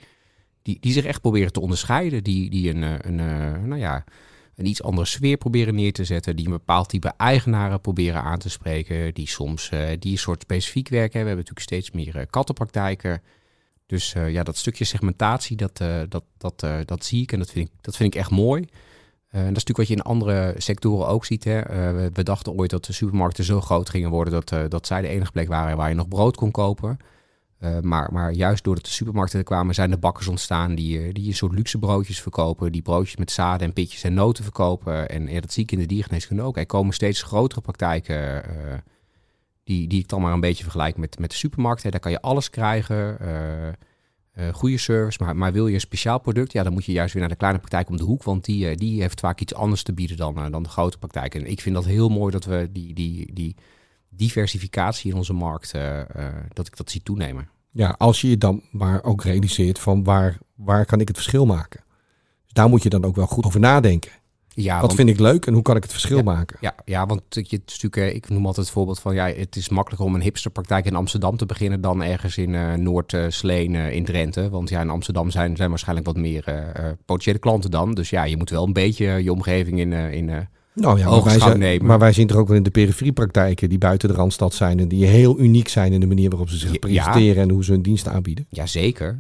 die, 0.63 0.77
die 0.81 0.93
zich 0.93 1.05
echt 1.05 1.21
proberen 1.21 1.53
te 1.53 1.61
onderscheiden. 1.61 2.25
Die, 2.25 2.51
die 2.51 2.71
een, 2.71 2.83
een, 2.83 3.17
nou 3.69 3.81
ja, 3.81 4.05
een 4.57 4.67
iets 4.67 4.83
andere 4.83 5.07
sfeer 5.07 5.37
proberen 5.37 5.75
neer 5.75 5.93
te 5.93 6.05
zetten. 6.05 6.37
Die 6.37 6.45
een 6.45 6.53
bepaald 6.53 6.89
type 6.89 7.13
eigenaren 7.17 7.81
proberen 7.81 8.23
aan 8.23 8.39
te 8.39 8.51
spreken. 8.51 9.15
Die 9.15 9.29
soms 9.29 9.71
die 9.99 10.13
een 10.13 10.19
soort 10.19 10.43
specifiek 10.43 10.89
werken. 10.89 11.21
We 11.21 11.27
hebben 11.27 11.37
natuurlijk 11.37 11.67
steeds 11.67 11.91
meer 11.91 12.27
kattenpraktijken. 12.31 13.23
Dus 13.87 14.15
uh, 14.15 14.33
ja, 14.33 14.43
dat 14.43 14.57
stukje 14.57 14.85
segmentatie, 14.85 15.57
dat, 15.57 15.81
uh, 15.81 16.03
dat, 16.09 16.25
dat, 16.39 16.63
uh, 16.65 16.77
dat 16.85 17.05
zie 17.05 17.23
ik 17.23 17.33
en 17.33 17.39
dat 17.39 17.51
vind 17.51 17.69
ik, 17.69 17.75
dat 17.81 17.97
vind 17.97 18.15
ik 18.15 18.21
echt 18.21 18.31
mooi. 18.31 18.61
dat 19.31 19.41
is 19.41 19.47
natuurlijk 19.47 19.77
wat 19.77 19.89
je 19.89 19.95
in 19.95 20.03
andere 20.03 20.55
sectoren 20.57 21.07
ook 21.07 21.25
ziet. 21.25 21.45
Hè. 21.45 21.63
We, 22.13 22.23
dachten 22.23 22.53
ooit 22.53 22.71
dat 22.71 22.85
de 22.85 22.93
supermarkten 22.93 23.45
zo 23.45 23.61
groot 23.61 23.91
gingen 23.91 24.11
worden 24.11 24.45
dat, 24.45 24.71
dat 24.71 24.87
zij 24.87 25.01
de 25.01 25.09
enige 25.09 25.33
plek 25.33 25.49
waren 25.49 25.77
waar 25.77 25.89
je 25.89 25.95
nog 25.95 26.09
brood 26.09 26.37
kon 26.37 26.51
kopen. 26.51 26.97
Maar, 27.81 28.13
maar 28.13 28.33
juist 28.33 28.65
doordat 28.65 28.85
de 28.85 28.91
supermarkten 28.91 29.39
er 29.39 29.45
kwamen, 29.45 29.75
zijn 29.75 29.91
de 29.91 29.99
bakkers 29.99 30.29
ontstaan 30.29 30.75
die, 30.75 31.13
die 31.13 31.27
een 31.27 31.35
soort 31.35 31.53
luxe 31.53 31.79
broodjes 31.79 32.21
verkopen. 32.21 32.73
Die 32.73 32.83
broodjes 32.83 33.17
met 33.17 33.31
zaden 33.31 33.67
en 33.67 33.73
pitjes 33.73 34.03
en 34.03 34.15
noten 34.15 34.45
verkopen. 34.45 35.09
En 35.09 35.27
ja, 35.27 35.41
dat 35.41 35.53
zie 35.53 35.63
ik 35.63 35.73
in 35.73 35.79
de 35.79 35.87
diergeneeskunde 35.87 36.43
ook. 36.43 36.57
Er 36.57 36.67
komen 36.67 36.95
steeds 36.95 37.23
grotere 37.23 37.61
praktijken 37.61 38.45
die, 39.65 39.89
die 39.89 39.99
ik 39.99 40.09
dan 40.09 40.21
maar 40.21 40.33
een 40.33 40.41
beetje 40.41 40.63
vergelijk 40.63 40.97
met, 40.97 41.19
met 41.19 41.31
de 41.31 41.37
supermarkt. 41.37 41.83
Daar 41.83 42.01
kan 42.01 42.11
je 42.11 42.21
alles 42.21 42.51
krijgen. 42.51 43.19
Uh, 44.39 44.49
goede 44.53 44.79
service, 44.79 45.23
maar, 45.23 45.37
maar 45.37 45.53
wil 45.53 45.67
je 45.67 45.75
een 45.75 45.81
speciaal 45.81 46.19
product, 46.19 46.53
ja, 46.53 46.63
dan 46.63 46.73
moet 46.73 46.85
je 46.85 46.93
juist 46.93 47.13
weer 47.13 47.23
naar 47.23 47.31
de 47.31 47.39
kleine 47.39 47.59
praktijk 47.59 47.89
om 47.89 47.97
de 47.97 48.03
hoek, 48.03 48.23
want 48.23 48.45
die, 48.45 48.71
uh, 48.71 48.77
die 48.77 49.01
heeft 49.01 49.21
vaak 49.21 49.41
iets 49.41 49.55
anders 49.55 49.83
te 49.83 49.93
bieden 49.93 50.17
dan, 50.17 50.51
dan 50.51 50.63
de 50.63 50.69
grote 50.69 50.99
praktijk. 50.99 51.35
En 51.35 51.47
ik 51.47 51.61
vind 51.61 51.75
dat 51.75 51.85
heel 51.85 52.09
mooi 52.09 52.33
dat 52.33 52.45
we 52.45 52.69
die, 52.73 52.95
die, 52.95 53.33
die 53.33 53.57
diversificatie 54.09 55.11
in 55.11 55.17
onze 55.17 55.33
markt, 55.33 55.73
dat 56.53 56.67
ik 56.67 56.77
dat 56.77 56.91
zie 56.91 57.03
toenemen. 57.03 57.49
Ja, 57.71 57.95
als 57.99 58.21
je 58.21 58.29
je 58.29 58.39
dan 58.39 58.63
maar 58.71 59.03
ook 59.03 59.23
realiseert 59.23 59.79
van 59.79 60.05
waar, 60.05 60.39
waar 60.55 60.85
kan 60.85 61.01
ik 61.01 61.09
het 61.09 61.17
verschil 61.17 61.47
maken? 61.47 61.85
Dus 62.43 62.53
daar 62.53 62.69
moet 62.69 62.83
je 62.83 62.89
dan 62.89 63.05
ook 63.05 63.17
wel 63.17 63.27
goed 63.27 63.45
over 63.45 63.61
nadenken. 63.61 64.11
Ja, 64.55 64.81
Wat 64.81 64.95
vind 64.95 65.09
ik 65.09 65.19
leuk 65.19 65.47
en 65.47 65.53
hoe 65.53 65.63
kan 65.63 65.77
ik 65.77 65.83
het 65.83 65.93
verschil 65.93 66.23
maken? 66.23 66.57
Ja, 66.61 66.75
ja, 66.85 67.07
want 67.07 67.23
je, 67.29 67.61
natuurlijk, 67.67 67.97
eh, 67.97 68.15
ik 68.15 68.29
noem 68.29 68.47
altijd 68.47 68.67
het 68.67 68.75
voorbeeld 68.75 69.01
van 69.01 69.15
ja, 69.15 69.27
het 69.27 69.57
is 69.57 69.69
makkelijker 69.69 70.07
om 70.07 70.15
een 70.15 70.21
hipsterpraktijk 70.21 70.85
in 70.85 70.95
Amsterdam 70.95 71.37
te 71.37 71.47
beginnen 71.47 71.81
dan 71.81 72.03
ergens 72.03 72.37
in 72.37 72.53
uh, 72.53 72.75
Noord-Sleen 72.75 73.75
uh, 73.75 73.93
in 73.93 74.05
Drenthe. 74.05 74.51
Want 74.51 74.69
ja, 74.69 74.81
in 74.81 74.91
Amsterdam 74.91 75.31
zijn, 75.31 75.57
zijn 75.57 75.69
waarschijnlijk 75.69 76.07
wat 76.07 76.17
meer 76.17 76.45
uh, 76.49 76.91
potentiële 77.05 77.39
klanten 77.39 77.71
dan. 77.71 77.95
Dus 77.95 78.11
ja, 78.11 78.25
je 78.25 78.37
moet 78.37 78.51
wel 78.51 78.67
een 78.67 78.73
beetje 78.73 79.07
je 79.07 79.33
omgeving 79.33 79.79
in, 79.79 79.93
in 79.93 80.49
nou 80.75 80.99
ja, 80.99 81.11
maar 81.11 81.23
wij, 81.23 81.39
zijn, 81.39 81.85
maar 81.85 81.99
wij 81.99 82.13
zien 82.13 82.29
er 82.29 82.39
ook 82.39 82.49
wel 82.49 82.57
in 82.57 82.63
de 82.63 82.71
periferiepraktijken 82.71 83.69
die 83.69 83.79
buiten 83.79 84.09
de 84.09 84.15
Randstad 84.15 84.55
zijn 84.55 84.79
en 84.79 84.89
die 84.89 85.07
heel 85.07 85.41
uniek 85.41 85.69
zijn 85.69 85.93
in 85.93 86.01
de 86.01 86.07
manier 86.07 86.31
waarop 86.31 86.49
ze 86.49 86.57
zich 86.57 86.79
presenteren 86.79 87.43
en 87.43 87.51
hoe 87.51 87.65
ze 87.65 87.73
hun 87.73 87.83
diensten 87.83 88.13
aanbieden. 88.13 88.47
Jazeker. 88.49 89.19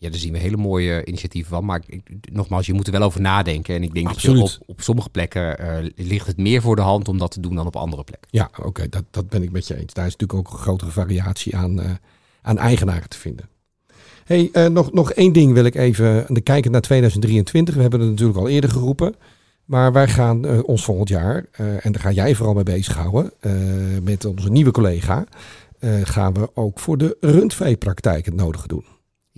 Ja, 0.00 0.10
daar 0.10 0.18
zien 0.18 0.32
we 0.32 0.38
hele 0.38 0.56
mooie 0.56 1.04
initiatieven 1.04 1.50
van. 1.50 1.64
Maar 1.64 1.82
ik, 1.86 2.02
nogmaals, 2.32 2.66
je 2.66 2.72
moet 2.72 2.86
er 2.86 2.92
wel 2.92 3.02
over 3.02 3.20
nadenken. 3.20 3.74
En 3.74 3.82
ik 3.82 3.94
denk 3.94 4.06
dat 4.06 4.22
je 4.22 4.42
op, 4.42 4.58
op 4.66 4.80
sommige 4.80 5.10
plekken 5.10 5.60
uh, 5.60 5.90
ligt 5.96 6.26
het 6.26 6.36
meer 6.36 6.62
voor 6.62 6.76
de 6.76 6.82
hand 6.82 7.08
om 7.08 7.18
dat 7.18 7.30
te 7.30 7.40
doen 7.40 7.54
dan 7.54 7.66
op 7.66 7.76
andere 7.76 8.04
plekken. 8.04 8.28
Ja, 8.30 8.50
oké, 8.62 8.88
dat, 8.88 9.04
dat 9.10 9.28
ben 9.28 9.42
ik 9.42 9.50
met 9.50 9.66
je 9.66 9.76
eens. 9.76 9.92
Daar 9.92 10.06
is 10.06 10.16
natuurlijk 10.16 10.38
ook 10.38 10.52
een 10.52 10.58
grotere 10.58 10.90
variatie 10.90 11.56
aan, 11.56 11.80
uh, 11.80 11.90
aan 12.42 12.58
eigenaren 12.58 13.08
te 13.08 13.18
vinden. 13.18 13.48
Hey, 14.24 14.48
uh, 14.52 14.66
nog, 14.66 14.92
nog 14.92 15.12
één 15.12 15.32
ding 15.32 15.52
wil 15.52 15.64
ik 15.64 15.74
even 15.74 16.26
de 16.28 16.40
kijken 16.40 16.70
naar 16.70 16.80
2023. 16.80 17.74
We 17.74 17.80
hebben 17.80 18.00
het 18.00 18.10
natuurlijk 18.10 18.38
al 18.38 18.48
eerder 18.48 18.70
geroepen. 18.70 19.14
Maar 19.64 19.92
wij 19.92 20.08
gaan 20.08 20.62
ons 20.62 20.84
volgend 20.84 21.08
jaar, 21.08 21.44
en 21.52 21.92
daar 21.92 22.00
ga 22.00 22.10
jij 22.10 22.34
vooral 22.34 22.54
mee 22.54 22.62
bezighouden, 22.62 23.32
met 24.02 24.24
onze 24.24 24.50
nieuwe 24.50 24.70
collega, 24.70 25.24
gaan 26.02 26.34
we 26.34 26.50
ook 26.54 26.78
voor 26.78 26.98
de 26.98 27.16
rundveepraktijk 27.20 28.24
het 28.24 28.34
nodige 28.34 28.68
doen. 28.68 28.84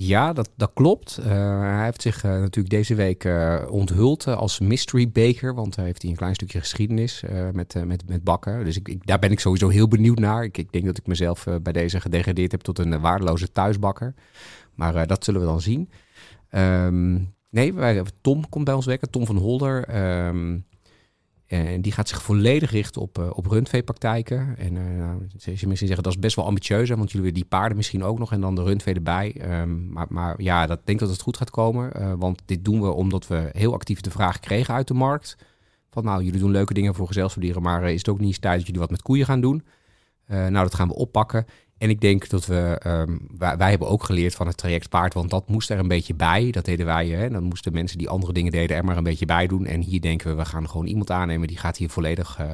Ja, 0.02 0.32
dat, 0.32 0.50
dat 0.56 0.70
klopt. 0.74 1.18
Uh, 1.20 1.26
hij 1.60 1.84
heeft 1.84 2.02
zich 2.02 2.24
uh, 2.24 2.30
natuurlijk 2.30 2.70
deze 2.70 2.94
week 2.94 3.24
uh, 3.24 3.62
onthuld 3.70 4.26
als 4.26 4.58
mystery 4.58 5.10
baker, 5.10 5.54
want 5.54 5.76
hij 5.76 5.84
heeft 5.84 6.02
hij 6.02 6.10
een 6.10 6.16
klein 6.16 6.34
stukje 6.34 6.58
geschiedenis 6.58 7.24
met, 7.52 7.84
met, 7.84 8.08
met 8.08 8.24
bakken. 8.24 8.64
Dus 8.64 8.76
ik, 8.76 8.88
ik, 8.88 9.06
daar 9.06 9.18
ben 9.18 9.30
ik 9.30 9.40
sowieso 9.40 9.68
heel 9.68 9.88
benieuwd 9.88 10.18
naar. 10.18 10.44
Ik, 10.44 10.58
ik 10.58 10.72
denk 10.72 10.84
dat 10.84 10.98
ik 10.98 11.06
mezelf 11.06 11.46
bij 11.62 11.72
deze 11.72 12.00
gedegradeerd 12.00 12.52
heb 12.52 12.60
tot 12.60 12.78
een 12.78 13.00
waardeloze 13.00 13.52
thuisbakker. 13.52 14.14
Maar 14.74 15.06
dat 15.06 15.24
zullen 15.24 15.40
we 15.40 15.46
dan 15.46 15.60
zien. 15.60 15.90
Um, 16.50 17.34
nee, 17.50 17.74
wij, 17.74 18.02
Tom 18.20 18.48
komt 18.48 18.64
bij 18.64 18.74
ons 18.74 18.86
werken, 18.86 19.10
Tom 19.10 19.26
van 19.26 19.36
Holder. 19.36 19.96
Um, 20.26 20.64
en 21.50 21.80
die 21.80 21.92
gaat 21.92 22.08
zich 22.08 22.22
volledig 22.22 22.70
richten 22.70 23.02
op, 23.02 23.18
uh, 23.18 23.30
op 23.32 23.46
rundveepraktijken. 23.46 24.54
En 24.58 24.74
uh, 24.74 25.10
je 25.36 25.50
misschien 25.50 25.76
zeggen 25.76 26.02
dat 26.02 26.12
is 26.12 26.18
best 26.18 26.36
wel 26.36 26.44
ambitieus, 26.44 26.88
hè, 26.88 26.96
want 26.96 27.10
jullie 27.10 27.26
willen 27.26 27.40
die 27.40 27.50
paarden 27.50 27.76
misschien 27.76 28.02
ook 28.02 28.18
nog 28.18 28.32
en 28.32 28.40
dan 28.40 28.54
de 28.54 28.62
rundvee 28.62 28.94
erbij. 28.94 29.60
Um, 29.60 29.92
maar, 29.92 30.06
maar 30.08 30.42
ja, 30.42 30.66
dat 30.66 30.80
denk 30.84 30.98
dat 30.98 31.08
het 31.08 31.20
goed 31.20 31.36
gaat 31.36 31.50
komen. 31.50 31.92
Uh, 31.96 32.12
want 32.18 32.42
dit 32.44 32.64
doen 32.64 32.80
we 32.80 32.92
omdat 32.92 33.26
we 33.26 33.48
heel 33.52 33.74
actief 33.74 34.00
de 34.00 34.10
vraag 34.10 34.40
kregen 34.40 34.74
uit 34.74 34.88
de 34.88 34.94
markt. 34.94 35.36
Van 35.90 36.04
nou, 36.04 36.24
jullie 36.24 36.40
doen 36.40 36.50
leuke 36.50 36.74
dingen 36.74 36.94
voor 36.94 37.06
gezelschapsdieren, 37.06 37.62
maar 37.62 37.90
is 37.90 37.98
het 37.98 38.08
ook 38.08 38.18
niet 38.18 38.28
eens 38.28 38.38
tijd 38.38 38.56
dat 38.56 38.66
jullie 38.66 38.80
wat 38.80 38.90
met 38.90 39.02
koeien 39.02 39.26
gaan 39.26 39.40
doen? 39.40 39.64
nou, 40.26 40.52
dat 40.52 40.74
gaan 40.74 40.88
we 40.88 40.94
oppakken. 40.94 41.46
En 41.80 41.90
ik 41.90 42.00
denk 42.00 42.28
dat 42.28 42.46
we, 42.46 42.80
um, 42.86 43.26
wij, 43.38 43.70
hebben 43.70 43.88
ook 43.88 44.04
geleerd 44.04 44.34
van 44.34 44.46
het 44.46 44.56
traject 44.56 44.88
paard, 44.88 45.14
want 45.14 45.30
dat 45.30 45.48
moest 45.48 45.70
er 45.70 45.78
een 45.78 45.88
beetje 45.88 46.14
bij. 46.14 46.50
Dat 46.50 46.64
deden 46.64 46.86
wij, 46.86 47.08
hè. 47.08 47.30
dan 47.30 47.42
moesten 47.42 47.72
mensen 47.72 47.98
die 47.98 48.08
andere 48.08 48.32
dingen 48.32 48.52
deden 48.52 48.76
er 48.76 48.84
maar 48.84 48.96
een 48.96 49.02
beetje 49.02 49.26
bij 49.26 49.46
doen. 49.46 49.66
En 49.66 49.80
hier 49.80 50.00
denken 50.00 50.28
we, 50.28 50.34
we 50.34 50.44
gaan 50.44 50.68
gewoon 50.68 50.86
iemand 50.86 51.10
aannemen 51.10 51.48
die 51.48 51.58
gaat 51.58 51.76
hier 51.76 51.90
volledig 51.90 52.38
uh, 52.40 52.52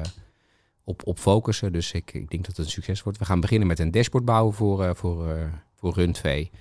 op, 0.83 1.07
op 1.07 1.19
focussen. 1.19 1.73
Dus 1.73 1.91
ik, 1.91 2.13
ik 2.13 2.29
denk 2.29 2.45
dat 2.45 2.57
het 2.57 2.65
een 2.65 2.71
succes 2.71 3.03
wordt. 3.03 3.19
We 3.19 3.25
gaan 3.25 3.39
beginnen 3.39 3.67
met 3.67 3.79
een 3.79 3.91
dashboard 3.91 4.25
bouwen 4.25 4.53
voor, 4.53 4.83
uh, 4.83 4.89
voor, 4.93 5.27
uh, 5.27 5.43
voor 5.75 5.93
Rundvee. 5.93 6.51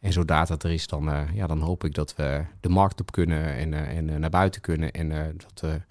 En 0.00 0.12
zodra 0.12 0.44
dat 0.44 0.62
er 0.62 0.70
is, 0.70 0.86
dan, 0.86 1.28
ja, 1.34 1.46
dan 1.46 1.60
hoop 1.60 1.84
ik 1.84 1.94
dat 1.94 2.14
we 2.16 2.44
de 2.60 2.68
markt 2.68 3.00
op 3.00 3.12
kunnen 3.12 3.54
en, 3.54 3.74
en 3.74 4.20
naar 4.20 4.30
buiten 4.30 4.60
kunnen. 4.60 4.92
En 4.92 5.36
dat 5.36 5.82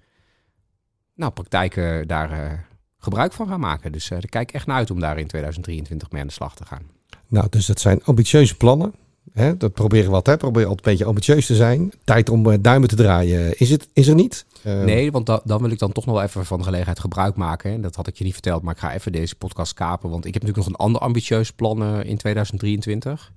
nou, 1.14 1.32
praktijken 1.32 2.08
daar 2.08 2.68
gebruik 3.06 3.34
van 3.34 3.48
gaan 3.48 3.60
maken. 3.60 3.92
Dus 3.92 4.10
uh, 4.10 4.18
kijk 4.30 4.52
echt 4.52 4.66
naar 4.66 4.78
uit 4.78 4.92
om 4.92 5.00
daar 5.00 5.18
in 5.18 5.28
2023 5.28 6.12
mee 6.12 6.22
aan 6.22 6.28
de 6.28 6.34
slag 6.34 6.56
te 6.56 6.66
gaan. 6.66 6.82
Nou, 7.28 7.48
dus 7.50 7.66
dat 7.66 7.80
zijn 7.80 8.04
ambitieuze 8.04 8.56
plannen. 8.56 8.94
Hè? 9.34 9.58
Dat 9.58 9.74
proberen 9.74 10.10
we 10.10 10.16
altijd. 10.16 10.38
Probeer 10.38 10.66
altijd 10.66 10.86
een 10.86 10.92
beetje 10.92 11.06
ambitieus 11.06 11.46
te 11.46 11.56
zijn. 11.56 11.92
Tijd 12.04 12.30
om 12.30 12.48
uh, 12.48 12.58
duimen 12.62 12.90
te 12.90 12.96
draaien. 12.96 13.60
Is, 13.60 13.70
het, 13.70 13.88
is 13.94 14.08
er 14.08 14.16
niet? 14.16 14.46
Uh... 14.64 14.84
Nee, 14.84 15.12
want 15.12 15.26
da 15.26 15.42
dan 15.44 15.62
wil 15.62 15.72
ik 15.72 15.80
dan 15.80 15.92
toch 15.92 16.06
nog 16.06 16.16
wel 16.16 16.24
even 16.24 16.46
van 16.46 16.58
de 16.58 16.64
gelegenheid 16.64 17.00
gebruik 17.00 17.36
maken. 17.36 17.72
En 17.72 17.82
dat 17.82 17.96
had 17.96 18.08
ik 18.08 18.18
je 18.18 18.24
niet 18.24 18.34
verteld, 18.34 18.62
maar 18.62 18.74
ik 18.74 18.80
ga 18.80 18.94
even 18.94 19.12
deze 19.12 19.36
podcast 19.36 19.74
kapen. 19.74 20.10
Want 20.10 20.26
ik 20.26 20.34
heb 20.34 20.44
natuurlijk 20.44 20.70
nog 20.70 20.80
een 20.80 20.86
ander 20.86 21.02
ambitieus 21.02 21.52
plan 21.52 22.04
in 22.04 22.18
2023. 22.18 23.32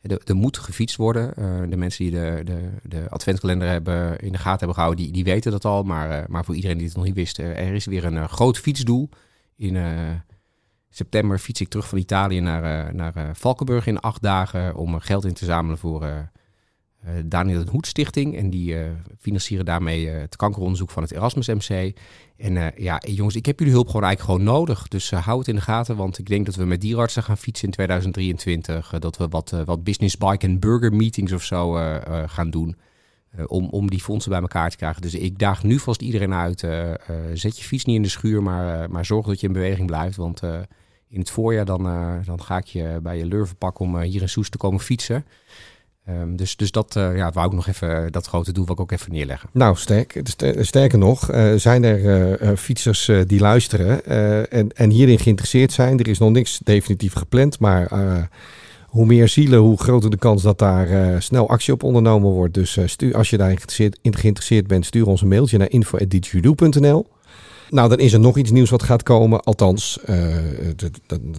Er, 0.00 0.36
moet 0.36 0.58
gefietst 0.58 0.96
worden. 0.96 1.32
Uh, 1.38 1.70
de 1.70 1.76
mensen 1.76 2.04
die 2.04 2.12
de, 2.12 2.40
de, 2.44 2.70
de 2.82 3.08
adventkalender 3.08 3.68
hebben 3.68 4.18
in 4.18 4.32
de 4.32 4.38
gaten 4.38 4.58
hebben 4.58 4.74
gehouden, 4.74 5.04
die, 5.04 5.12
die 5.12 5.24
weten 5.24 5.52
dat 5.52 5.64
al. 5.64 5.82
Maar, 5.82 6.10
uh, 6.10 6.26
maar 6.26 6.44
voor 6.44 6.54
iedereen 6.54 6.76
die 6.76 6.86
het 6.86 6.96
nog 6.96 7.04
niet 7.04 7.14
wist, 7.14 7.38
uh, 7.38 7.46
er 7.46 7.74
is 7.74 7.84
weer 7.84 8.04
een 8.04 8.28
groot 8.28 8.58
fietsdoel. 8.58 9.08
In 9.56 9.76
september 10.88 11.38
fiets 11.38 11.60
ik 11.60 11.68
terug 11.68 11.88
van 11.88 11.98
Italië 11.98 12.40
naar, 12.40 12.94
naar 12.94 13.36
Valkenburg 13.36 13.86
in 13.86 14.00
acht 14.00 14.22
dagen 14.22 14.74
om 14.74 15.00
geld 15.00 15.24
in 15.24 15.34
te 15.34 15.44
zamelen 15.44 15.78
voor 15.78 16.30
Daniel 17.24 17.64
de 17.64 17.70
Hoed 17.70 17.86
Stichting. 17.86 18.36
En 18.36 18.50
die 18.50 18.74
uh, 18.74 18.80
financieren 19.18 19.64
daarmee 19.64 20.04
uh, 20.04 20.20
het 20.20 20.36
kankeronderzoek 20.36 20.90
van 20.90 21.02
het 21.02 21.12
Erasmus 21.12 21.46
MC. 21.46 21.98
En 22.36 22.72
ja, 22.76 23.02
jongens, 23.06 23.36
ik 23.36 23.46
heb 23.46 23.58
jullie 23.58 23.74
hulp 23.74 23.86
gewoon 23.86 24.04
eigenlijk 24.04 24.40
gewoon 24.40 24.56
nodig. 24.56 24.88
Dus 24.88 25.10
hou 25.10 25.38
het 25.38 25.48
in 25.48 25.54
de 25.54 25.60
gaten, 25.60 25.96
want 25.96 26.18
ik 26.18 26.26
denk 26.26 26.46
dat 26.46 26.54
we 26.54 26.64
met 26.64 26.80
dierartsen 26.80 27.22
gaan 27.22 27.38
fietsen 27.38 27.66
in 27.66 27.72
2023. 27.72 28.98
dat 28.98 29.16
we 29.16 29.28
wat, 29.28 29.50
wat 29.64 29.84
business 29.84 30.16
bike 30.16 30.46
en 30.46 30.58
burger 30.58 30.92
meetings 30.92 31.32
of 31.32 31.42
zo 31.42 31.72
gaan 32.26 32.50
doen. 32.50 32.76
om, 33.46 33.68
om 33.68 33.90
die 33.90 34.02
fondsen 34.02 34.30
bij 34.30 34.40
elkaar 34.40 34.70
te 34.70 34.76
krijgen. 34.76 35.02
Dus 35.02 35.14
ik 35.14 35.38
daag 35.38 35.62
nu 35.62 35.78
vast 35.78 36.02
iedereen 36.02 36.34
uit. 36.34 36.60
zet 37.32 37.58
je 37.58 37.64
fiets 37.64 37.84
niet 37.84 37.96
in 37.96 38.02
de 38.02 38.08
schuur, 38.08 38.42
maar, 38.42 38.90
maar 38.90 39.04
zorg 39.04 39.26
dat 39.26 39.40
je 39.40 39.46
in 39.46 39.52
beweging 39.52 39.86
blijft. 39.86 40.16
Want 40.16 40.42
in 41.08 41.18
het 41.18 41.30
voorjaar 41.30 41.64
dan, 41.64 41.82
dan 42.24 42.42
ga 42.42 42.56
ik 42.56 42.66
je 42.66 42.98
bij 43.02 43.18
je 43.18 43.26
lurven 43.26 43.56
pakken 43.56 43.84
om 43.84 44.00
hier 44.00 44.22
in 44.22 44.28
Soes 44.28 44.50
te 44.50 44.58
komen 44.58 44.80
fietsen. 44.80 45.24
Um, 46.10 46.36
dus, 46.36 46.56
dus 46.56 46.70
dat 46.70 46.96
uh, 46.96 47.16
ja, 47.16 47.30
wou 47.32 47.46
ik 47.46 47.52
nog 47.52 47.66
even, 47.66 48.12
dat 48.12 48.26
grote 48.26 48.52
doel 48.52 48.64
wil 48.64 48.74
ik 48.74 48.80
ook 48.80 48.92
even 48.92 49.12
neerleggen. 49.12 49.48
Nou, 49.52 49.76
sterk, 49.76 50.20
sterker 50.60 50.98
nog, 50.98 51.32
uh, 51.32 51.54
zijn 51.54 51.84
er 51.84 52.56
fietsers 52.56 53.10
die 53.26 53.40
luisteren 53.40 54.04
en, 54.50 54.72
en 54.72 54.90
hierin 54.90 55.18
geïnteresseerd 55.18 55.72
zijn. 55.72 55.98
Er 55.98 56.08
is 56.08 56.18
nog 56.18 56.30
niks 56.30 56.60
definitief 56.64 57.12
gepland, 57.12 57.58
maar 57.58 57.88
hoe 58.86 59.06
meer 59.06 59.28
zielen, 59.28 59.58
hoe 59.58 59.78
groter 59.78 60.10
de 60.10 60.16
kans 60.16 60.42
dat 60.42 60.58
daar 60.58 61.22
snel 61.22 61.48
actie 61.48 61.72
op 61.72 61.82
ondernomen 61.82 62.30
wordt. 62.30 62.54
Dus 62.54 62.78
stuur, 62.84 63.16
als 63.16 63.30
je 63.30 63.36
daar 63.36 63.46
geïnteresseerd, 63.46 63.98
geïnteresseerd 64.02 64.66
bent, 64.66 64.86
stuur 64.86 65.06
ons 65.06 65.22
een 65.22 65.28
mailtje 65.28 65.58
naar 65.58 65.70
info.digitaloe.nl. 65.70 67.06
Nou, 67.70 67.88
dan 67.88 67.98
is 67.98 68.12
er 68.12 68.20
nog 68.20 68.36
iets 68.36 68.50
nieuws 68.50 68.70
wat 68.70 68.82
gaat 68.82 69.02
komen. 69.02 69.42
Althans, 69.42 69.98
uh, 70.06 70.36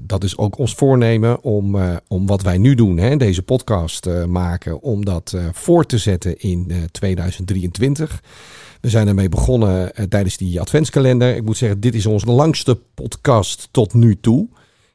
dat 0.03 0.23
is 0.23 0.37
ook 0.37 0.57
ons 0.57 0.75
voornemen 0.75 1.43
om, 1.43 1.75
uh, 1.75 1.95
om 2.07 2.27
wat 2.27 2.41
wij 2.41 2.57
nu 2.57 2.75
doen, 2.75 2.97
hè, 2.97 3.17
deze 3.17 3.43
podcast 3.43 4.05
uh, 4.05 4.25
maken, 4.25 4.81
om 4.81 5.05
dat 5.05 5.35
voor 5.51 5.85
te 5.85 5.97
zetten 5.97 6.39
in 6.39 6.71
2023. 6.91 8.23
We 8.81 8.89
zijn 8.89 9.07
ermee 9.07 9.29
begonnen 9.29 9.91
tijdens 10.09 10.37
die 10.37 10.61
adventskalender. 10.61 11.35
Ik 11.35 11.43
moet 11.43 11.57
zeggen, 11.57 11.79
dit 11.79 11.95
is 11.95 12.05
onze 12.05 12.31
langste 12.31 12.79
podcast 12.93 13.67
tot 13.71 13.93
nu 13.93 14.19
toe. 14.19 14.47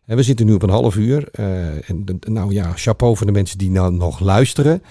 En 0.06 0.16
we 0.16 0.22
zitten 0.22 0.46
nu 0.46 0.52
op 0.52 0.62
een 0.62 0.70
half 0.70 0.96
uur. 0.96 1.28
en 1.32 2.04
nou 2.20 2.52
ja, 2.52 2.72
chapeau 2.74 3.16
voor 3.16 3.26
de 3.26 3.32
mensen 3.32 3.58
die 3.58 3.70
nou 3.70 3.92
nog 3.92 4.20
luisteren. 4.20 4.82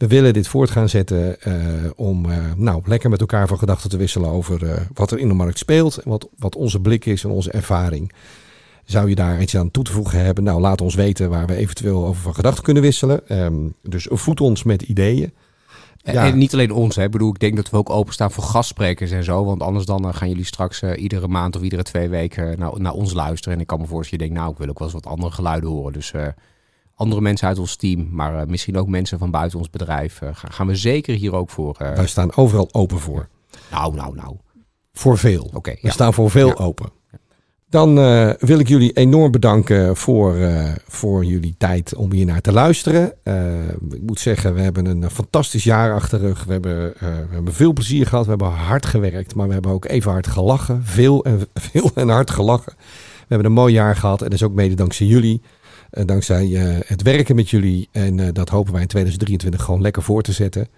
We 0.00 0.06
willen 0.06 0.32
dit 0.32 0.48
voort 0.48 0.70
gaan 0.70 0.88
zetten 0.88 1.36
uh, 1.46 1.90
om 1.96 2.26
uh, 2.26 2.36
nou, 2.56 2.82
lekker 2.84 3.10
met 3.10 3.20
elkaar 3.20 3.48
van 3.48 3.58
gedachten 3.58 3.90
te 3.90 3.96
wisselen 3.96 4.30
over 4.30 4.62
uh, 4.62 4.72
wat 4.94 5.10
er 5.10 5.18
in 5.18 5.28
de 5.28 5.34
markt 5.34 5.58
speelt. 5.58 5.96
En 5.96 6.10
wat, 6.10 6.28
wat 6.38 6.56
onze 6.56 6.80
blik 6.80 7.06
is 7.06 7.24
en 7.24 7.30
onze 7.30 7.50
ervaring. 7.50 8.12
Zou 8.84 9.08
je 9.08 9.14
daar 9.14 9.40
iets 9.40 9.56
aan 9.56 9.70
toe 9.70 9.84
te 9.84 9.92
voegen 9.92 10.24
hebben? 10.24 10.44
Nou, 10.44 10.60
laat 10.60 10.80
ons 10.80 10.94
weten 10.94 11.30
waar 11.30 11.46
we 11.46 11.54
eventueel 11.54 12.06
over 12.06 12.22
van 12.22 12.34
gedachten 12.34 12.62
kunnen 12.62 12.82
wisselen. 12.82 13.42
Um, 13.42 13.74
dus 13.82 14.06
voed 14.10 14.40
ons 14.40 14.62
met 14.62 14.82
ideeën. 14.82 15.32
Ja. 16.02 16.26
En 16.26 16.38
niet 16.38 16.52
alleen 16.52 16.72
ons, 16.72 16.96
hè. 16.96 17.04
Ik 17.04 17.10
bedoel, 17.10 17.30
ik 17.30 17.38
denk 17.38 17.56
dat 17.56 17.70
we 17.70 17.76
ook 17.76 17.90
openstaan 17.90 18.30
voor 18.30 18.44
gastsprekers 18.44 19.10
en 19.10 19.24
zo. 19.24 19.44
Want 19.44 19.62
anders 19.62 19.84
dan 19.84 20.14
gaan 20.14 20.28
jullie 20.28 20.44
straks 20.44 20.82
iedere 20.82 21.28
maand 21.28 21.56
of 21.56 21.62
iedere 21.62 21.82
twee 21.82 22.08
weken 22.08 22.58
naar, 22.58 22.80
naar 22.80 22.92
ons 22.92 23.12
luisteren. 23.12 23.54
En 23.54 23.60
ik 23.60 23.66
kan 23.66 23.80
me 23.80 23.86
voorstellen, 23.86 24.24
je 24.24 24.30
denkt, 24.30 24.42
nou, 24.42 24.52
ik 24.52 24.58
wil 24.58 24.68
ook 24.68 24.78
wel 24.78 24.88
eens 24.88 25.02
wat 25.02 25.12
andere 25.12 25.32
geluiden 25.32 25.70
horen. 25.70 25.92
Dus 25.92 26.12
andere 27.00 27.20
mensen 27.20 27.48
uit 27.48 27.58
ons 27.58 27.76
team, 27.76 28.08
maar 28.10 28.48
misschien 28.48 28.76
ook 28.76 28.88
mensen 28.88 29.18
van 29.18 29.30
buiten 29.30 29.58
ons 29.58 29.70
bedrijf, 29.70 30.18
gaan, 30.18 30.52
gaan 30.52 30.66
we 30.66 30.74
zeker 30.74 31.14
hier 31.14 31.34
ook 31.34 31.50
voor. 31.50 31.76
Wij 31.78 32.06
staan 32.06 32.36
overal 32.36 32.68
open 32.72 32.98
voor. 32.98 33.28
Nou, 33.70 33.94
nou, 33.94 34.14
nou. 34.14 34.36
Voor 34.92 35.18
veel. 35.18 35.50
Oké. 35.54 35.74
we 35.80 35.90
staan 35.90 36.14
voor 36.14 36.30
veel 36.30 36.58
open. 36.58 36.98
Dan 37.68 37.98
uh, 37.98 38.30
wil 38.38 38.58
ik 38.58 38.68
jullie 38.68 38.92
enorm 38.92 39.30
bedanken 39.30 39.96
voor, 39.96 40.36
uh, 40.36 40.64
voor 40.88 41.24
jullie 41.24 41.54
tijd 41.58 41.94
om 41.94 42.12
hier 42.12 42.26
naar 42.26 42.40
te 42.40 42.52
luisteren. 42.52 43.12
Uh, 43.24 43.68
ik 43.68 44.02
moet 44.02 44.20
zeggen, 44.20 44.54
we 44.54 44.60
hebben 44.60 44.86
een 44.86 45.10
fantastisch 45.10 45.64
jaar 45.64 45.94
achter 45.94 46.18
de 46.18 46.26
rug. 46.26 46.44
We 46.44 46.52
hebben, 46.52 46.94
we 46.98 47.34
hebben 47.34 47.52
veel 47.52 47.72
plezier 47.72 48.06
gehad. 48.06 48.24
We 48.24 48.30
hebben 48.30 48.48
hard 48.48 48.86
gewerkt, 48.86 49.34
maar 49.34 49.46
we 49.46 49.52
hebben 49.52 49.70
ook 49.70 49.84
even 49.84 50.10
hard 50.10 50.26
gelachen. 50.26 50.84
Veel 50.84 51.24
en, 51.24 51.40
veel 51.70 51.90
en 51.94 52.08
hard 52.08 52.30
gelachen. 52.30 52.72
We 52.76 53.26
hebben 53.28 53.46
een 53.46 53.52
mooi 53.52 53.72
jaar 53.72 53.96
gehad 53.96 54.18
en 54.18 54.24
dat 54.24 54.34
is 54.34 54.42
ook 54.42 54.54
mede 54.54 54.74
dankzij 54.74 55.06
jullie. 55.06 55.42
Dankzij 55.90 56.46
het 56.86 57.02
werken 57.02 57.34
met 57.34 57.50
jullie. 57.50 57.88
En 57.92 58.32
dat 58.32 58.48
hopen 58.48 58.72
wij 58.72 58.82
in 58.82 58.88
2023 58.88 59.62
gewoon 59.62 59.82
lekker 59.82 60.02
voor 60.02 60.22
te 60.22 60.32
zetten. 60.32 60.68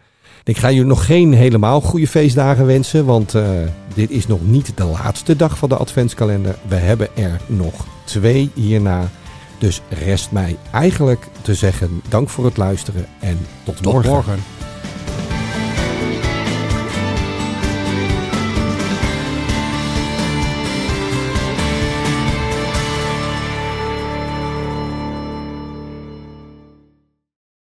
Ik 0.44 0.57
ga 0.57 0.70
jullie 0.70 0.87
nog 0.87 1.07
geen 1.07 1.33
helemaal 1.33 1.81
goede 1.81 2.07
feestdagen 2.07 2.66
wensen, 2.66 3.05
want 3.05 3.35
uh, 3.35 3.48
dit 3.94 4.11
is 4.11 4.27
nog 4.27 4.38
niet 4.42 4.77
de 4.77 4.85
laatste 4.85 5.37
dag 5.37 5.59
van 5.59 5.68
de 5.68 5.77
adventskalender. 5.77 6.59
We 6.68 6.75
hebben 6.75 7.16
er 7.16 7.40
nog 7.46 7.87
twee 8.05 8.51
hierna. 8.55 9.11
Dus 9.59 9.81
rest 9.88 10.31
mij 10.31 10.57
eigenlijk 10.72 11.27
te 11.42 11.55
zeggen 11.55 12.03
dank 12.09 12.29
voor 12.29 12.44
het 12.44 12.57
luisteren 12.57 13.07
en 13.20 13.38
tot, 13.64 13.77
tot 13.77 13.92
morgen. 13.92 14.11
morgen. 14.11 14.62